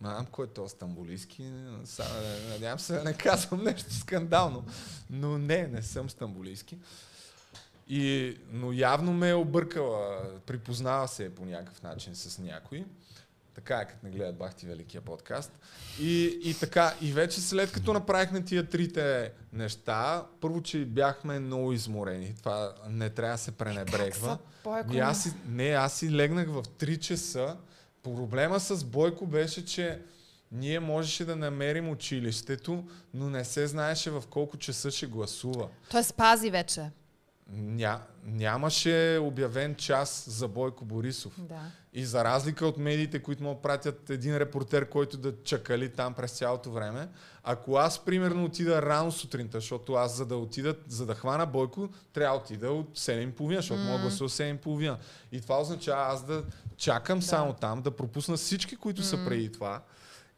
[0.00, 1.42] Не знам кой е то стамбулийски.
[1.42, 4.64] Е, Надявам се да не казвам нещо скандално.
[5.10, 6.78] Но не, не съм стамбулийски.
[7.88, 10.22] И, но явно ме е объркала.
[10.46, 12.84] Припознава се по някакъв начин с някой.
[13.54, 15.52] Така е, като не гледат Бахти Великия подкаст.
[16.00, 21.72] И, и така, и вече след като направихме тия трите неща, първо, че бяхме много
[21.72, 22.34] изморени.
[22.38, 24.38] Това не трябва да се пренебрегва.
[24.64, 24.90] Бойко?
[24.90, 27.56] Ми аз си, не, аз си легнах в 3 часа.
[28.02, 30.00] Проблема с Бойко беше, че
[30.52, 32.84] ние можеше да намерим училището,
[33.14, 35.68] но не се знаеше в колко часа ще гласува.
[35.90, 36.90] Той спази вече.
[37.52, 41.32] Ня, нямаше обявен час за Бойко Борисов.
[41.38, 41.60] Да.
[41.98, 46.32] И за разлика от медиите, които му пратят един репортер, който да чакали там през
[46.32, 47.08] цялото време,
[47.44, 51.88] ако аз примерно отида рано сутринта, защото аз за да отида, за да хвана Бойко,
[52.12, 54.96] трябва да отида от 7.30, защото мога да гласува 7.30.
[55.32, 56.44] И това означава аз да
[56.76, 57.26] чакам да.
[57.26, 59.82] само там, да пропусна всички, които са преди това.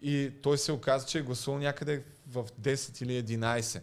[0.03, 3.81] И той се оказа, че е гласувал някъде в 10 или 11.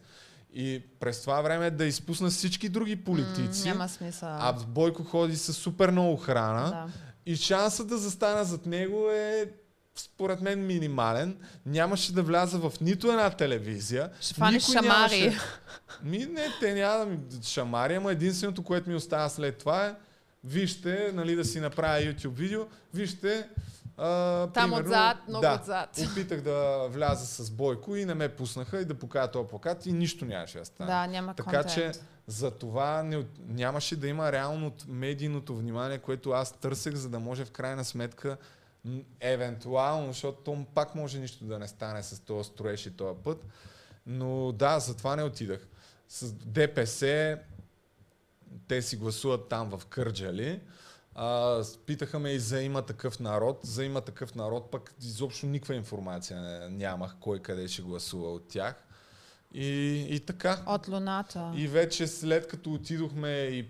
[0.53, 3.67] И през това време да изпусна всички други политици.
[3.67, 4.29] Няма смисъл.
[4.31, 6.69] А Бойко ходи с супер много охрана.
[6.69, 6.87] Да.
[7.27, 9.45] И шансът да застана зад него е
[9.95, 11.37] според мен минимален.
[11.65, 14.09] Нямаше да вляза в нито една телевизия.
[14.21, 14.87] Ще фанеш шамари.
[14.87, 15.39] нямаше-
[16.03, 19.95] Ми, не, те няма да ми шамари, ама единственото, което ми остава след това е
[20.43, 22.61] вижте, нали, да си направя YouTube видео,
[22.93, 23.49] вижте
[23.97, 25.99] а, Там примерно, отзад, много да, отзад.
[26.11, 29.93] Опитах да вляза с Бойко и не ме пуснаха и да покажа този плакат и
[29.93, 30.91] нищо нямаше да стане.
[30.91, 31.73] Да, няма Така контент.
[31.73, 31.91] че
[32.27, 37.45] за това не, нямаше да има реално медийното внимание, което аз търсех, за да може
[37.45, 38.37] в крайна сметка
[39.19, 43.45] евентуално, защото то пак може нищо да не стане с този строеж и този път.
[44.05, 45.67] Но да, затова не отидах.
[46.09, 47.37] С ДПС
[48.67, 50.59] те си гласуват там в Кърджали.
[51.15, 53.59] А, питаха ме и за има такъв народ.
[53.63, 58.86] За има такъв народ, пък изобщо никаква информация нямах кой къде ще гласува от тях.
[59.53, 60.59] И, и така.
[60.65, 61.51] От луната.
[61.55, 63.65] И вече след като отидохме и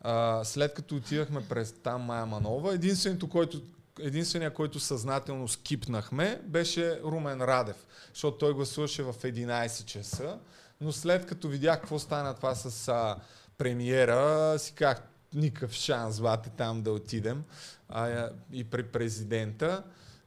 [0.00, 3.62] а, след като отидахме през там Майя Манова, единственото, който
[4.00, 10.38] единствения, който съзнателно скипнахме, беше Румен Радев, защото той гласуваше в 11 часа,
[10.80, 13.16] но след като видях какво стана това с а,
[13.58, 15.02] премиера, си казах,
[15.34, 17.44] никакъв шанс, бате, там да отидем
[17.88, 19.82] а, и при президента.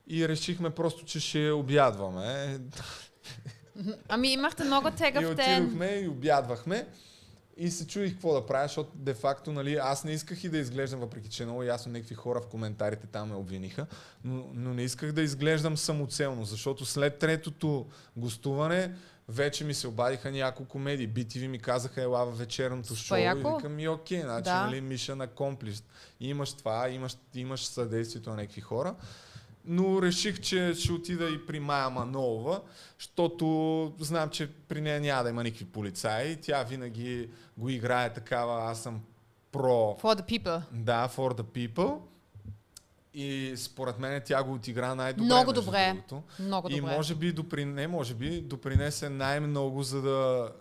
[0.08, 2.60] И решихме просто, че ще обядваме.
[4.10, 5.62] Ами имахте много И тегъв ден.
[5.64, 6.88] отидохме и обядвахме.
[7.58, 11.00] И се чудих какво да правя, защото де-факто, нали, аз не исках и да изглеждам,
[11.00, 13.88] въпреки че много ясно някакви хора в коментарите там ме обвиниха,
[14.24, 17.86] но, но не исках да изглеждам самоцелно, защото след третото
[18.18, 18.92] гостуване
[19.30, 21.10] вече ми се обадиха няколко медии.
[21.10, 23.18] BTV ми казаха, ела в вечерното шоу.
[23.18, 24.66] И викам, и окей, значи, Да.
[24.66, 25.86] нали, миша на комплист.
[26.20, 28.96] Имаш това, имаш, имаш съдействието на някакви хора.
[29.68, 32.62] Но реших, че ще отида и при Майя Манолова,
[33.00, 36.38] защото знам, че при нея няма да има никакви полицаи.
[36.42, 39.02] Тя винаги го играе такава, аз съм
[39.52, 40.62] про, For the people.
[40.72, 42.00] да, for the people.
[43.14, 45.26] И според мен тя го отигра най-добре.
[45.26, 45.88] Много добре.
[45.94, 46.24] другото.
[46.40, 46.96] Много И добре.
[46.96, 47.66] може би, допри...
[47.66, 50.52] не, може би допринесе най-много, за да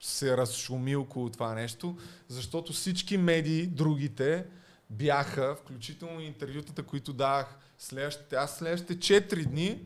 [0.00, 1.96] се разшуми около това нещо,
[2.28, 4.44] защото всички медии, другите,
[4.90, 9.80] бяха, включително и интервютата, които давах следващите, аз следващите 4 дни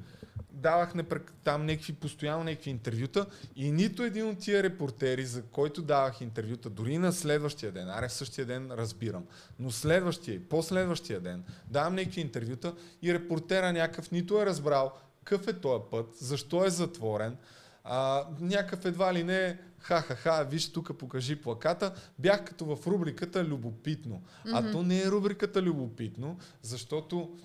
[0.52, 1.32] давах непрек...
[1.44, 3.26] там някакви, постоянно някакви интервюта
[3.56, 8.08] и нито един от тия репортери, за който давах интервюта, дори на следващия ден, аре
[8.08, 9.24] в същия ден разбирам,
[9.58, 14.92] но следващия и последващия ден давам някакви интервюта и репортера някакъв нито е разбрал
[15.24, 17.36] какъв е този път, защо е затворен,
[17.84, 21.94] а, някакъв едва ли не ха-ха-ха, виж тук покажи плаката.
[22.18, 24.22] Бях като в рубриката Любопитно.
[24.52, 27.38] А то не е рубриката Любопитно, защото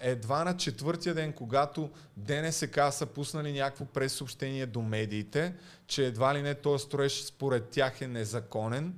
[0.00, 5.54] едва на четвъртия ден, когато ДНСК са пуснали някакво пресъобщение до медиите,
[5.86, 8.94] че едва ли не този строеж според тях е незаконен,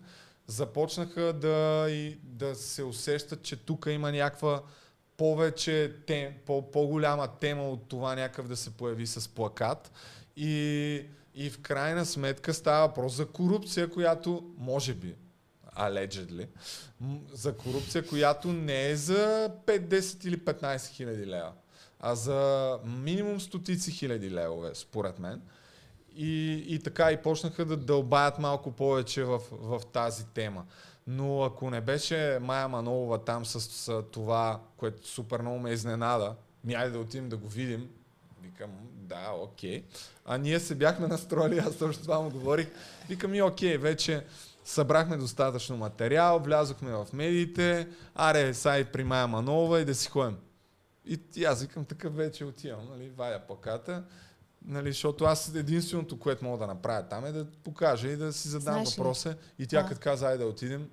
[0.47, 4.63] започнаха да, и, да се усещат, че тук има някаква
[5.17, 9.93] повече тем, по, по-голяма тема от това някакъв да се появи с плакат.
[10.37, 15.15] И, и в крайна сметка става въпрос за корупция, която може би,
[15.77, 16.47] allegedly,
[17.33, 21.53] за корупция, която не е за 5, 10 или 15 хиляди лева,
[22.01, 25.43] а за минимум стотици хиляди левове, според мен.
[26.17, 30.65] И, и така и почнаха да дълбаят малко повече в, в тази тема.
[31.07, 36.35] Но ако не беше Майя Манолова там с, с това, което супер много ме изненада,
[36.65, 37.91] ми айде да отидем да го видим,
[38.43, 39.85] викам, да, окей.
[40.25, 42.69] А ние се бяхме настроили, аз точно това му говорих.
[43.09, 44.25] Викам и окей, вече
[44.65, 50.37] събрахме достатъчно материал, влязохме в медиите, аре, сай при Майя Манолова и да си ходим.
[51.07, 54.05] И, и аз викам, такъв вече отивам, нали, вая плаката,
[54.65, 58.49] нали, защото аз единственото, което мога да направя там е да покажа и да си
[58.49, 59.01] задам Знаеш ли?
[59.01, 59.37] въпроса.
[59.59, 60.89] И тя като каза, айде да отидем,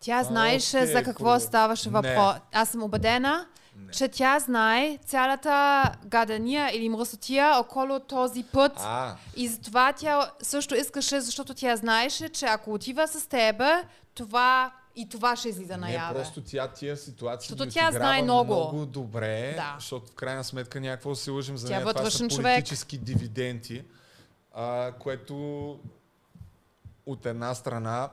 [0.00, 2.36] Тя знаеше окей, за какво ставаше въпрос.
[2.52, 3.46] Аз съм убедена,
[3.80, 3.92] Не.
[3.92, 8.72] че тя знае цялата гадания или мръсотия около този път.
[8.76, 13.84] а, И затова тя също искаше, защото тя знаеше, че ако отива с тебе,
[14.14, 16.14] това и това ще излиза не, наяве.
[16.14, 18.54] просто тя тия ситуации Защото тя знае много.
[18.54, 19.74] много добре, Да.
[19.78, 21.80] защото в крайна сметка някакво се лъжим за Тя нея.
[21.82, 22.44] Това са вътрешен човек.
[22.54, 23.84] политически дивиденти,
[24.54, 25.78] а, което
[27.06, 28.08] от една страна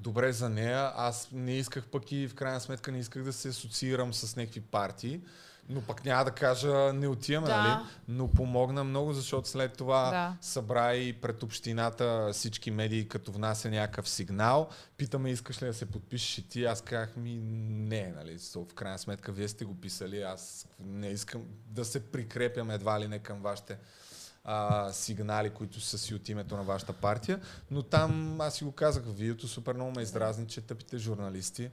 [0.00, 0.92] добре за нея.
[0.96, 4.60] Аз не исках пък и в крайна сметка не исках да се асоциирам с някакви
[4.60, 5.20] партии,
[5.68, 7.62] но пък няма да кажа не отиваме, Да.
[7.62, 7.86] нали?
[8.08, 10.36] Но помогна много, защото след това Да.
[10.40, 14.68] събра и пред общината всички медии, като внася някакъв сигнал.
[14.96, 16.64] Питаме, искаш ли да се подпишеш и ти?
[16.64, 17.38] Аз казах ми
[17.70, 18.38] не, нали?
[18.70, 23.08] В крайна сметка вие сте го писали, аз не искам да се прикрепям едва ли
[23.08, 23.78] не към вашите
[24.44, 27.40] а, сигнали, които са си от името на вашата партия.
[27.70, 31.70] Но там, аз си го казах в видеото, супер много ме издразни, че тъпите журналисти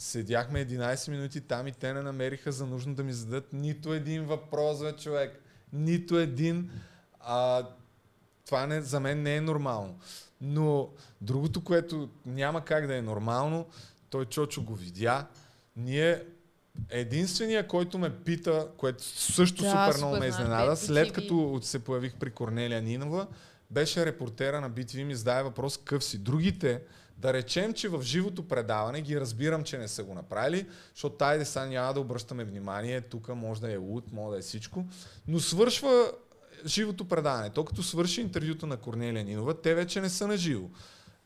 [0.00, 4.24] Седяхме 11 минути там и те не намериха за нужно да ми зададат нито един
[4.24, 5.42] въпрос, бе, човек.
[5.72, 6.70] Нито един.
[7.20, 7.66] А,
[8.46, 9.98] това не, за мен не е нормално.
[10.40, 13.66] Но другото, което няма как да е нормално,
[14.10, 15.26] той Чочо го видя.
[15.76, 16.24] Ние
[16.90, 22.14] единствения, който ме пита, което също Да, супер много ме изненада, след като се появих
[22.14, 23.26] при Корнелия Нинова,
[23.70, 26.18] беше репортера на BTV ми зададе въпрос къв си.
[26.18, 26.82] Другите,
[27.16, 31.44] да речем, че в живото предаване ги разбирам, че не са го направили, защото тайде
[31.44, 34.84] сега няма да обръщаме внимание, тук може да е луд, може да е всичко,
[35.28, 36.12] но свършва
[36.66, 37.50] живото предаване.
[37.50, 40.68] То като свърши интервюто на Корнелия Нинова, те вече не са на живо.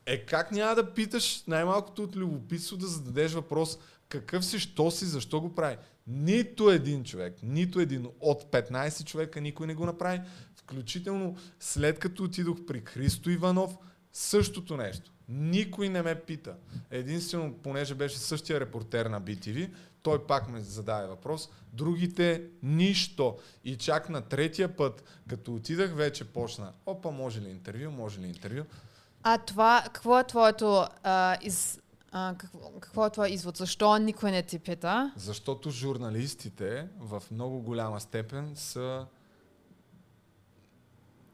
[0.07, 3.79] Е как няма да питаш най-малкото от любопитство да зададеш въпрос
[4.21, 5.77] какъв си, що си, защо го прави?
[6.07, 10.21] Нито един човек, нито един от 15 човека никой не го направи.
[10.57, 13.77] Включително след като отидох при Христо Иванов,
[14.13, 15.11] същото нещо.
[15.29, 16.55] Никой не ме пита.
[16.91, 19.71] Единствено, понеже беше същия репортер на BTV,
[20.03, 21.49] той пак ме зададе въпрос.
[21.73, 23.39] Другите нищо.
[23.65, 26.73] И чак на третия път, като отидах, вече почна.
[26.87, 28.63] Опа, може ли интервю, може ли интервю?
[29.23, 31.81] А това, какво е твоето а, из,
[32.15, 33.57] а, какво, какво е твой извод?
[33.57, 35.13] Защо никой не ти пита?
[35.17, 39.07] Защото журналистите в много голяма степен са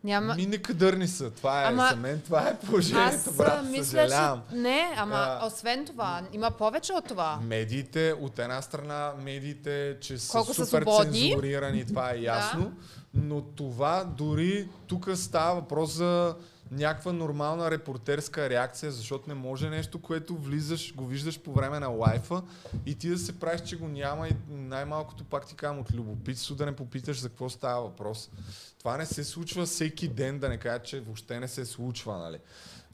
[0.05, 0.35] Няма...
[0.35, 1.31] Ми некадърни са.
[1.31, 3.65] Това е Ама- за мен, това е положението, Аз брат.
[3.65, 4.43] мисля, съжалявам.
[4.51, 4.57] че...
[4.57, 5.47] Не, ама А.
[5.47, 7.39] освен това, има повече от това.
[7.39, 11.21] Медиите, от една страна, медиите, че са Колко са супер свободни.
[11.21, 12.73] цензурирани, това е ясно.
[13.15, 16.37] Но това дори тук става въпрос за
[16.71, 21.89] някаква нормална репортерска реакция, защото не може нещо, което влизаш, го виждаш по време на
[21.89, 22.43] лайфа
[22.87, 26.55] и ти да се правиш, че го няма и най-малкото пак ти казвам от любопитство
[26.55, 28.31] да не попиташ за какво става въпрос.
[28.79, 32.39] Това не се случва всеки ден, да не кажа, че въобще не се случва, нали?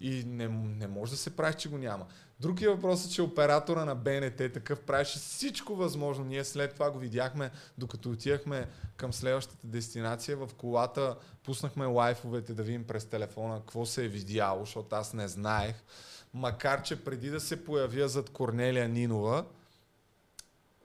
[0.01, 2.07] И не, не може да се прави, че го няма.
[2.41, 6.25] Другия въпрос е, че оператора на БНТ такъв правеше всичко възможно.
[6.25, 10.37] Ние след това го видяхме, докато отивахме към следващата дестинация.
[10.37, 15.29] В колата пуснахме лайфовете да видим през телефона какво се е видяло, защото аз не
[15.29, 15.75] знаех.
[16.35, 19.45] Макар, че преди да се появя зад Корнелия Нинова,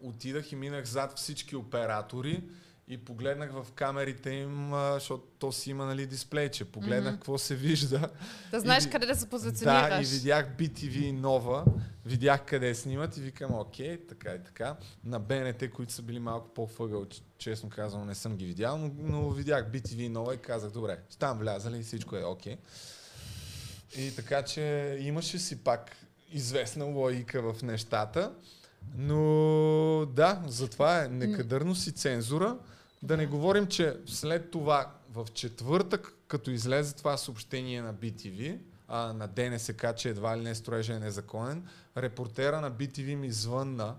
[0.02, 2.44] отидах и минах зад всички оператори
[2.88, 6.66] и погледнах в камерите им, защото то си има нали, дисплейче.
[6.66, 8.10] Погледнах какво се вижда.
[8.52, 9.90] Да знаеш И къде да се позиционираш.
[9.90, 11.66] Да, и видях BTV нова,
[12.06, 14.76] видях къде снимат и викам, окей, така и така.
[15.04, 18.92] На БНТ, които са били малко по-въгъл, ч- честно казвам, не съм ги видял, но,
[18.98, 22.58] но видях BTV нова и казах, добре, там влязали и всичко е окей.
[23.98, 25.96] И така, че имаше си пак
[26.32, 28.32] известна логика в нещата,
[28.96, 32.58] но да, затова е некадърност и цензура.
[33.02, 38.58] Да не говорим, че след това в четвъртък, като излезе това съобщение на BTV,
[38.88, 41.68] а, на ДНСК, че едва ли не строежа е незаконен,
[41.98, 43.96] репортера на BTV ми звънна,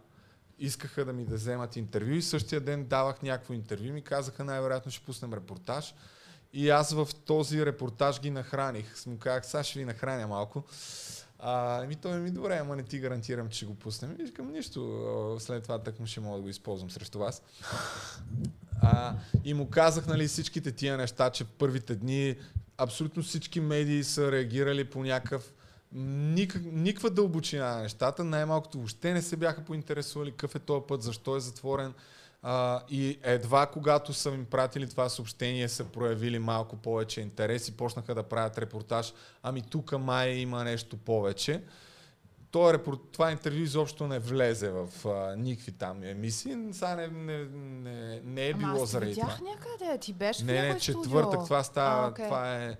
[0.59, 4.93] искаха да ми да вземат интервю и същия ден давах някакво интервю ми казаха най-вероятно
[4.93, 5.95] ще пуснем репортаж.
[6.53, 9.07] И аз в този репортаж ги нахраних.
[9.07, 10.65] Му казах, сега ще ви нахраня малко.
[11.45, 14.17] А, ми той ми добре, ама не ти гарантирам, че го пуснем.
[14.21, 17.43] И викам, нищо, след това так му ще мога да го използвам срещу вас.
[18.83, 19.15] А,
[19.45, 22.37] и му казах нали, всичките тия неща, че първите дни
[22.79, 25.55] абсолютно всички медии са реагирали по някакъв
[25.93, 31.03] никак, никаква дълбочина на нещата, най-малкото въобще не се бяха поинтересували какъв е този път,
[31.03, 31.95] защо е затворен.
[32.45, 37.77] А, и едва когато са им пратили това съобщение, са проявили малко повече интерес и
[37.77, 39.13] почнаха да правят репортаж.
[39.43, 41.63] Ами тук май има нещо повече.
[42.51, 46.57] Това, репорт, това интервю изобщо не влезе в а, никакви там емисии.
[46.73, 49.25] Сега не, не, не, не е Ама било те заради това.
[49.27, 51.03] видях някъде, ти беше Не, не, студио.
[51.03, 52.25] четвъртък, това става, А, окей.
[52.25, 52.77] това е,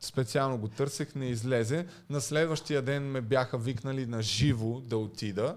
[0.00, 1.86] специално го търсех, не излезе.
[2.10, 5.56] На следващия ден ме бяха викнали на живо да отида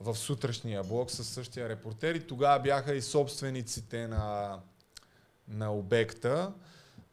[0.00, 4.58] в сутрешния блок с същия репортер и тогава бяха и собствениците на,
[5.48, 6.52] на обекта.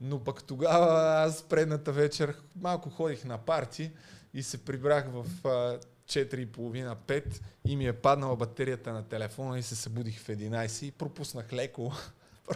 [0.01, 3.91] Но пък тогава аз предната вечер малко ходих на парти
[4.33, 9.75] и се прибрах в а, 4.30-5 и ми е паднала батерията на телефона и се
[9.75, 11.93] събудих в 11 и пропуснах леко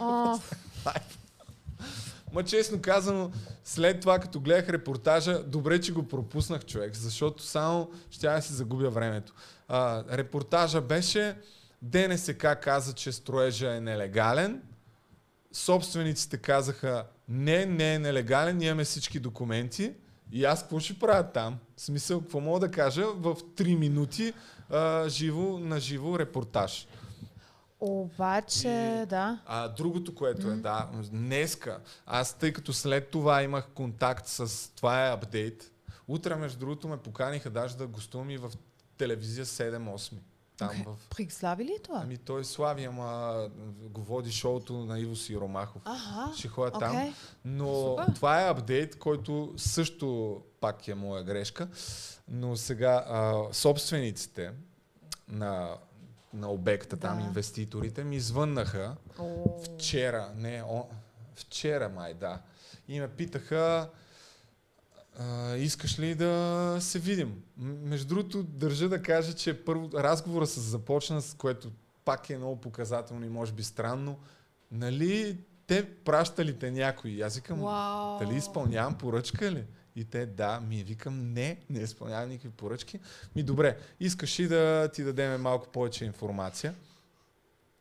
[2.32, 3.30] Ма честно казано,
[3.64, 8.52] след това като гледах репортажа, добре, че го пропуснах човек, защото само ще да си
[8.52, 9.34] загубя времето.
[9.68, 11.36] А, репортажа беше,
[11.82, 14.62] ДНСК каза, че строежа е нелегален,
[15.52, 19.94] собствениците казаха, не, не е нелегален, ние имаме всички документи
[20.32, 21.58] и аз какво ще правя там?
[21.76, 24.32] В смисъл, какво мога да кажа в 3 минути
[24.70, 26.88] а, живо, на живо репортаж.
[27.80, 29.38] обаче, да.
[29.46, 35.06] А другото, което е, да, днеска, аз тъй като след това имах контакт с, това
[35.06, 35.72] е апдейт,
[36.08, 38.52] утре между другото ме поканиха даже да гостувам и в
[38.98, 40.12] телевизия 7-8.
[40.56, 40.82] Там Окей.
[40.84, 40.96] в...
[41.08, 42.00] Пригслави ли е това?
[42.02, 43.48] Ами той Слави, ама
[43.82, 45.82] го води шоуто на Иво Сиромахов.
[45.84, 46.96] Ага, Ще ходя там.
[46.96, 47.12] окей.
[47.44, 48.14] Но Супер.
[48.14, 51.68] това е апдейт, който също пак е моя грешка.
[52.28, 54.52] Но сега а, собствениците
[55.28, 55.76] на,
[56.32, 57.24] на обекта, там Да.
[57.24, 60.84] инвеститорите, ми звъннаха О, вчера, не, о,
[61.34, 62.40] вчера май, да.
[62.88, 63.90] И ме питаха,
[65.18, 67.42] а, искаш ли да се видим?
[67.58, 71.70] Между другото, държа да кажа, че първо разговора се започна, с което
[72.04, 74.18] пак е много показателно и може би странно.
[74.72, 77.22] Нали, те пращали те някой?
[77.24, 77.60] Аз викам,
[78.20, 79.64] дали изпълнявам поръчка ли?
[79.96, 83.00] И те, да, ми викам, не, не изпълнявам никакви поръчки.
[83.36, 86.74] Ми добре, искаш ли да ти дадем малко повече информация?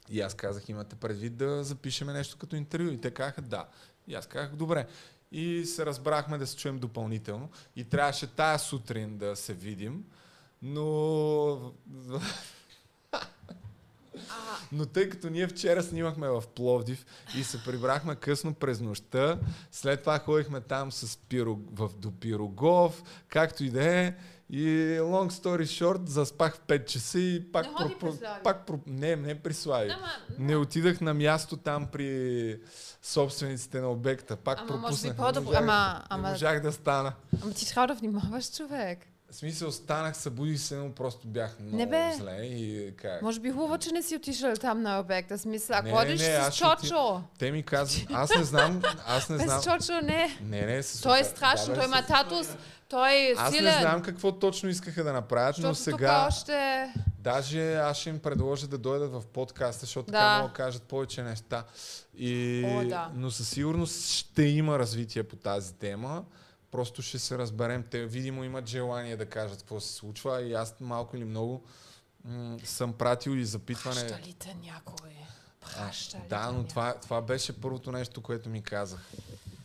[0.09, 2.89] И аз казах, имате предвид да запишеме нещо като интервю.
[2.89, 3.68] И те казаха, да.
[4.07, 4.88] И аз казах, добре.
[5.31, 7.49] И се разбрахме да се чуем допълнително.
[7.75, 10.03] И трябваше тая сутрин да се видим,
[10.61, 11.71] но...
[14.71, 17.05] Но тъй като ние вчера снимахме в Пловдив
[17.37, 19.39] и се прибрахме късно през нощта,
[19.71, 24.15] след това ходихме там с пиро, в, до Пирогов, както и да е.
[24.49, 24.65] И
[24.97, 27.65] long story short, заспах в 5 часа и пак...
[27.65, 28.39] Не ходи Слави.
[28.43, 28.79] пак про...
[28.85, 29.89] Не, не при Слави.
[29.91, 30.07] Ама,
[30.39, 32.61] Не отидах на място там при
[33.01, 34.35] собствениците на обекта.
[34.37, 35.13] Пак Ама може пропуснах.
[35.13, 37.13] би по-добро- можах, ама- не ама- можах да стана.
[37.43, 38.99] Ама ти трябва да внимаваш, човек.
[39.31, 42.13] В смисъл, станах, събудих се, но просто бях много Не бе.
[42.17, 43.21] зле и как.
[43.21, 45.37] Може би хубаво, че не си отишъл там на обекта.
[45.37, 47.21] Смисъл, ако Не, ходиш не, аз с Чочо.
[47.39, 49.57] Те ми казват, аз не знам, аз не знам.
[49.57, 50.37] Без Чочо не.
[50.41, 52.47] Не, не, с Той е страшен, Да, той има татус,
[52.89, 53.81] той е Аз не силен.
[53.81, 56.87] знам какво точно искаха да направят, но Защото тук сега още...
[57.19, 60.11] даже аз ще им предложа да дойдат в подкаста, защото Да.
[60.11, 61.63] така могат да кажат повече неща.
[62.17, 62.63] И...
[62.67, 63.11] О, да.
[63.15, 66.23] Но със сигурност ще има развитие по тази тема.
[66.72, 67.84] Просто ще се разберем.
[67.91, 71.64] Те видимо имат желание да кажат какво се случва и аз малко или много
[72.26, 74.02] м- съм пратил и запитване.
[74.02, 75.10] Праща ли те някой?
[75.61, 78.99] А, Праща ли да, но това, това беше първото нещо, което ми казах.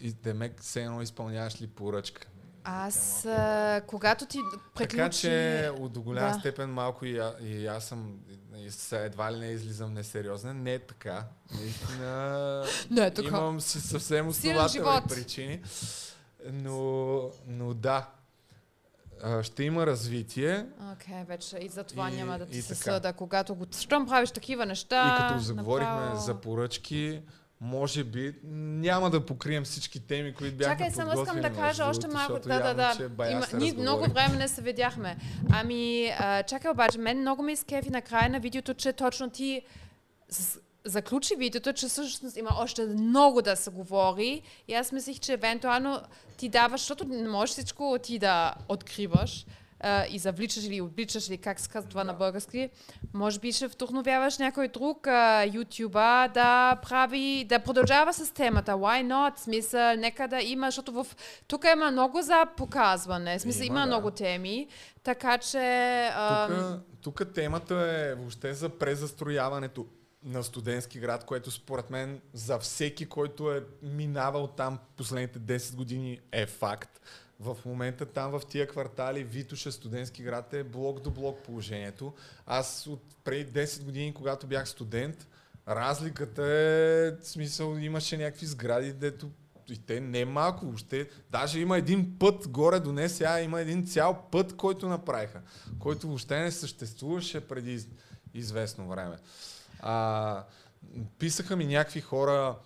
[0.00, 2.26] И Демек, все едно изпълняваш ли поръчка.
[2.64, 4.38] Аз, а, когато ти
[4.74, 4.96] приключи...
[4.96, 6.38] Така че от до голяма Да.
[6.38, 8.18] степен малко и, а, и аз съм
[8.56, 10.62] и едва ли не излизам несериозен.
[10.62, 11.24] Не е така.
[11.54, 13.28] Наистина Не е така.
[13.28, 15.62] имам си съвсем основателни причини.
[16.46, 18.08] Но, но да,
[19.42, 20.66] ще има развитие.
[20.92, 22.80] Окей, вече и за това И- няма да ти се така.
[22.80, 23.12] съда.
[23.12, 23.66] Когато го...
[23.72, 25.16] Щом правиш такива неща...
[25.18, 27.20] и като заговорихме направо- за поръчки,
[27.60, 32.08] може би няма да покрием всички теми, които бяхме Чакай, само искам да кажа още
[32.08, 32.38] малко.
[32.38, 33.30] Да, да, да.
[33.30, 35.16] Има, ние много време не се видяхме.
[35.50, 39.62] Ами, а, чакай обаче, мен много ми изкефи на края на видеото, че точно ти
[40.28, 44.42] с- заключи видеото, че всъщност има още много да се говори.
[44.68, 46.00] И аз мислих, че евентуално
[46.36, 49.46] ти даваш, защото не можеш всичко ти да откриваш
[49.82, 52.70] а, и завличаш или обличаш, или как се казва това на български.
[53.14, 58.72] Може би ще вдохновяваш някой друг а, ютуба да прави, да продължава с темата.
[58.72, 59.38] Why not?
[59.38, 61.06] Смисъл, нека да има, защото в...
[61.48, 63.38] тук има много за показване.
[63.38, 63.86] Смисъл, Има, има, да.
[63.86, 64.68] много теми.
[65.02, 65.58] Така че...
[66.16, 69.86] ам, Тук, тук темата е въобще за презастрояването
[70.24, 76.20] на студентски град, което според мен за всеки, който е минавал там последните 10 години
[76.32, 77.00] е факт.
[77.40, 82.14] В момента там в тия квартали Витуша студентски град е блок до блок положението.
[82.46, 85.26] Аз от преди 10 години, когато бях студент,
[85.68, 89.30] разликата е, в смисъл, имаше някакви сгради, дето
[89.68, 91.08] и те не малко въобще.
[91.30, 95.40] Даже има един път горе до не сега, има един цял път, който направиха,
[95.78, 97.88] който въобще не съществуваше преди из-
[98.34, 99.16] известно време.
[99.82, 100.44] А,
[101.18, 102.56] писаха ми някакви хора,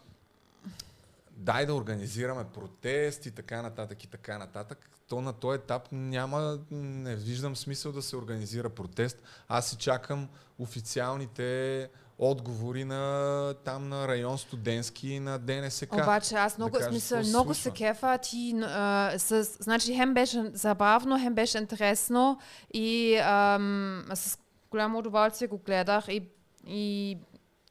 [1.30, 4.90] дай да организираме протест и така нататък и така нататък.
[5.08, 9.22] То на този етап няма, не виждам смисъл да се организира протест.
[9.48, 10.28] Аз си чакам
[10.58, 11.88] официалните
[12.18, 15.92] отговори на там на район студентски и на ДНСК.
[15.92, 20.50] Обаче аз много, да кажа смисъл, много се кефа ти, а, с, значи хем беше
[20.52, 22.38] забавно, хем беше интересно
[22.74, 24.38] и ам, с
[24.70, 26.28] голямо удоволствие го гледах и,
[26.66, 27.18] и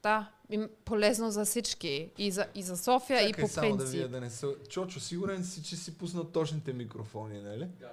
[0.04, 2.12] да, и полезно за всички.
[2.18, 3.94] И за, и за София, и Чакай по само да принцип.
[3.94, 4.56] вия да не са...
[4.70, 7.68] Чочо, сигурен си, че си пуснал точните микрофони, нали?
[7.80, 7.92] Да.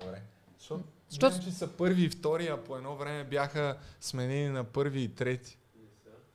[0.00, 0.22] Добре.
[0.58, 4.64] Защото Що- знам, че са първи и втори, а по едно време бяха сменени на
[4.64, 5.58] първи и трети.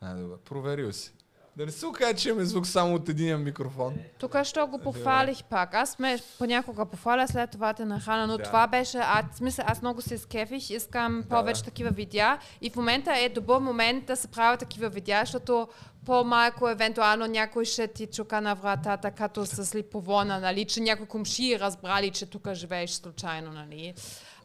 [0.01, 0.37] А, добре.
[0.45, 1.13] Проверил си.
[1.57, 3.93] Да не се окаже, че имаме звук само от един микрофон.
[4.19, 5.73] Тук що го похвалих пак.
[5.73, 8.43] Аз ме понякога похваля, след това те нахрана, но Да.
[8.43, 11.65] това беше, в смисъл, аз много се скефих, искам Да, повече да.
[11.65, 15.67] такива видеа и в момента е добър момент да се правят такива видеа, защото
[16.05, 21.59] по-малко евентуално някой ще ти чука на вратата, като с липовона, нали, че някой комши
[21.59, 23.93] разбрали, че тук живееш случайно, нали.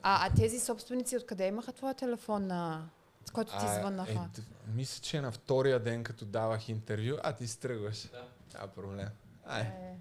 [0.02, 2.82] А, а тези собственици откъде имаха твоя телефон, на...
[3.30, 4.12] който ти звъннаха?
[4.12, 4.42] е,
[4.74, 8.02] мисля, че на втория ден, като давах интервю, а ти си тръгваш.
[8.02, 8.24] Да.
[8.54, 9.08] Няма проблем.
[9.46, 9.62] Ай.
[9.62, 9.96] Е,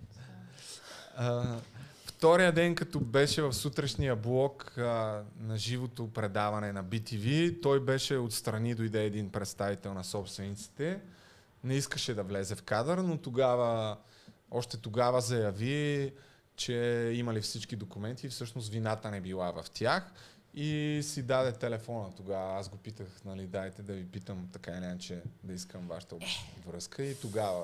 [1.19, 1.57] А,
[2.05, 8.17] втория ден, като беше в сутрешния блок а, на живото предаване на BTV, той беше
[8.17, 10.99] отстрани, дойде един представител на собствениците.
[11.63, 13.97] Не искаше да влезе в кадър, но тогава,
[14.51, 16.13] още тогава заяви,
[16.55, 20.11] че имали всички документи и всъщност вината не била в тях.
[20.59, 22.59] И си даде телефона тогава.
[22.59, 26.15] Аз го питах, нали, дайте да ви питам така или иначе да искам вашата
[26.67, 27.03] връзка.
[27.03, 27.63] И тогава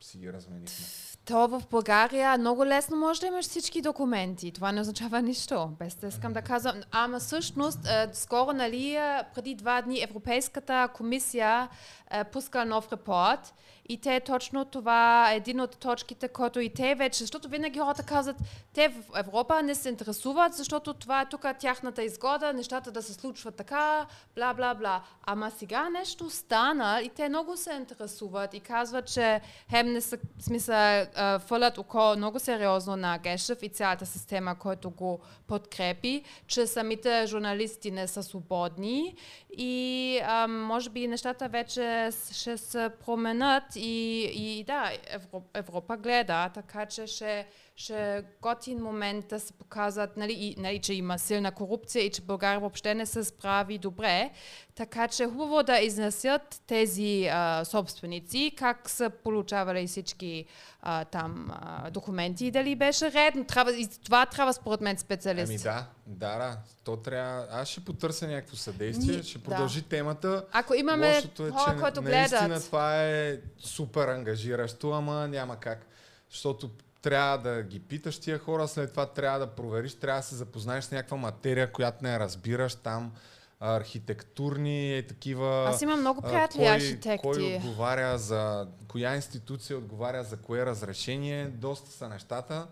[0.00, 0.86] си ги разменихме.
[1.24, 4.52] То в България много лесно може да имаш всички документи.
[4.52, 5.70] Това не означава нищо.
[5.78, 6.82] Без да искам да казвам.
[6.90, 11.68] Ама всъщност, е, скоро, нали, е, преди два дни Европейската комисия
[12.12, 13.54] е, пуска нов репорт
[13.88, 18.02] И те точно това е един от точките, който и те вече, защото винаги хората
[18.02, 18.36] казват,
[18.74, 23.14] те в Европа не се интересуват, защото това е тук тяхната изгода, нещата да се
[23.14, 25.02] случват така, бла, бла, бла.
[25.22, 29.40] Ама сега нещо стана и те много се интересуват и казват, че
[29.70, 34.90] хем не са, смисъл, а, фълят око много сериозно на Гешев и цялата система, който
[34.90, 39.16] го подкрепи, че самите журналисти не са свободни
[39.56, 46.50] и а, може би нещата вече ще се променят и, и да, Европа, Европа гледа,
[46.54, 47.46] така че ще,
[47.82, 52.10] ще е готин момент да се показват, нали, и, нали, че има силна корупция и
[52.10, 54.30] че България въобще не се справи добре.
[54.74, 60.44] Така че хубаво да изнесят тези а, собственици, как са получавали всички
[60.82, 63.44] а, там а, документи и дали беше редно.
[63.44, 65.50] Трябва, и това трябва според мен специалист.
[65.50, 66.58] Ами да, да, да.
[66.84, 67.46] То трябва...
[67.50, 69.44] Аз ще потърся някакво съдействие, Ни- ще да.
[69.44, 70.44] продължи темата.
[70.52, 72.64] Ако имаме Лошото е, хора, че които наистина гледат.
[72.64, 75.86] това е супер ангажиращо, ама няма как.
[76.30, 76.70] Защото
[77.02, 80.84] трябва да ги питаш тия хора, след това трябва да провериш, трябва да се запознаеш
[80.84, 83.12] с някаква материя, която не разбираш там,
[83.60, 85.64] архитектурни и такива...
[85.68, 87.22] Аз имам много приятели кой, архитекти.
[87.22, 88.68] Кой отговаря за...
[88.88, 92.66] Коя институция отговаря за кое разрешение, доста са нещата.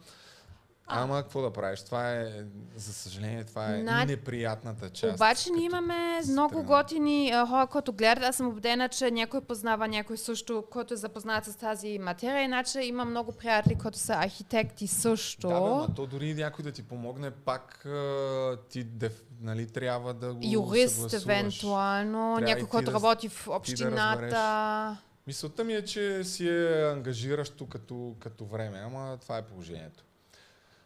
[0.92, 1.80] Ама какво да правиш?
[1.80, 2.44] Това е,
[2.76, 5.14] за съжаление, това е На- неприятната част.
[5.14, 6.64] Обаче ние имаме много страна.
[6.64, 8.24] готини а, хора, които гледат.
[8.24, 12.42] Аз съм убедена, че някой познава някой също, който е запознат с тази материя.
[12.42, 15.48] Иначе има много приятели, които са архитекти също.
[15.48, 20.14] Да, бе, ама то дори някой да ти помогне, пак а, ти деф, нали, трябва
[20.14, 24.96] да го Юрист, евентуално, Трябва някой, който да- работи в ти да общината.
[25.26, 30.04] Мисълта ми е, че си е ангажиращо като, като време, ама това е положението.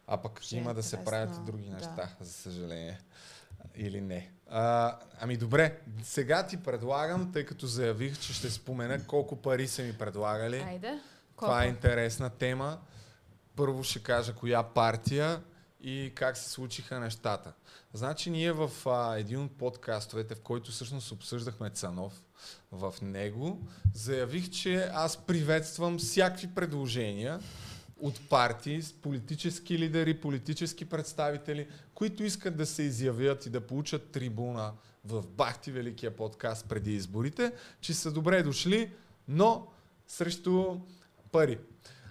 [0.07, 1.75] А пък Ще е има да се правят и други да.
[1.75, 3.01] неща, за съжаление.
[3.77, 4.31] Или не.
[4.51, 9.83] А, ами добре, сега ти предлагам, тъй като заявих, че ще спомена колко пари са
[9.83, 10.61] ми предлагали.
[10.61, 11.01] Айде.
[11.37, 11.77] Това е Колко?
[11.77, 12.79] интересна тема.
[13.57, 15.43] Първо ще кажа коя партия
[15.81, 17.53] и как се случиха нещата.
[17.93, 22.23] Значи ние в а, един от подкастовете, в който всъщност обсъждахме Цанов,
[22.73, 27.41] в него заявих, че аз приветствам всякакви предложения
[28.05, 34.73] от партии, политически лидери, политически представители, които искат да се изявят и да получат трибуна
[35.05, 38.93] в Бахти Великия подкаст преди изборите, че са добре дошли,
[39.29, 39.67] но
[40.07, 40.77] срещу
[41.33, 41.59] пари.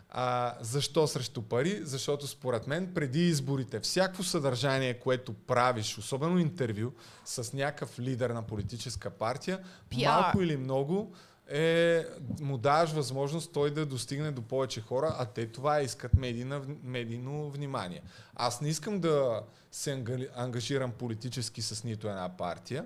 [0.10, 1.80] А, защо срещу пари?
[1.84, 6.92] Защото според мен преди изборите всяко съдържание, което правиш, особено интервю
[7.26, 9.60] с някакъв лидер на политическа партия,
[9.92, 10.06] PR.
[10.06, 11.16] малко или много
[11.48, 12.06] е,
[12.40, 17.50] му даваш възможност той да достигне до повече хора, а те това искат медийна, медийно
[17.50, 18.02] внимание.
[18.36, 19.42] Аз не искам да
[19.72, 20.04] се
[20.36, 22.86] ангажирам политически с нито една партия,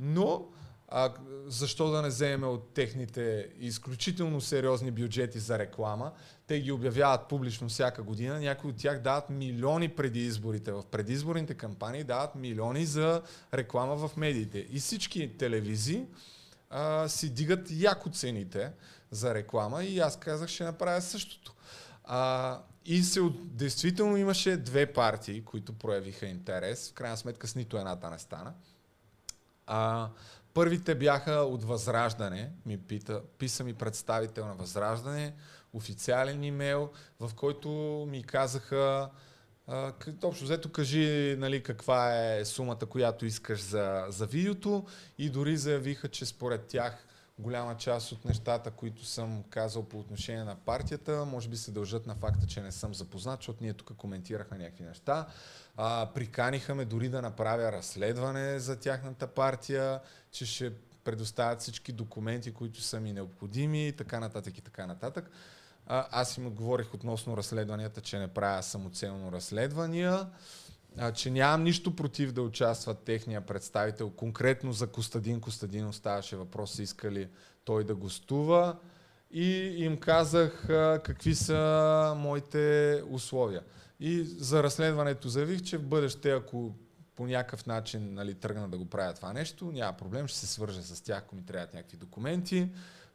[0.00, 0.48] но
[0.90, 1.14] а,
[1.46, 6.12] защо да не вземем от техните изключително сериозни бюджети за реклама?
[6.46, 8.40] Те ги обявяват публично всяка година.
[8.40, 10.72] Някои от тях дават милиони преди изборите.
[10.72, 13.22] В предизборните кампании дават милиони за
[13.54, 14.66] реклама в медиите.
[14.70, 16.06] И всички телевизии
[16.70, 18.72] а, си дигат яко цените
[19.10, 21.54] за реклама и аз казах, ще направя същото.
[22.04, 26.90] А, и се, действително имаше две партии, които проявиха интерес.
[26.90, 28.52] В крайна сметка с нито едната не стана.
[29.66, 30.08] А,
[30.54, 32.50] първите бяха от Възраждане.
[32.66, 35.34] Ми пита, писа ми представител на Възраждане,
[35.72, 36.90] официален имейл,
[37.20, 37.68] в който
[38.10, 39.10] ми казаха
[39.68, 39.92] а,
[40.22, 44.86] общо взето кажи нали, каква е сумата, която искаш за, за видеото
[45.18, 47.06] и дори заявиха, че според тях
[47.38, 52.06] голяма част от нещата, които съм казал по отношение на партията, може би се дължат
[52.06, 55.26] на факта, че не съм запознат, защото ние тук коментирахме някакви неща.
[55.76, 60.00] А, приканиха ме дори да направя разследване за тяхната партия,
[60.32, 60.72] че ще
[61.04, 65.30] предоставят всички документи, които са ми необходими и така нататък и така нататък.
[65.90, 70.26] А, аз им отговорих относно разследванията, че не правя самоцелно разследвания,
[70.98, 74.10] а, че нямам нищо против да участва техния представител.
[74.10, 77.28] Конкретно за Костадин Костадинов ставаше въпрос, са искали
[77.64, 78.76] той да гостува
[79.30, 83.62] и им казах а, какви са моите условия.
[84.00, 86.74] И за разследването заявих, че в бъдеще, ако
[87.16, 90.82] по някакъв начин нали, тръгна да го правя това нещо, няма проблем, ще се свържа
[90.82, 92.68] с тях, ако ми трябват някакви документи.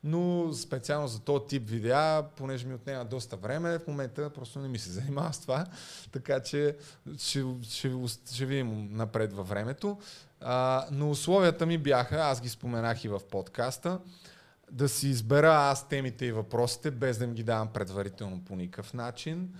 [0.03, 4.67] Но специално за този тип видеа, понеже ми отнема доста време, в момента просто не
[4.67, 5.65] ми се занимава с това,
[6.11, 6.77] така че
[7.17, 7.91] ще, ще,
[8.33, 9.97] ще видим напред във времето.
[10.41, 13.99] А, но условията ми бяха, аз ги споменах и в подкаста,
[14.71, 18.93] да си избера аз темите и въпросите, без да им ги давам предварително по никакъв
[18.93, 19.53] начин.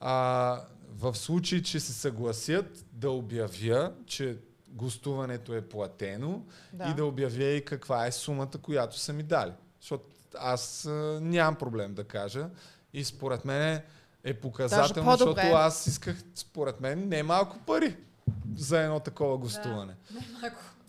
[0.00, 4.38] А, в случай, че се съгласят да обявя, че
[4.68, 6.42] гостуването е платено
[6.72, 6.90] Да.
[6.90, 9.52] и да обявя и каква е сумата, която са ми дали.
[9.80, 10.04] Защото
[10.38, 12.48] аз а, нямам проблем да кажа.
[12.92, 13.80] И според мен
[14.24, 17.96] е показателно, защото аз исках, според мен, не малко пари
[18.56, 19.94] за едно такова гостуване.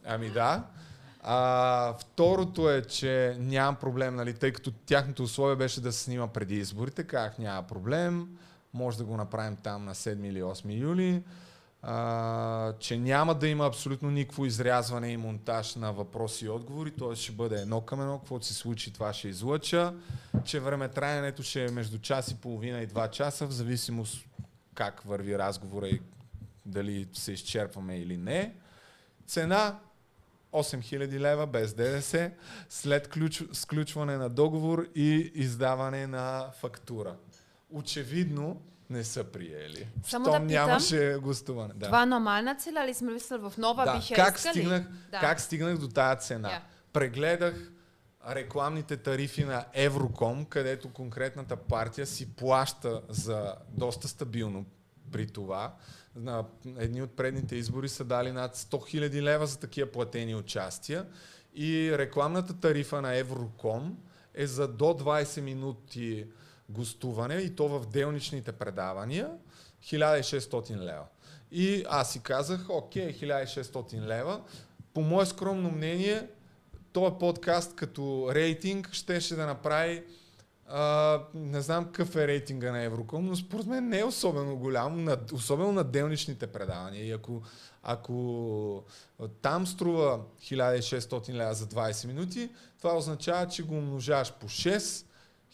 [0.05, 0.63] Ами да.
[1.23, 6.27] А, второто е, че нямам проблем, нали, тъй като тяхното условие беше да се снима
[6.27, 7.03] преди изборите.
[7.03, 8.37] Казах, няма проблем.
[8.73, 11.23] Може да го направим там на 7 или 8 юли.
[11.81, 17.15] А, че няма да има абсолютно никакво изрязване и монтаж на въпроси и отговори, т.е.
[17.15, 19.93] ще бъде едно към едно, каквото се случи, това ще излъча,
[20.45, 24.25] че времетраенето ще е между час и половина и два часа, в зависимост
[24.73, 26.01] как върви разговора и
[26.65, 28.55] дали се изчерпваме или не.
[29.27, 29.79] Цена
[30.53, 32.31] 8000 лева без ДДС,
[32.69, 37.15] след ключ, сключване на договор и издаване на фактура.
[37.69, 39.87] Очевидно не са приели.
[40.03, 41.73] Само Щом да питам, нямаше гостуване.
[41.75, 41.85] Да.
[41.85, 43.97] Това нормална цена ли сме мислили в нова да.
[43.97, 44.53] биха как, искали?
[44.53, 45.19] стигнах, Да.
[45.19, 46.51] как стигнах до тая цена?
[46.51, 46.61] Я.
[46.93, 47.71] Прегледах
[48.29, 54.65] рекламните тарифи на Евроком, където конкретната партия си плаща за доста стабилно
[55.11, 55.75] при това.
[56.15, 56.45] На
[56.77, 61.05] едни от предните избори са дали над 100 000 лева за такива платени участия.
[61.55, 63.97] И рекламната тарифа на Евроком
[64.33, 66.25] е за до 20 минути
[66.69, 69.29] гостуване и то в делничните предавания
[69.83, 71.05] 1600 лева.
[71.51, 74.41] И аз си казах, окей, 1600 лева.
[74.93, 76.27] По мое скромно мнение,
[76.93, 80.03] този подкаст като рейтинг щеше да направи
[80.71, 85.07] а, не знам какъв е рейтинга на Евроком, но според мен не е особено голям,
[85.33, 87.05] особено на делничните предавания.
[87.05, 87.41] И ако,
[87.83, 88.83] ако
[89.41, 95.05] там струва 1600 лева за 20 минути, това означава, че го умножаваш по 6,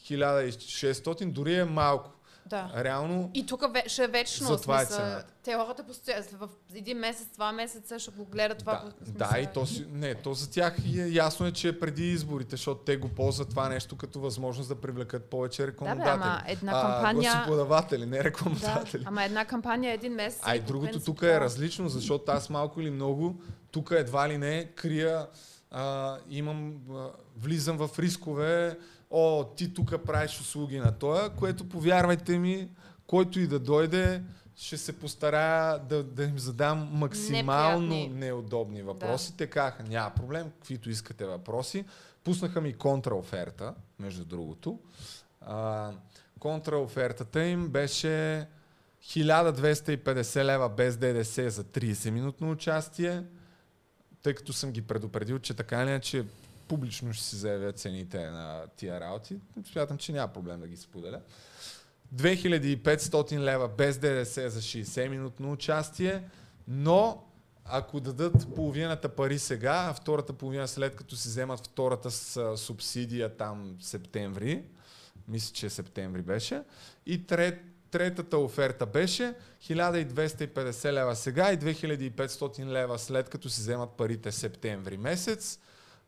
[0.06, 2.12] 1600, дори е малко.
[2.48, 2.72] Да.
[2.76, 4.48] Реално И тук ве- ще е вечно.
[4.48, 5.26] За това е цената.
[5.44, 8.74] Те хората постоянно в един месец, два месеца ще го гледат това.
[8.76, 11.80] Да, смисъл, да, и то, си, не, то за тях е ясно е, че е
[11.80, 16.10] преди изборите, защото те го ползват това нещо като възможност да привлекат повече рекламодатели.
[16.12, 19.04] ама една кампания- А, гласоподаватели, не Да, рекламодатели.
[19.06, 20.42] ама една кампания един месец.
[20.44, 21.36] А и другото тук да.
[21.36, 23.42] е различно, защото аз малко или много,
[23.72, 25.28] тук едва ли не крия,
[25.72, 27.08] а, имам, а,
[27.38, 28.78] влизам в рискове,
[29.10, 32.70] о, ти тук правиш услуги на тоя, което повярвайте ми,
[33.08, 34.24] който и да дойде,
[34.56, 38.20] ще се постарая да, да им задам максимално Неприятни.
[38.20, 39.38] неудобни въпроси.
[39.38, 41.86] Те казаха, няма проблем, каквито искате въпроси.
[42.24, 44.80] Пуснаха ми контраоферта, между другото.
[45.42, 45.92] А,
[46.40, 48.48] контраофертата им беше
[49.04, 53.24] 1250 лева без ДДС за 30 минутно участие,
[54.24, 56.26] тъй като съм ги предупредил, че така или иначе
[56.68, 59.40] публично ще си заявя цените на тия работи.
[59.72, 61.22] Смятам, че няма проблем да ги споделя.
[62.16, 66.24] 2500 лева без ДДС за 60 минутно участие,
[66.68, 67.24] но
[67.66, 73.38] ако дадат половината пари сега, а втората половина след като си вземат втората с субсидия
[73.38, 74.64] там септември,
[75.28, 76.64] мисля, че септември беше,
[77.06, 77.62] и трет,
[77.92, 79.34] третата оферта беше
[79.64, 85.60] 1250 лева сега и 2500 лева след като си вземат парите септември месец.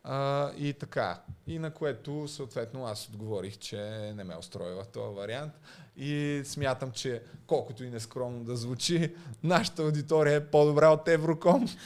[0.09, 1.21] А, и така.
[1.47, 3.77] И на което съответно аз отговорих, че
[4.15, 5.53] не ме устроива този вариант.
[5.97, 11.67] И смятам, че колкото и нескромно да звучи, нашата аудитория е по-добра от Евроком.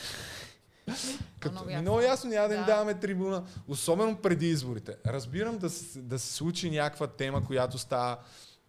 [1.40, 1.82] Като, много ясно.
[1.82, 2.66] много ясно няма да им Да.
[2.66, 4.96] даваме трибуна, особено преди изборите.
[5.06, 8.18] Разбирам да, да се случи някаква тема, която става.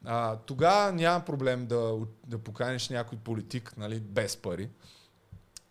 [0.05, 4.69] А, тогава няма проблем да, да поканиш някой политик, нали, без пари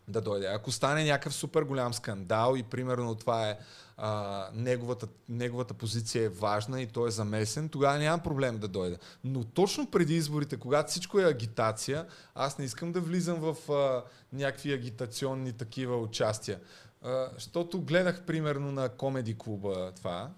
[0.08, 0.48] да дойде.
[0.48, 3.58] Ако стане някакъв супер голям скандал и примерно това е
[3.98, 8.98] а, неговата, неговата позиция е важна и той е замесен, тогава няма проблем да дойде.
[9.24, 12.06] Но точно преди изборите, когато всичко е агитация,
[12.36, 14.04] аз не искам да влизам в а,
[14.34, 16.60] някакви агитационни такива участия.
[17.02, 20.30] А, защото гледах примерно на комеди клуба това.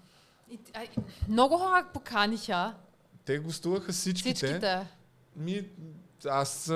[1.28, 2.74] Много хора поканиха.
[3.24, 4.34] Те гостуваха всичките.
[4.34, 4.86] Всичките.
[5.36, 5.68] Ми,
[6.26, 6.74] аз а,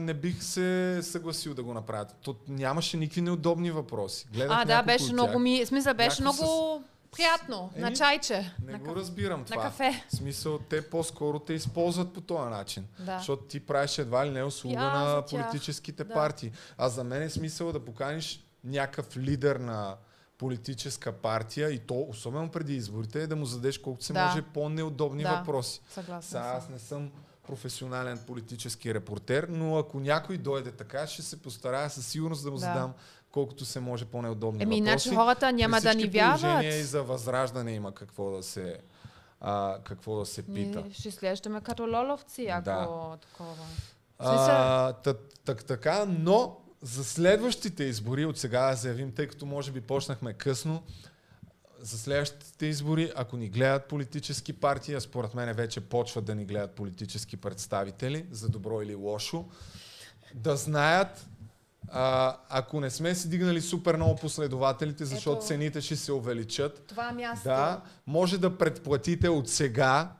[0.00, 2.14] не бих се съгласил да го направят.
[2.14, 4.26] То нямаше никакви неудобни въпроси.
[4.32, 5.66] Гледах А, да, беше много ми...
[5.66, 7.70] Смисъл, беше много приятно.
[7.76, 8.54] На Еми, чайче.
[8.64, 8.96] Не на го кафе.
[8.96, 9.62] разбирам това.
[9.62, 10.04] кафе.
[10.08, 12.86] В смисъл, те по-скоро те използват по този начин.
[12.98, 13.18] Да.
[13.18, 16.14] Защото ти правиш едва ли не услуга Пиар на политическите Да.
[16.14, 16.52] партии.
[16.78, 19.96] А за мен е смисъл да поканиш някакъв лидер на
[20.38, 24.24] политическа партия и то, особено преди изборите, е да му задеш колкото се Да.
[24.24, 25.30] може по-неудобни Да.
[25.30, 25.80] въпроси.
[25.90, 26.56] Съгласна Сега съм.
[26.56, 27.10] аз не съм
[27.48, 32.56] професионален политически репортер, но ако някой дойде така, ще се постарая със сигурност да му
[32.56, 32.60] Да.
[32.60, 32.92] задам
[33.30, 35.08] колкото се може по-неудобни Еми, въпроси.
[35.08, 36.64] иначе хората няма да ни вярват.
[36.64, 38.78] И за възраждане има какво да се,
[39.40, 40.80] а, какво да се пита.
[40.80, 43.16] Ние ще изглеждаме като лоловци, ако Да.
[43.20, 43.54] такова.
[44.18, 45.14] А, та,
[45.44, 50.32] так, така, но за следващите избори, от сега да заявим, тъй като може би почнахме
[50.32, 50.82] късно,
[51.80, 56.44] за следващите избори, ако ни гледат политически партии, а според мен вече почват да ни
[56.44, 59.44] гледат политически представители, за добро или лошо,
[60.34, 61.26] да знаят,
[61.90, 65.46] а, ако не сме си дигнали супер много последователите, защото Ето.
[65.46, 67.48] цените ще се увеличат, Това място.
[67.48, 70.12] да, може да предплатите от сега.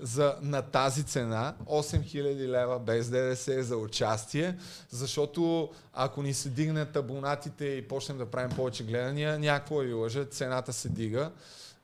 [0.00, 4.56] За, на тази цена 8000 лева без ДДС за участие,
[4.90, 10.24] защото ако ни се дигнат абонатите и почнем да правим повече гледания, някакво ви лъжа,
[10.24, 11.30] цената се дига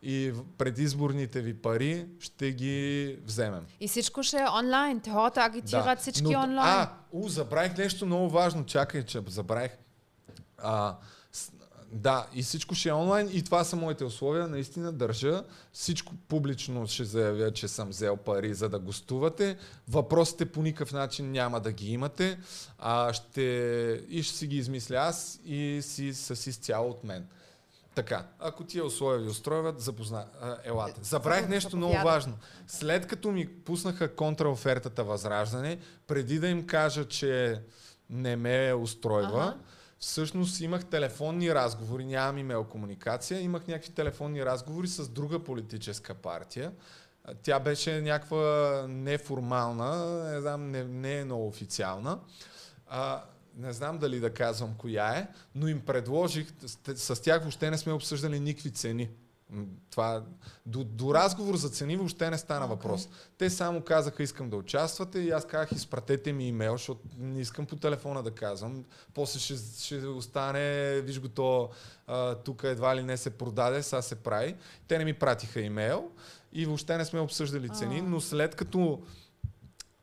[0.02, 3.66] и предизборните ви пари ще ги вземем.
[3.80, 5.00] И всичко ще е онлайн.
[5.00, 6.74] Те хората агитират всички Но- онлайн.
[6.74, 8.66] А, у, забравих нещо много важно.
[8.66, 9.70] Чакай, че забравих.
[10.58, 10.96] А, с-
[11.96, 14.48] да, и всичко ще е онлайн и това са моите условия.
[14.48, 15.42] Наистина държа.
[15.72, 19.56] Всичко публично ще заявя, че съм взел пари за да гостувате.
[19.88, 22.38] Въпросите по никакъв начин няма да ги имате.
[22.78, 23.42] А, ще,
[24.08, 27.26] и ще си ги измисля аз и си с изцяло от мен.
[27.94, 30.26] Така, ако тия условия ви устроят, запозна...
[30.40, 31.00] а, елате.
[31.02, 32.38] Забравих нещо много важно.
[32.66, 37.60] След като ми пуснаха контраофертата Възраждане, преди да им кажа, че
[38.10, 39.56] не ме устройва, Ага.
[39.98, 46.72] Всъщност имах телефонни разговори, нямам имейл комуникация, имах някакви телефонни разговори с друга политическа партия.
[47.42, 52.18] Тя беше някаква неформална, не знам, не, не е много официална.
[52.88, 53.24] А,
[53.56, 56.52] не знам дали да казвам коя е, но им предложих,
[56.94, 59.10] с тях въобще не сме обсъждали никакви цени.
[59.90, 60.22] Това,
[60.66, 62.68] до, до разговор за цени въобще не стана okay.
[62.68, 63.08] въпрос.
[63.38, 67.66] Те само казаха, искам да участвате и аз казах, изпратете ми имейл, защото не искам
[67.66, 68.84] по телефона да казвам.
[69.14, 69.54] После ще,
[69.84, 71.70] ще остане, виж го то,
[72.44, 74.56] тук едва ли не се продаде, сега се прави.
[74.88, 76.10] Те не ми пратиха имейл
[76.52, 79.02] и въобще не сме обсъждали цени, но след като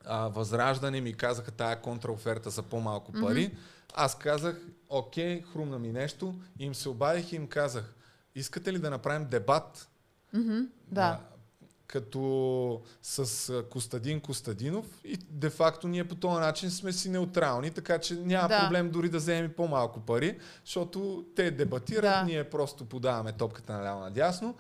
[0.06, 3.50] а, Възраждане ми казаха тая контраоферта за по-малко пари.
[3.50, 3.58] Mm-hmm.
[3.94, 6.36] Аз казах, окей, хрумна ми нещо.
[6.60, 7.96] Им се обадих и им казах,
[8.36, 9.90] искате ли да направим дебат?
[10.88, 11.20] Да.
[11.88, 13.20] като с
[13.50, 18.48] а, Костадин Костадинов и де-факто ние по този начин сме си неутрални, така че няма
[18.48, 18.60] Да.
[18.62, 22.24] проблем дори да вземем по-малко пари, защото те дебатират, Да.
[22.24, 24.56] ние просто подаваме топката наляво надясно.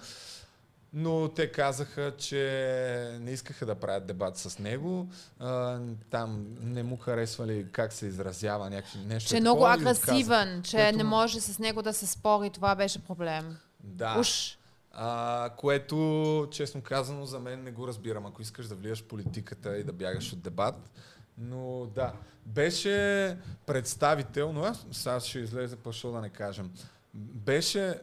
[0.93, 5.09] Но те казаха, че не искаха да правят дебат с него.
[5.39, 5.79] А,
[6.09, 9.29] там не му харесвали как се изразява някакви нещо.
[9.29, 12.49] Че е много такова агресивен, че Което- не може с него да се спори.
[12.49, 13.57] Това беше проблем.
[13.83, 14.19] Да.
[14.19, 14.57] Уж.
[14.91, 18.25] А, което, честно казано, за мен не го разбирам.
[18.25, 20.91] Ако искаш да влияш в политиката и да бягаш от дебат.
[21.37, 22.13] Но да,
[22.45, 26.71] беше представител, но аз сега ще излезе пъшо да не кажем.
[27.13, 27.99] Беше,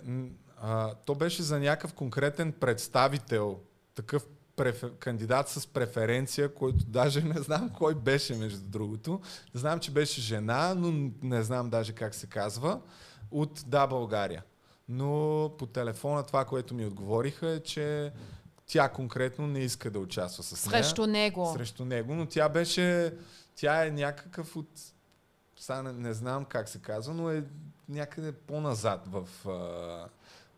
[0.61, 3.61] а, то беше за някакъв конкретен представител,
[3.95, 4.27] такъв
[4.57, 9.21] префер, кандидат с преференция, който даже не знам кой беше, между другото.
[9.55, 12.81] Знам, че беше жена, но не знам даже как се казва,
[13.31, 14.43] от Да, България.
[14.89, 18.13] Но по телефона това, което ми отговориха е, че
[18.67, 20.85] тя конкретно не иска да участва с нея.
[20.85, 21.53] Срещу него.
[21.57, 23.15] Срещу него, но тя беше,
[23.57, 24.69] тя е някакъв от,
[25.59, 27.45] сега не, не знам как се казва, но е
[27.89, 29.29] някъде по-назад в...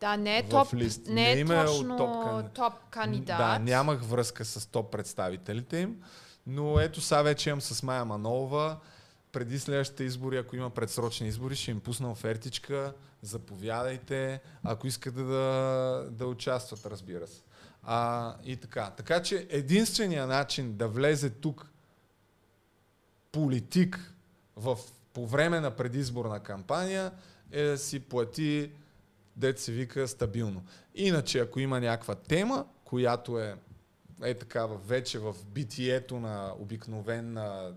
[0.03, 1.07] Да, не е топ, лист.
[1.07, 3.37] не е Не точно топ кан- топ кандидат.
[3.37, 6.01] Да, нямах връзка с топ представителите им,
[6.47, 8.77] но ето сега вече имам с Майя Манолова.
[9.31, 12.93] Преди следващите избори, ако има предсрочни избори, ще им пусна офертичка.
[13.21, 17.41] Заповядайте, ако искате да, да участват, разбира се.
[17.83, 18.89] А, и така.
[18.97, 21.69] Така че единственият начин да влезе тук
[23.31, 24.13] политик
[24.55, 24.77] в,
[25.13, 27.11] по време на предизборна кампания
[27.51, 28.71] е да си плати,
[29.35, 30.63] дет се вика, стабилно.
[30.95, 33.55] Иначе, ако има някаква тема, която е
[34.23, 37.73] е такава вече в битието на обикновена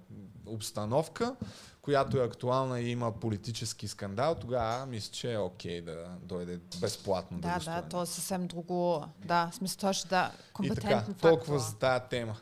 [0.46, 1.36] обстановка,
[1.82, 7.38] която е актуална и има политически скандал, тогава мисля, че е окей да дойде безплатно
[7.38, 9.04] да, Да, да, то е съвсем друго.
[9.24, 11.28] Да, в смисъл точно да, И компетентен така, фактор.
[11.28, 12.36] толкова за тази тема.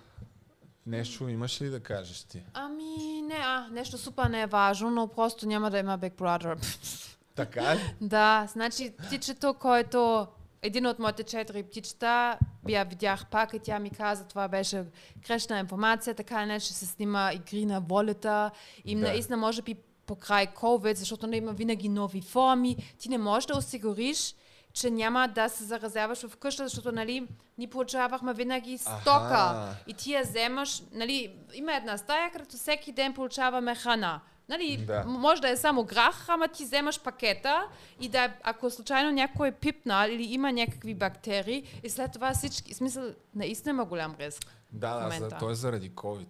[0.86, 2.42] Нещо имаш ли да кажеш ти?
[2.54, 6.66] Ами, не, а, нещо супер не е важно, но просто няма да има Big Brother.
[7.34, 7.80] Така ли?
[8.00, 10.26] да, значи птичето, който
[10.62, 12.38] един от моите четири птичета,
[12.68, 14.84] я видях пак и тя ми каза, това беше
[15.26, 18.50] грешна информация, така или иначе се снима игри на волята
[18.84, 19.00] и Да.
[19.00, 19.74] наистина може би
[20.06, 24.34] покрай COVID, защото не има винаги нови форми, ти не можеш да осигуриш,
[24.72, 27.28] че няма да се заразяваш в къща, защото нали,
[27.58, 29.10] ни получавахме винаги стока.
[29.10, 29.76] Аха.
[29.86, 34.20] И ти я вземаш, нали, има една стая, където всеки ден получаваме храна.
[34.48, 35.04] Нали, Да.
[35.06, 37.68] може да е само грах, ама ти вземаш пакета
[38.00, 42.74] и да, ако случайно някой е пипнал или има някакви бактерии и след това всички,
[42.74, 43.04] смисъл,
[43.34, 44.46] наистина има голям риск.
[44.72, 46.26] Да, да, за, той е заради COVID.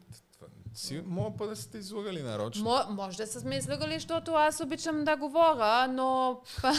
[0.75, 2.65] Си, мога па да сте излагали нарочно.
[2.65, 6.41] Мо, може да са сме излъгали, защото аз обичам да говоря, но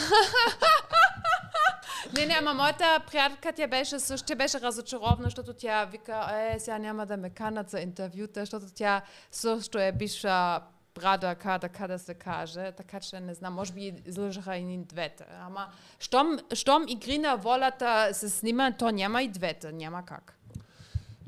[2.12, 6.58] Не, не, ама моята приятелка тя беше също, тя беше разочарована, защото тя вика, е,
[6.60, 10.60] сега няма да ме канат за интервюта, защото тя също е бивша
[10.96, 15.24] брадарка, така да се каже, така че не знам, може би излъжаха и двете.
[15.32, 15.66] Ама,
[15.98, 20.32] щом, щом игри на волята се снима, то няма и двете, няма как.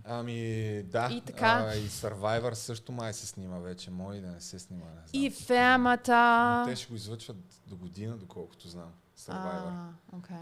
[0.04, 0.42] Ами
[0.82, 1.66] да, И така.
[1.66, 4.92] А, и Survivor също май се снима вече, може и да не се снима, не
[4.92, 5.04] знам.
[5.14, 6.64] И фермата...
[6.68, 7.36] Те ще го излъчват
[7.66, 8.92] до година, доколкото знам.
[9.18, 9.68] Survivor.
[9.68, 10.36] А, окей.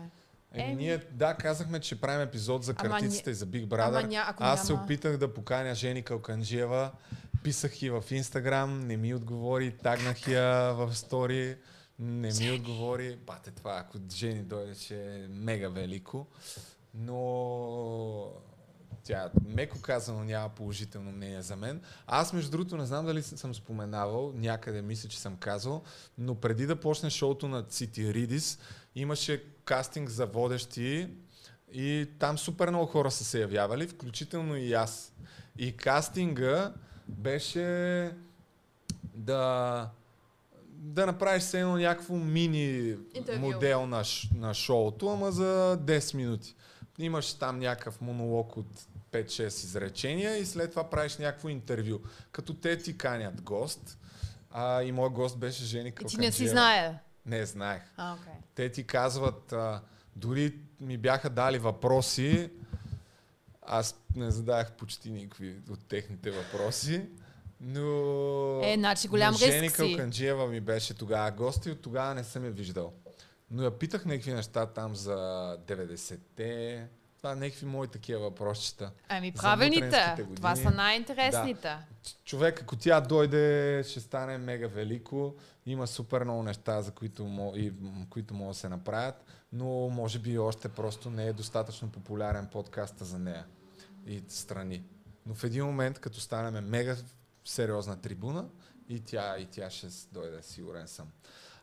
[0.52, 0.74] Еми, Еми.
[0.76, 4.06] ние, да, казахме, че правим епизод за Ама картиците ня- и за Big ама Brother.
[4.08, 6.90] ня- ако Аз се няма- опитах да поканя Жени Калканджиева,
[7.46, 11.56] писах и в Инстаграм, не ми отговори, тагнах я в стори,
[11.98, 13.16] не ми отговори.
[13.26, 16.26] Бате това, ако Жени дойде, ще е мега велико.
[16.94, 18.32] Но
[19.04, 21.82] тя, меко казано, няма положително мнение за мен.
[22.06, 25.82] Аз, между другото, не знам дали съм споменавал, някъде мисля, че съм казал,
[26.18, 28.58] но преди да почне шоуто на Цити Ридис,
[28.94, 31.08] имаше кастинг за водещи
[31.72, 35.12] и там супер много хора са се явявали, включително и аз.
[35.58, 36.74] И кастинга
[37.08, 38.10] беше
[39.14, 39.90] да
[40.78, 43.40] да направиш се едно някакво мини Интервю.
[43.40, 44.04] модел на,
[44.34, 46.54] на шоуто, ама за 10 минути.
[46.98, 48.66] Имаш там някакъв монолог от
[49.12, 51.98] 5-6 изречения и след това правиш някакво интервю.
[52.32, 53.98] Като те ти канят гост,
[54.50, 56.26] а, и моят гост беше Жени И ти Калканджиева.
[56.26, 56.98] не си знае.
[57.26, 57.82] Не, знаех.
[57.96, 58.32] А, окей.
[58.54, 59.80] Те ти казват, а,
[60.16, 62.50] дори ми бяха дали въпроси,
[63.68, 67.06] аз не задах почти никакви от техните въпроси,
[67.60, 68.60] но...
[68.64, 69.76] Е, значи голям но риск си.
[69.76, 72.92] Калканджиева ми беше тогава гост и от тогава не съм я виждал.
[73.50, 75.16] Но я питах някакви неща там за
[75.66, 76.86] 90-те,
[77.16, 78.90] това някакви мои такива въпросчета.
[79.08, 79.32] Ами
[80.24, 80.36] години.
[80.36, 81.76] Това са най-интересните.
[82.04, 85.34] Ч- Човек, ако тя дойде, ще стане мега велико.
[85.66, 87.72] Има супер много неща, за които, мо, и,
[88.10, 93.04] които могат да се направят, но може би още просто не е достатъчно популярен подкаста
[93.04, 93.44] за нея
[94.06, 94.84] и страни.
[95.26, 96.96] Но в един момент, като станем мега
[97.44, 98.48] сериозна трибуна,
[98.88, 101.08] и тя, и тя ще дойде, сигурен съм.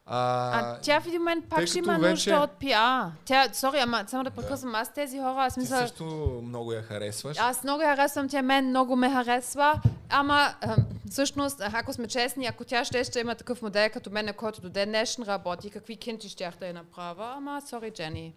[0.06, 3.12] А, А тя в един момент пак ще има вече- нужда от пиар.
[3.26, 6.04] Тя, сори, ама само да прекъсвам, аз тези хора, аз ти мисля, също
[6.44, 7.38] много я харесваш.
[7.40, 10.76] аз много я харесвам, тя мен много ме харесва, ама а,
[11.10, 14.70] всъщност, ако сме честни, ако тя ще, ще има такъв модел като мен, който до
[14.70, 18.34] ден днешен работи, какви кинти щях да я направя, ама сори, Джени.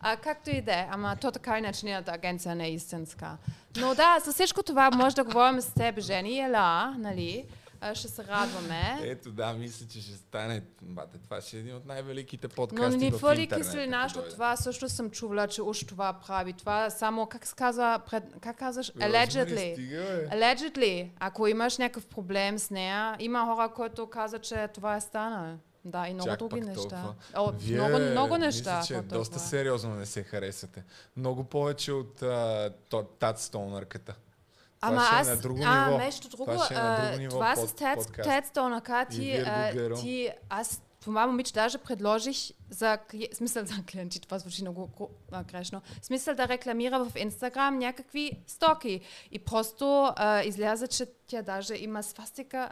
[0.00, 3.36] А, както и да е, ама то така иначе нейната агенция не е истинска.
[3.76, 7.44] Но да, за всичко това може да говорим с теб, Жени, ела, нали?
[7.80, 8.98] А, Ще се радваме.
[9.02, 10.62] Ето да, мисля, че ще стане.
[10.82, 14.32] Бате, това ще е един от най-великите подкасти Но не в твърди киселина, защото дойде.
[14.32, 16.52] това също съм чувала, че уж това прави.
[16.52, 18.88] Това само, как се казва, пред, как казваш?
[18.90, 19.72] Розмари, Allegedly.
[19.72, 20.28] стига, бе.
[20.28, 21.08] Allegedly.
[21.20, 25.56] Ако имаш някакъв проблем с нея, има хора, които казват, че това е станало.
[25.84, 26.74] Да, и много Чак други неща.
[26.80, 27.14] толкова.
[27.34, 28.76] О, Вие, много, много неща.
[28.76, 30.84] Мисля, че е какво доста сериозно не се харесате.
[31.16, 32.16] Много повече от
[32.88, 34.14] то- Тат Стоунърката.
[34.86, 35.98] Това Ама ще е аз, на друго а, ниво.
[35.98, 38.12] нещо друго, Това ще е на друго ниво това под- с Тед.
[38.22, 38.52] Тед
[39.10, 42.36] ти, а, ти, аз, това момиче даже предложих
[42.70, 42.98] за,
[43.32, 45.10] смисъл за клиенти, това звучи много
[45.48, 49.00] грешно, смисъл да рекламира в Инстаграм някакви стоки.
[49.32, 52.68] И просто а, изляза, че тя даже има свастика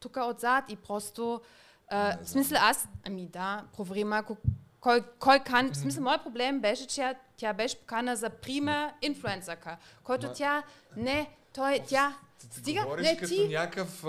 [0.00, 1.40] тук отзад и просто,
[1.88, 4.36] а, в смисъл аз, ами да, провери малко
[4.80, 5.70] кой, кой кан...
[5.70, 10.62] В смисъл, моят проблем беше, че тя, тя беше покана за прима инфлуенсърка, който тя
[10.96, 14.08] не, той, тя, Ти стига, говориш не като ти, някакъв а,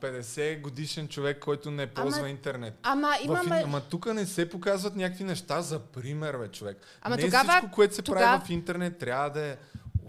[0.00, 2.74] 50 годишен човек, който не ползва Ама- интернет.
[2.82, 3.62] ама имаме...
[3.64, 6.76] ама тук не се показват някакви неща за пример, бе, човек.
[7.02, 9.56] Ама не тогава- всичко, което се тогава- прави в интернет, трябва да е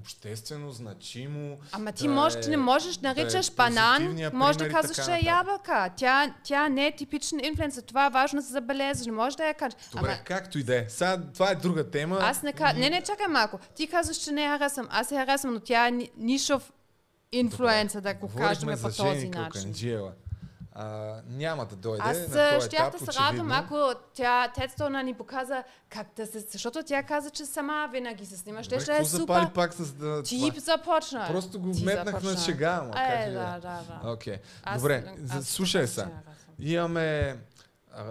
[0.03, 1.57] обществено, значимо.
[1.71, 5.05] Ама ти, да е- ти не можеш да да е наричаш банан, може да казваш,
[5.05, 5.89] че е ябълка.
[5.97, 7.81] Тя, тя не е типичен инфлуенсър.
[7.81, 9.05] Това е важно да се забележи.
[9.05, 9.77] Не може да я кажеш.
[9.91, 10.85] Добре, Ама както и да е.
[10.89, 12.19] Сега, това е друга тема.
[12.21, 12.79] аз не кажа...
[12.79, 13.59] Не, не, чакай малко.
[13.75, 14.87] Ти казваш, че не я харесвам.
[14.91, 16.71] Аз я харесвам, но тя е ни- нишов
[17.31, 19.73] инфлуенсър, да го кажем по този начин.
[20.75, 25.03] А, няма да дойде Аз на този щях етап, да се радвам, ако тя Тедстона
[25.03, 26.39] ни показа как да се...
[26.39, 28.63] Защото тя каза, че сама винаги се снима.
[28.63, 29.53] Ще ще е супер.
[29.53, 30.59] пак с да, Ти това?
[30.59, 31.27] започна.
[31.27, 33.59] Просто го Ти вметнах на шега, ама как Е, и да е.
[33.59, 34.37] да, да.
[34.63, 36.07] Аз- Добре, аз слушай се.
[36.59, 37.37] Имаме...
[37.95, 38.03] А,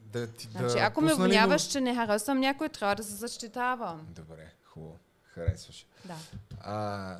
[0.00, 4.06] да ти да Значи, ако ме обвиняваш, че не харесвам някой, трябва да се защитавам.
[4.10, 4.98] Добре, хубаво.
[5.34, 5.86] Харесваш.
[6.04, 6.14] Да.
[6.60, 7.16] А,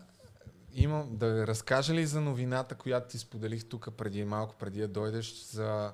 [0.75, 5.45] имам да разкажа ли за новината, която ти споделих тук преди малко, преди да дойдеш
[5.45, 5.93] за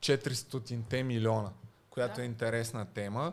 [0.00, 1.50] 400-те милиона,
[1.90, 2.22] която Да.
[2.22, 3.32] е интересна тема.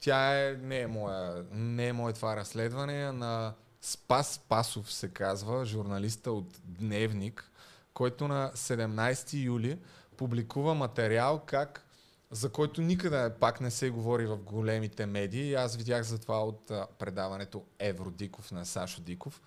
[0.00, 5.08] Тя е, не е моя, не е мое това разследване, а на Спас Пасов се
[5.08, 7.50] казва, журналиста от Дневник,
[7.94, 9.78] който на 17 юли
[10.16, 11.80] публикува материал как
[12.30, 15.54] за който никъде пак не се говори в големите медии.
[15.54, 19.40] Аз видях за това от предаването Евродиков на Сашо Диков,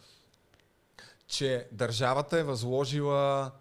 [1.27, 3.51] че държавата е възложила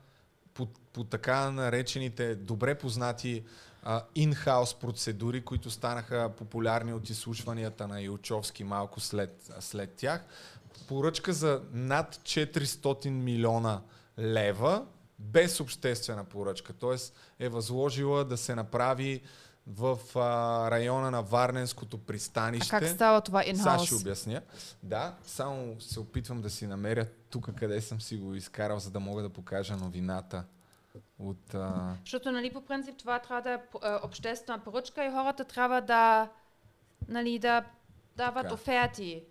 [0.55, 3.45] по, по така наречените добре познати
[4.17, 10.25] in-house процедури, които станаха популярни от изслушванията на Илчовски малко след, след тях.
[10.89, 13.81] Поръчка за над 400 милиона
[14.19, 14.87] лева
[15.19, 16.73] без обществена поръчка.
[16.73, 19.23] Тоест е възложила да се направи
[19.67, 22.71] в а, района на Варненското А пристанище.
[22.71, 24.43] как става това Сега ще обясня.
[24.83, 29.01] Да, само се опитвам да си намеря тук къде съм си го изкарал, за да
[29.01, 30.45] мога да покажа новината
[31.19, 31.55] от...
[31.55, 31.97] А...
[32.05, 36.29] Защото, нали, по принцип това трябва да е е, обществена поръчка и хората трябва да,
[37.09, 37.65] нали, да
[38.17, 38.55] дават Така.
[38.55, 39.25] оферти.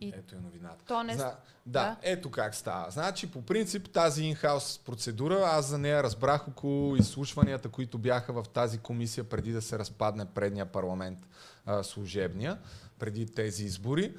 [0.00, 0.84] И Ето е новината.
[0.86, 1.14] то не...
[1.14, 1.34] Зна...
[1.66, 1.96] Да, Да.
[2.02, 2.90] ето как става.
[2.90, 8.48] Значи, по принцип, тази инхаус процедура, аз за нея разбрах около изслушванията, които бяха в
[8.48, 11.18] тази комисия преди да се разпадне предния парламент,
[11.66, 12.58] а, служебния,
[12.98, 14.14] преди тези избори.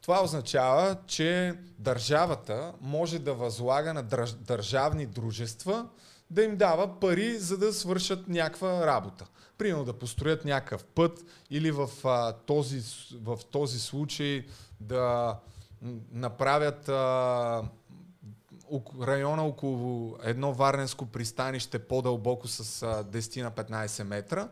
[0.00, 4.32] Това означава, че държавата може да възлага на държ...
[4.32, 5.88] държавни дружества
[6.30, 9.26] да им дава пари, за да свършат някаква работа.
[9.58, 12.80] Примерно да построят някакъв път или в, а, този,
[13.22, 14.46] в този случай
[14.80, 15.36] да
[16.12, 17.62] направят а,
[19.02, 24.48] района около едно варненско пристанище по-дълбоко с а, 10 на 15 метра,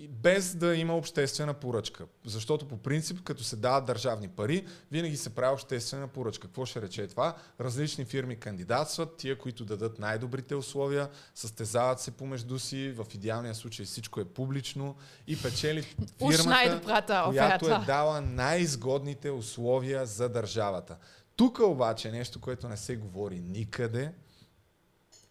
[0.00, 2.06] и без да има обществена поръчка.
[2.24, 6.48] Защото по принцип, като се дават държавни пари, винаги се прави обществена поръчка.
[6.48, 7.36] Какво ще рече това?
[7.60, 13.86] Различни фирми кандидатстват, тия, които дадат най-добрите условия, състезават се помежду си, в идеалния случай
[13.86, 14.96] всичко е публично
[15.26, 20.96] и печели фирмата, която е дала най-изгодните условия за държавата.
[21.36, 24.12] Тук обаче нещо, което не се говори никъде,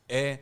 [0.10, 0.42] е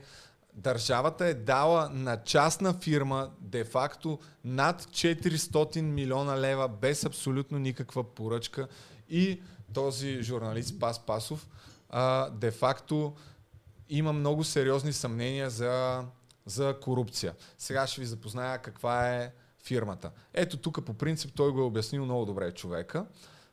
[0.58, 8.68] държавата е дала на частна фирма де-факто над 400 милиона лева без абсолютно никаква поръчка
[9.10, 9.42] и
[9.74, 11.48] този журналист Пас Пасов
[12.32, 13.16] де-факто
[13.90, 16.04] има много сериозни съмнения за,
[16.46, 17.36] за корупция.
[17.58, 19.32] Сега ще ви запозная каква е
[19.64, 20.12] фирмата.
[20.34, 23.06] Ето тук по принцип той го е обяснил много добре човека.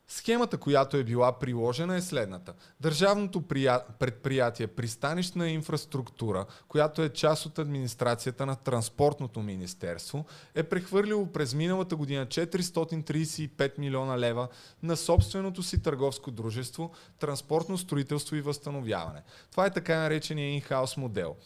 [0.08, 2.54] Схемата, която е била приложена е следната.
[2.80, 3.80] Държавното прия...
[3.98, 10.24] предприятие Пристанищна инфраструктура, която е част от администрацията на Транспортното министерство,
[10.54, 14.48] е прехвърлило през миналата година 435 милиона лева
[14.82, 19.22] на собственото си търговско дружество Транспортно строителство и възстановяване.
[19.50, 21.36] Това е така наречения in-house модел.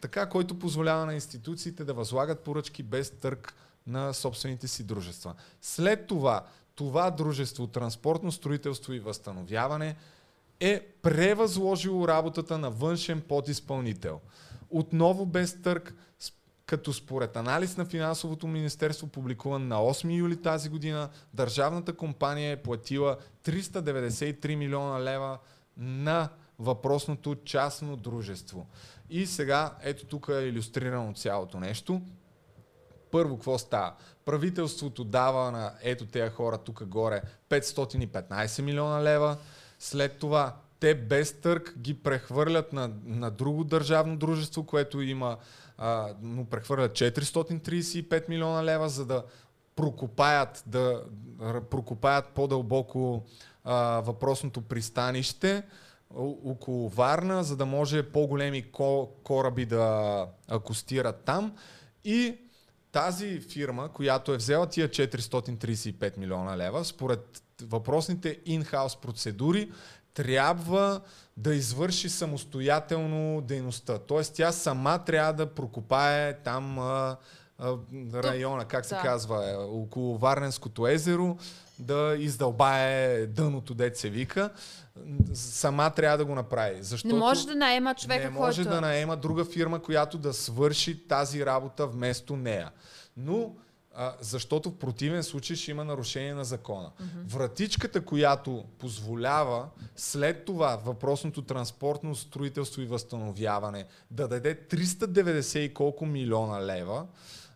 [0.00, 3.54] Така, който позволява на институциите да възлагат поръчки без търг
[3.86, 5.34] на собствените си дружества.
[5.62, 6.44] След това,
[6.80, 9.96] това дружество, транспортно строителство и възстановяване,
[10.60, 14.20] е превъзложило работата на външен подизпълнител.
[14.70, 16.32] Отново без търг, с-
[16.66, 22.62] като според анализ на финансовото министерство, публикуван на 8 юли тази година, държавната компания е
[22.62, 25.38] платила 393 милиона лева
[25.76, 26.28] на
[26.58, 28.66] въпросното частно дружество.
[29.10, 32.02] И сега, ето тук е иллюстрирано цялото нещо.
[33.10, 33.94] Първо, какво става?
[34.30, 39.36] Правителството дава на ето тези хора тук горе 515 милиона лева.
[39.78, 45.36] След това те без търг ги прехвърлят на, на друго държавно дружество, което има,
[45.78, 49.24] а, му прехвърлят 435 милиона лева, за да
[49.76, 51.02] прокопаят, да
[51.70, 53.24] прокопаят по-дълбоко
[53.64, 55.62] а, въпросното пристанище
[56.44, 61.56] около Варна, за да може по-големи ко- кораби да акустират там.
[62.04, 62.36] И
[62.92, 69.70] тази фирма, която е взела тия 435 милиона лева, според въпросните in-house процедури,
[70.14, 71.00] трябва
[71.36, 73.98] да извърши самостоятелно дейността.
[73.98, 77.16] Тоест тя сама трябва да прокопае там а,
[77.58, 77.76] а,
[78.14, 79.02] района, как се да.
[79.02, 81.36] казва, е, около Варненското езеро,
[81.80, 84.50] да издълбае дъното, дет се вика.
[85.34, 86.82] Сама трябва да го направи.
[86.82, 88.74] Защото Не може да наема човека, не може който...
[88.74, 92.70] да наема друга фирма, която да свърши тази работа вместо нея.
[93.16, 93.54] Но
[93.94, 96.90] а, защото в противен случай ще има нарушение на закона.
[97.26, 106.06] Вратичката, която позволява след това въпросното транспортно строителство и възстановяване да даде 390 и колко
[106.06, 107.06] милиона лева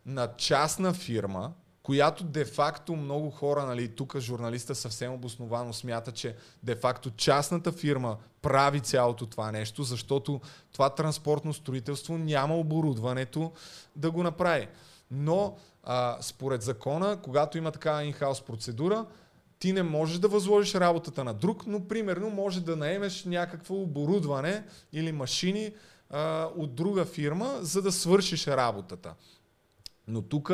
[0.07, 1.53] на частна фирма,
[1.85, 8.81] която де-факто много хора, нали, тук журналиста съвсем обосновано смята, че де-факто частната фирма прави
[8.81, 10.41] цялото това нещо, защото
[10.73, 13.53] това транспортно строителство няма оборудването
[13.97, 14.69] да го направи.
[15.11, 19.07] Но а, според закона, когато има такава in-house процедура,
[19.59, 24.65] ти не можеш да възложиш работата на друг, но примерно може да наемеш някакво оборудване
[24.93, 25.75] или машини
[26.11, 29.15] а, от друга фирма, за да свършиш работата.
[30.09, 30.53] Но тук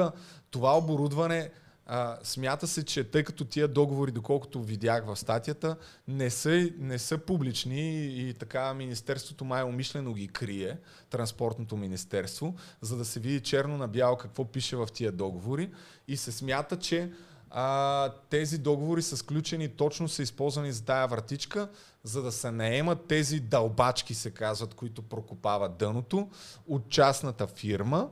[0.51, 1.51] това оборудване
[1.93, 5.77] а, смята се, че тъй като тия договори, доколкото видях в статията,
[6.09, 10.79] не са, не са публични и, така Министерството май умишлено ги крие,
[11.11, 15.71] Транспортното министерство, за да се види черно на бяло какво пише в тия договори.
[16.09, 17.13] И се смята, че
[17.51, 21.69] а, тези договори са сключени точно са използвани за тая вратичка,
[22.05, 26.29] за да се наемат тези дълбачки, се казват, които прокопават дъното
[26.69, 28.09] от частната фирма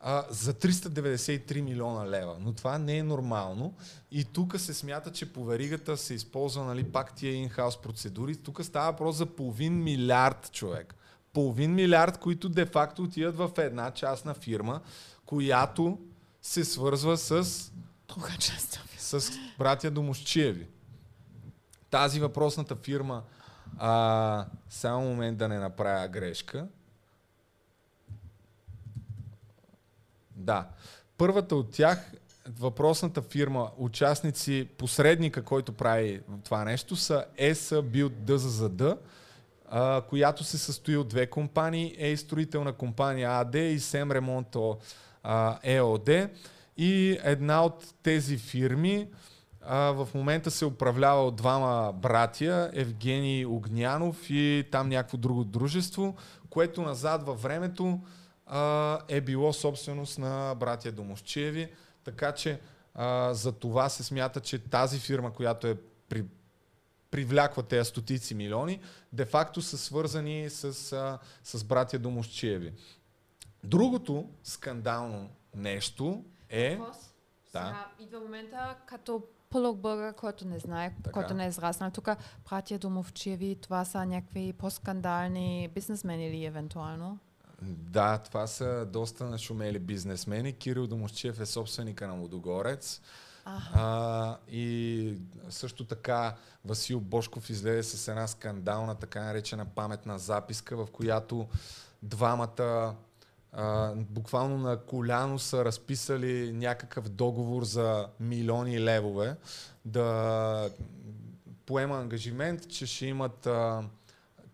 [0.00, 2.36] а, за 393 милиона лева.
[2.40, 3.74] Но това не е нормално.
[4.10, 8.36] И тук се смята, че по веригата се използва нали, пак тия инхаус процедури.
[8.36, 10.94] Тук става въпрос за половин милиард човек.
[11.32, 14.80] Половин милиард, които де-факто отиват в една частна фирма,
[15.26, 15.98] която
[16.42, 17.44] се свързва с
[18.08, 18.80] Друга част.
[18.98, 20.66] с братя Домощиеви.
[21.90, 23.22] Тази въпросната фирма,
[23.78, 26.66] а, само момент да не направя грешка.
[30.38, 30.68] Да.
[31.18, 32.12] Първата от тях,
[32.58, 38.98] въпросната фирма, участници, посредника, който прави това нещо, са ESA Build DZZD,
[40.08, 44.78] която се състои от две компании, Ей строителна компания АД и Сем Ремонто
[45.62, 46.28] ЕОД.
[46.76, 49.08] И една от тези фирми
[49.60, 56.16] а, в момента се управлява от двама братия, Евгений Огнянов и там някакво друго дружество,
[56.50, 58.00] което назад във времето
[58.48, 61.72] а, е било собственост на братя Домощиеви.
[62.04, 62.60] Така че
[62.94, 65.76] а, за това се смята, че тази фирма, която е
[66.08, 66.24] при,
[67.10, 68.80] привляква тези стотици милиони,
[69.12, 72.72] де-факто са свързани с, а, с братя Домощиеви.
[73.64, 76.76] Другото скандално нещо е...
[76.76, 76.96] Въпрос.
[77.52, 77.64] Да.
[77.66, 81.12] Сега идва момента, като полук българ, който не знае, Така.
[81.12, 82.08] който не е израснал тук,
[82.50, 87.18] братия Домовчеви, това са някакви по-скандални бизнесмени или евентуално?
[87.62, 90.52] Да, това са доста нашумели бизнесмени.
[90.52, 93.00] Кирил Домощиев е собственика на Лудогорец.
[93.72, 95.14] А, и
[95.50, 101.48] също така Васил Бошков излезе с една скандална, така наречена паметна записка, в която
[102.02, 102.94] двамата
[103.52, 109.36] а, буквално на коляно са разписали някакъв договор за милиони левове
[109.84, 110.70] да
[111.66, 113.82] поема ангажимент, че ще имат а,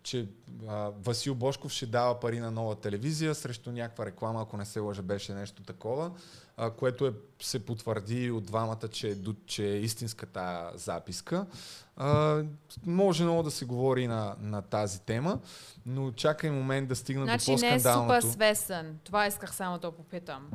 [0.05, 0.27] че
[0.67, 4.79] а, Васил Бошков ще дава пари на нова телевизия срещу някаква реклама, ако не се
[4.79, 6.11] лъжа, беше нещо такова,
[6.57, 9.15] а, което е, се потвърди от двамата, че, е
[9.45, 11.45] че е истинска тая записка.
[11.95, 12.43] А,
[12.85, 15.39] може много да се говори на, на тази тема,
[15.85, 18.31] но чакай момент да стигна Значи до не е супер по-скандалното.
[18.31, 18.99] свесен.
[19.03, 20.49] Това исках само да попитам.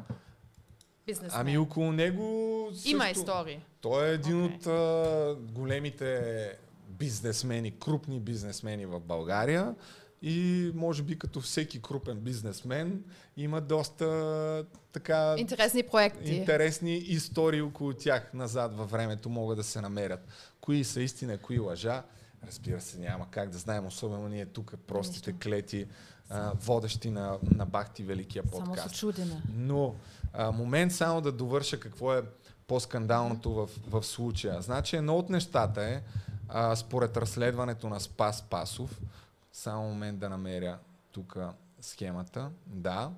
[1.06, 1.40] Бизнесмен.
[1.40, 2.90] Ами около него също...
[2.90, 3.60] Има истории.
[3.80, 4.56] Той е един Окей.
[4.56, 6.58] от а, големите
[7.00, 9.74] бизнесмени, крупни бизнесмени в България
[10.22, 13.04] и може би като всеки крупен бизнесмен
[13.36, 16.34] има доста така Интересни проекти.
[16.34, 20.20] интересни истории около тях назад във времето могат да се намерят.
[20.60, 22.02] Кои са истина, кои лъжа,
[22.46, 25.48] разбира се няма как да знаем, особено ние тук простите Нищо.
[25.48, 25.86] клети,
[26.30, 28.94] а, водещи на, на Бахти Великия Само подкаст.
[28.94, 29.42] с чудене.
[29.54, 29.94] Но
[30.32, 32.22] а, момент само да довърша какво е
[32.66, 34.62] по-скандалното в, в случая.
[34.62, 36.02] Значи едно от нещата е,
[36.52, 39.00] а, според разследването на Спас Пасов,
[39.52, 40.78] само момент да намеря
[41.12, 41.36] тук
[41.80, 43.10] схемата, да,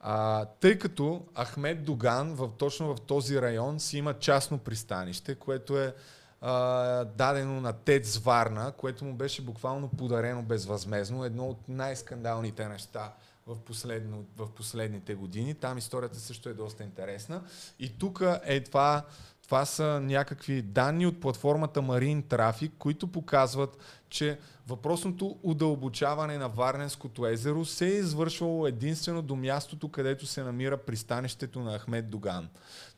[0.00, 5.78] а, тъй като Ахмед Доган в, точно в този район си има частно пристанище, което
[5.78, 5.94] е
[6.40, 11.24] а, дадено на ТЕЦ Варна, което му беше буквално подарено безвъзмезно.
[11.24, 13.12] Едно от най-скандалните неща
[13.46, 15.54] в, последно, в последните години.
[15.54, 17.42] Там историята също е доста интересна.
[17.78, 19.04] И тук е това,
[19.50, 23.78] това са някакви данни от платформата Marine Traffic, които показват,
[24.08, 30.76] че въпросното удълбочаване на Варненското езеро се е извършвало единствено до мястото, където се намира
[30.76, 32.48] пристанището на Ахмед Доган.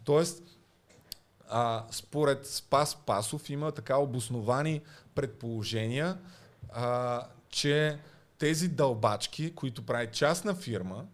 [0.05, 0.43] Тоест,
[1.49, 4.81] а, според Спас Пасов има така обосновани
[5.15, 6.19] предположения,
[6.73, 7.99] а, че
[8.39, 11.05] тези дълбачки, които прави частна фирма,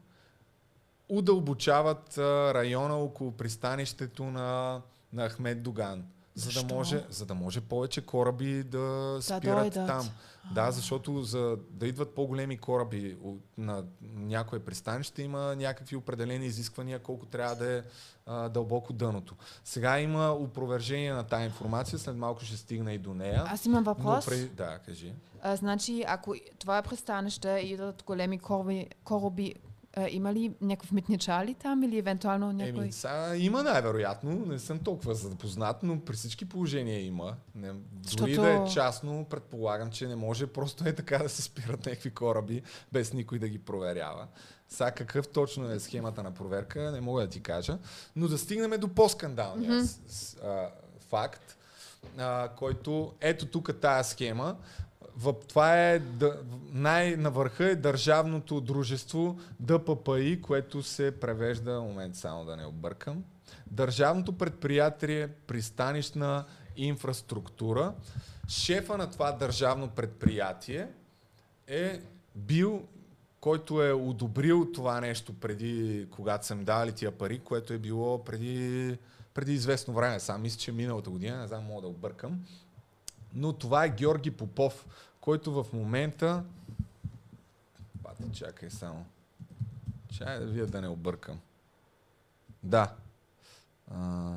[1.09, 4.81] удълбочават а, района около пристанището на,
[5.13, 6.05] на Ахмед Доган.
[6.35, 9.87] За да, може, за да може повече кораби да спират дойдат.
[9.87, 10.09] там.
[10.55, 16.99] Да, защото за да идват по-големи кораби от, на някое пристанище има някакви определени изисквания
[16.99, 17.83] колко трябва да е
[18.27, 19.35] а, дълбоко дъното.
[19.65, 23.43] Сега има опровержение на тази информация, след малко ще стигна и до нея.
[23.47, 24.27] Аз имам но въпрос.
[24.27, 25.13] преди- Да, кажи.
[25.43, 29.55] А, значи, ако това е пристанище и идват големи кораби, кораби
[29.99, 32.83] А, има ли някакъв митничар ли там или евентуално някой?
[32.83, 37.37] Еми, сега има най-вероятно, не съм толкова запознат, но при всички положения има.
[37.55, 41.43] Не, дори Защото- да е частно, предполагам, че не може просто е така да се
[41.43, 42.63] спират някакви кораби,
[42.93, 44.27] без никой да ги проверява.
[44.69, 47.79] Сега какъв точно е схемата на проверка, не мога да ти кажа.
[48.17, 49.85] Но да стигнем до по-скандалния Мгм.
[49.85, 50.71] с, с, а,
[51.09, 51.57] факт,
[52.19, 54.57] а, който ето тук тая схема.
[55.49, 56.03] Това е
[56.73, 63.25] най-навърха е държавното дружество ДППИ, което се превежда, момент само да не объркам,
[63.71, 66.45] Държавното предприятие пристанищна
[66.77, 67.95] инфраструктура.
[68.49, 70.89] Шефа на това държавно предприятие
[71.67, 72.01] е
[72.35, 72.83] бил,
[73.41, 78.99] който е одобрил това нещо преди, когато съм дали тия пари, което е било преди,
[79.35, 80.21] преди известно време.
[80.21, 82.45] Сам мисля, че миналата година, не знам, мога да объркам.
[83.35, 84.87] Но това е Георги Попов,
[85.29, 86.45] който в момента...
[88.03, 89.07] Пати, чакай само.
[90.19, 91.41] Чай да вие да не объркам.
[92.63, 92.95] Да.
[93.91, 94.33] А...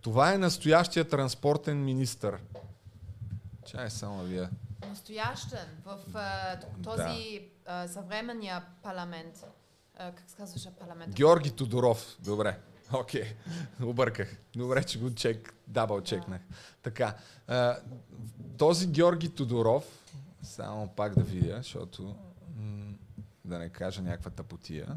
[0.00, 2.40] Това е настоящия транспортен министър.
[3.66, 4.48] Чай само да вие.
[4.88, 9.44] Настоящен в а, този а, съвременния парламент.
[9.98, 11.14] А, как се казваше парламент?
[11.14, 12.16] Георги Тодоров.
[12.20, 12.58] Добре.
[12.92, 13.34] Окей.
[13.82, 14.36] Обърках.
[14.56, 16.40] Добре, че го чек, дабъл чекнах.
[16.82, 17.16] Така.
[17.46, 17.76] А,
[18.58, 19.84] този Георги Тодоров,
[20.42, 22.16] само пак да видя, защото
[23.44, 24.96] да не кажа някаква тъпотия,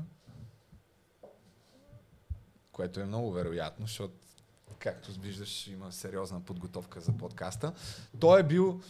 [2.71, 4.13] което е много вероятно, защото
[4.79, 7.73] както виждаш, има сериозна подготовка за подкаста.
[8.19, 8.81] Той е бил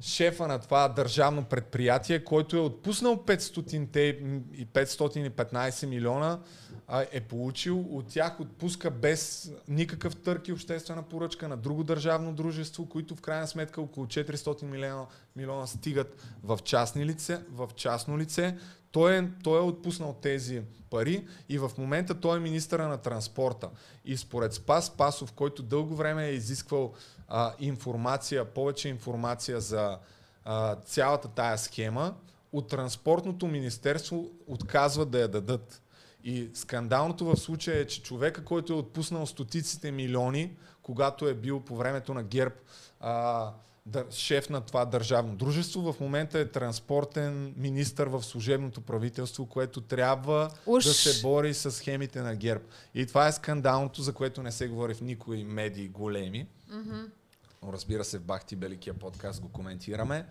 [0.00, 6.38] шефа на това държавно предприятие, който е отпуснал 500 и 515 милиона,
[7.12, 12.88] е получил, от тях отпуска без никакъв търк и обществена поръчка на друго държавно дружество,
[12.88, 15.06] които в крайна сметка около 400 милиона,
[15.36, 18.56] милиона стигат в, частни лице, в частно лице.
[18.92, 23.70] Той е, той е отпуснал тези пари и в момента той е министъра на транспорта.
[24.04, 26.92] И според Спас Пасов, който дълго време е изисквал
[27.36, 29.98] а, информация, повече информация за
[30.44, 32.14] а, цялата тая схема,
[32.52, 35.82] от транспортното министерство отказва да я дадат.
[36.24, 41.60] И скандалното в случая е, че човека, който е отпуснал стотиците милиони, когато е бил
[41.60, 42.54] по времето на ГЕРБ
[43.00, 43.50] а,
[43.86, 49.80] дър, шеф на това държавно дружество, в момента е транспортен министър в служебното правителство, което
[49.80, 50.84] трябва Уж.
[50.84, 52.64] да се бори с схемите на ГЕРБ.
[52.94, 56.46] И това е скандалното, за което не се говори в никои медии големи.
[56.70, 57.00] Мгм.
[57.72, 60.26] Разбира се, в Бахти Беликия подкаст го коментираме.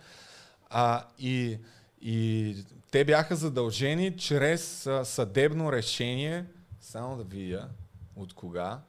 [0.69, 1.59] А, и,
[2.01, 2.55] и
[2.91, 6.45] те бяха задължени чрез съдебно решение,
[6.81, 7.69] само да видя
[8.15, 8.81] от кога,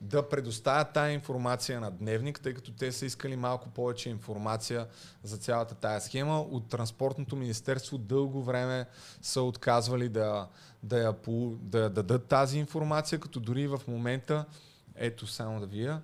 [0.00, 4.86] да предоставят тая информация на Дневник, тъй като те са искали малко повече информация
[5.22, 6.40] за цялата тая схема.
[6.40, 8.86] От Транспортното министерство дълго време
[9.22, 10.48] са отказвали да,
[10.82, 11.14] да, я,
[11.60, 14.44] да я дадат тази информация, като дори в момента,
[14.96, 16.02] ето само да вия,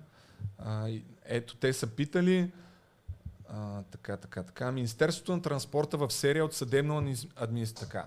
[1.25, 2.51] ето те са питали,
[3.49, 8.05] а, така, така, така, Министерството на транспорта в серия от съдебно администрация.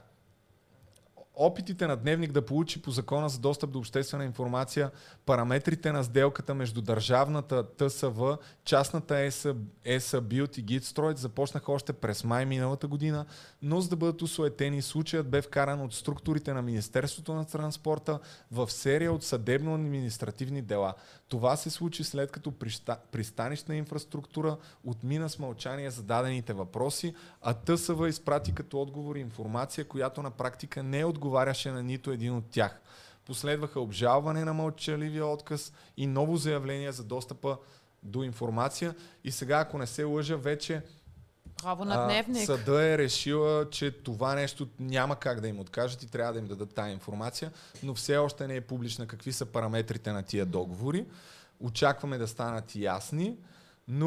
[1.36, 4.90] Опитите на Дневник да получи по закона за достъп до обществена информация
[5.26, 9.54] параметрите на сделката между държавната ТСВ, частната ЕСА,
[9.84, 13.26] ЕСА Билд и Гидстройт започнаха още през май миналата година,
[13.62, 18.18] но за да бъдат усуетени, случаят бе вкаран от структурите на Министерството на транспорта
[18.52, 20.94] в серия от съдебно-административни дела.
[21.28, 28.08] Това се случи след като приста, пристанищна инфраструктура отмина с мълчание зададените въпроси, а ТСВ
[28.08, 32.80] изпрати като отговор информация, която на практика не отговаряше на нито един от тях.
[33.26, 37.56] Последваха обжалване на мълчаливия отказ и ново заявление за достъпа
[38.02, 38.94] до информация.
[39.24, 40.82] И сега, ако не се лъжа, вече
[41.62, 42.46] Право на дневник.
[42.46, 46.46] съда е решила, че това нещо няма как да им откажат и трябва да им
[46.46, 47.52] дадат тази информация,
[47.82, 51.06] но все още не е публична какви са параметрите на тия договори.
[51.60, 53.36] Очакваме да станат ясни,
[53.88, 54.06] но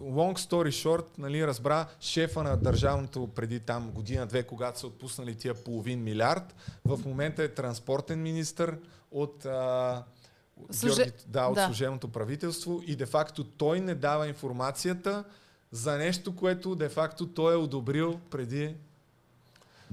[0.00, 5.54] long story short, нали, разбра шефа на държавното преди там година-две, когато са отпуснали тия
[5.54, 6.54] половин милиард,
[6.84, 8.76] в момента е транспортен министр
[9.10, 10.04] от а,
[10.72, 11.66] Служе- Георги, да, от да.
[11.66, 15.24] служебното правителство и де-факто той не дава информацията
[15.70, 18.74] за нещо, което де-факто той е одобрил преди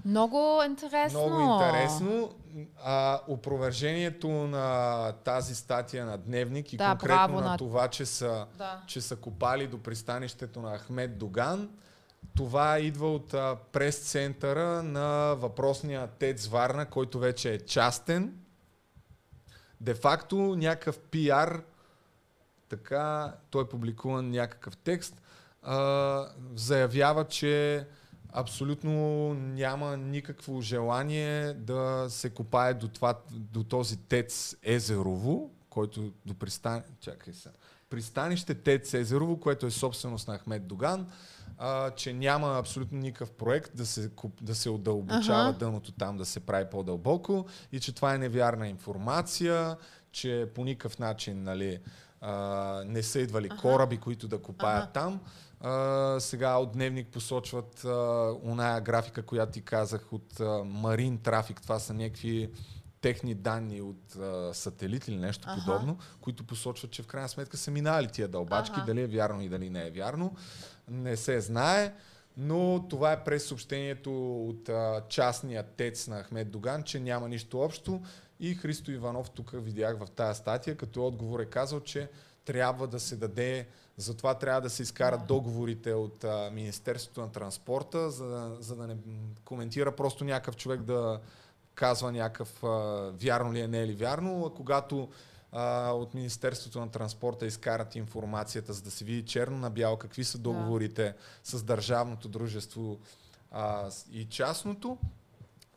[0.05, 1.27] Много интересно.
[1.27, 2.35] много интересно.
[2.84, 8.81] А, опровержението на тази статия на Дневник и Да, конкретно на- това, че са, Да.
[8.88, 11.69] че са копали до пристанището на Ахмед Доган,
[12.35, 18.34] това идва от а, прес-центъра на въпросния ТЕЦ Варна, който вече е частен.
[19.81, 21.61] Де-факто някакъв пиар,
[22.69, 25.21] така, той е публикуван някакъв текст,
[25.63, 27.88] а, заявява, че
[28.34, 36.34] абсолютно няма никакво желание да се копае до, това, до този тец Езерово, който до
[36.34, 36.84] пристан...
[36.99, 37.49] Чакай се.
[37.89, 41.07] Пристанище Тец Езерово, което е собственост на Ахмед Доган,
[41.57, 44.11] а, че няма абсолютно никакъв проект да се,
[44.41, 45.57] да се удълбочава Аха.
[45.57, 49.77] дъното там, да се прави по-дълбоко и че това е невярна информация,
[50.11, 51.80] че по никакъв начин нали,
[52.22, 54.93] а, не са идвали кораби, които да копаят Аха.
[54.93, 55.19] там.
[55.61, 57.90] А, сега от Дневник посочват а,
[58.44, 61.61] оная графика, която ти казах от Марин трафик.
[61.61, 62.49] Това са някакви
[63.02, 65.61] техни данни от а, сателит или нещо Аха.
[65.65, 68.86] подобно, които посочват, че в крайна сметка са минали тия дълбачки, Аха.
[68.86, 70.36] дали е вярно и дали не е вярно.
[70.88, 71.94] Не се знае,
[72.38, 77.60] но това е през съобщението от а, частния тец на Ахмед Доган, че няма нищо
[77.60, 78.02] общо.
[78.40, 82.10] И Христо Иванов тук видях в тази статия, като отговор е казал, че
[82.49, 83.67] трябва да се даде,
[83.97, 88.88] затова трябва да се изкарат договорите от а, Министерството на транспорта, за, да- за да
[88.88, 88.97] не
[89.45, 91.19] коментира просто някакъв човек да
[91.76, 92.67] казва някакъв а,
[93.13, 95.09] вярно ли е, не е ли вярно, а когато
[95.51, 100.23] а, от Министерството на транспорта изкарат информацията, за да се види черно на бяло какви
[100.23, 101.13] са договорите
[101.43, 102.99] с държавното дружество
[103.51, 104.97] а, и частното,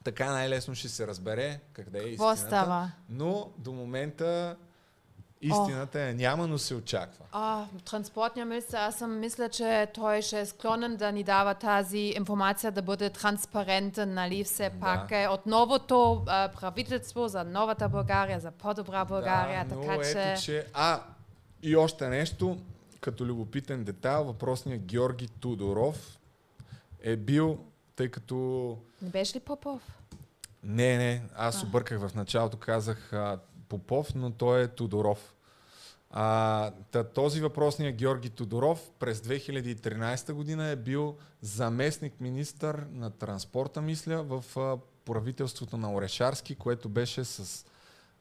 [0.05, 2.39] така най-лесно ще се разбере къде е Какво истината.
[2.39, 2.93] става?
[3.09, 4.57] Но до момента
[5.43, 7.24] истината е няма, но се очаква.
[7.32, 11.98] А, транспортния министр, аз съм мисля, че той ще е склонен да ни дава тази
[11.98, 18.40] информация да бъде транспарентен, нали, все пак е от новото а, правителство за новата България,
[18.40, 20.32] за по-добра България, да, така но че...
[20.32, 20.66] ето, че...
[20.74, 21.01] А,
[21.62, 22.59] и още нещо,
[23.01, 26.19] като любопитен детайл, въпросният Георги Tudorов
[27.02, 27.59] е бил,
[27.97, 28.78] тъй като...
[29.02, 29.82] Не беше ли Попов?
[30.62, 33.39] Не, не, аз обърках в началото, казах а,
[33.73, 35.35] Попов, но той е Тодоров.
[36.11, 43.82] А, та, този въпросният Георги Тодоров през 2013 година е бил заместник министър на транспорта,
[43.82, 47.65] мисля, в а, правителството на Орешарски, което беше с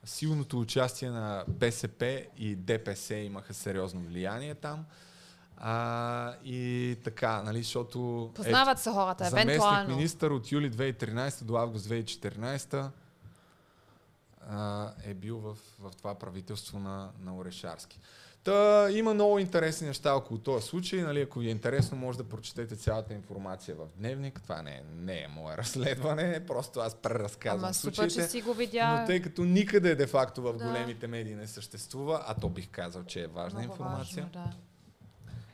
[0.03, 4.85] силното участие на БСП и ДПС имаха сериозно влияние там.
[5.57, 8.31] А, и така, нали, защото...
[8.35, 9.95] Познават се хората, Заместник евентуално.
[9.95, 12.89] министър от юли 2013 до август 2014
[14.41, 17.99] а, е бил в, в това правителство на, на Орешарски.
[18.43, 21.01] Та, има много интересни неща около този случай.
[21.01, 24.41] Нали, ако ви е интересно, може да прочетете цялата информация в дневник.
[24.41, 28.15] Това не, е- не е мое разследване, просто аз преразказвам Ама супер, случаите.
[28.15, 28.99] че си го видя.
[28.99, 30.65] Но тъй като никъде де-факто в Да.
[30.65, 34.23] големите медии не съществува, а то бих казал, че е важна Много информация.
[34.25, 34.51] важно, да.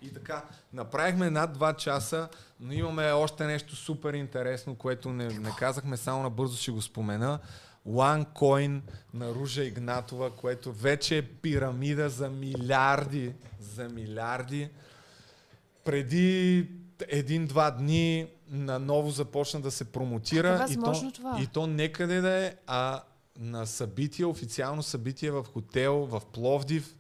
[0.02, 0.44] И така,
[0.74, 6.24] направихме над 2 часа, но имаме още нещо супер интересно, което не, не казахме, само
[6.24, 7.40] набързо ще го спомена.
[7.88, 8.82] OneCoin
[9.14, 14.70] на Ружа Игнатова, което вече е пирамида за милиарди, за милиарди.
[15.86, 16.68] Преди
[17.08, 20.58] един-два дни наново започна да се промотира.
[20.58, 21.40] Как е и, то, това?
[21.42, 23.02] и то некъде да е, а
[23.40, 26.96] на събитие, официално събитие в хотел в Пловдив.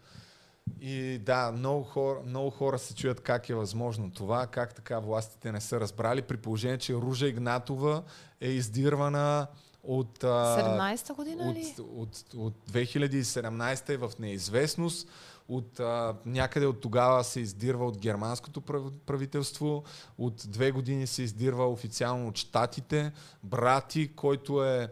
[0.81, 5.51] И да, много хора, много хора се чуят как е възможно това, как така властите
[5.51, 8.03] не са разбрали, при положение, че Ружа Игнатова
[8.41, 9.47] е издирвана
[9.87, 11.73] от, а, 17-та година ли?
[11.79, 15.07] от, от, от 2017 е в неизвестност.
[15.49, 19.83] От, а, някъде от тогава се издирва от германското прав- правителство,
[20.17, 23.11] от две години се издирва официално от щатите.
[23.43, 24.91] Брати, който е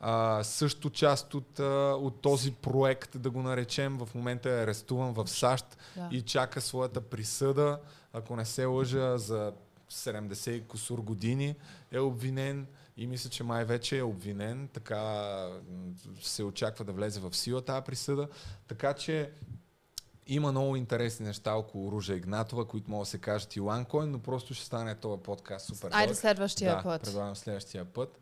[0.00, 1.64] а, също част от, а,
[1.94, 5.64] от този проект, да го наречем, в момента е арестуван в САЩ
[5.96, 6.08] Да.
[6.12, 7.80] и чака своята присъда,
[8.12, 9.52] ако не се лъжа, за
[9.90, 11.54] 70 и кусур години
[11.92, 12.66] е обвинен
[12.96, 15.02] и мисля, че май вече е обвинен, така
[16.22, 18.28] се очаква да влезе в сила тази присъда.
[18.68, 19.30] Така че
[20.26, 24.18] има много интересни неща около Ружа Игнатова, които могат да се кажат и OneCoin, но
[24.18, 27.02] просто ще стане този подкаст супер Айде следващия да, път.
[27.02, 28.20] предлагам следващия път.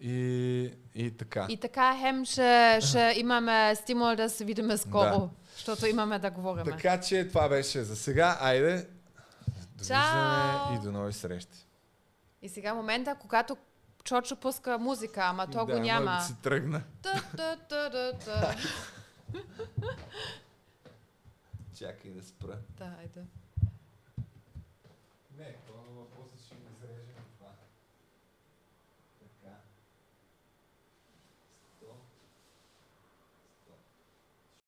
[0.00, 1.46] И, и така.
[1.48, 5.28] И така, хем ще, ще имаме стимул да се видим скоро, Да.
[5.54, 6.64] защото имаме да говорим.
[6.64, 8.38] Така че това беше за сега.
[8.40, 8.88] Айде,
[9.76, 10.74] довиждане Чао!
[10.74, 11.66] и до нови срещи.
[12.42, 13.56] И сега момента, когато
[14.04, 16.10] Чочо пуска музика, ама то да, го няма.
[16.10, 16.82] да си тръгна.
[17.02, 18.54] Та, та, та, та, та.
[21.78, 22.58] Чакай да спра.
[22.78, 23.24] Да, айде.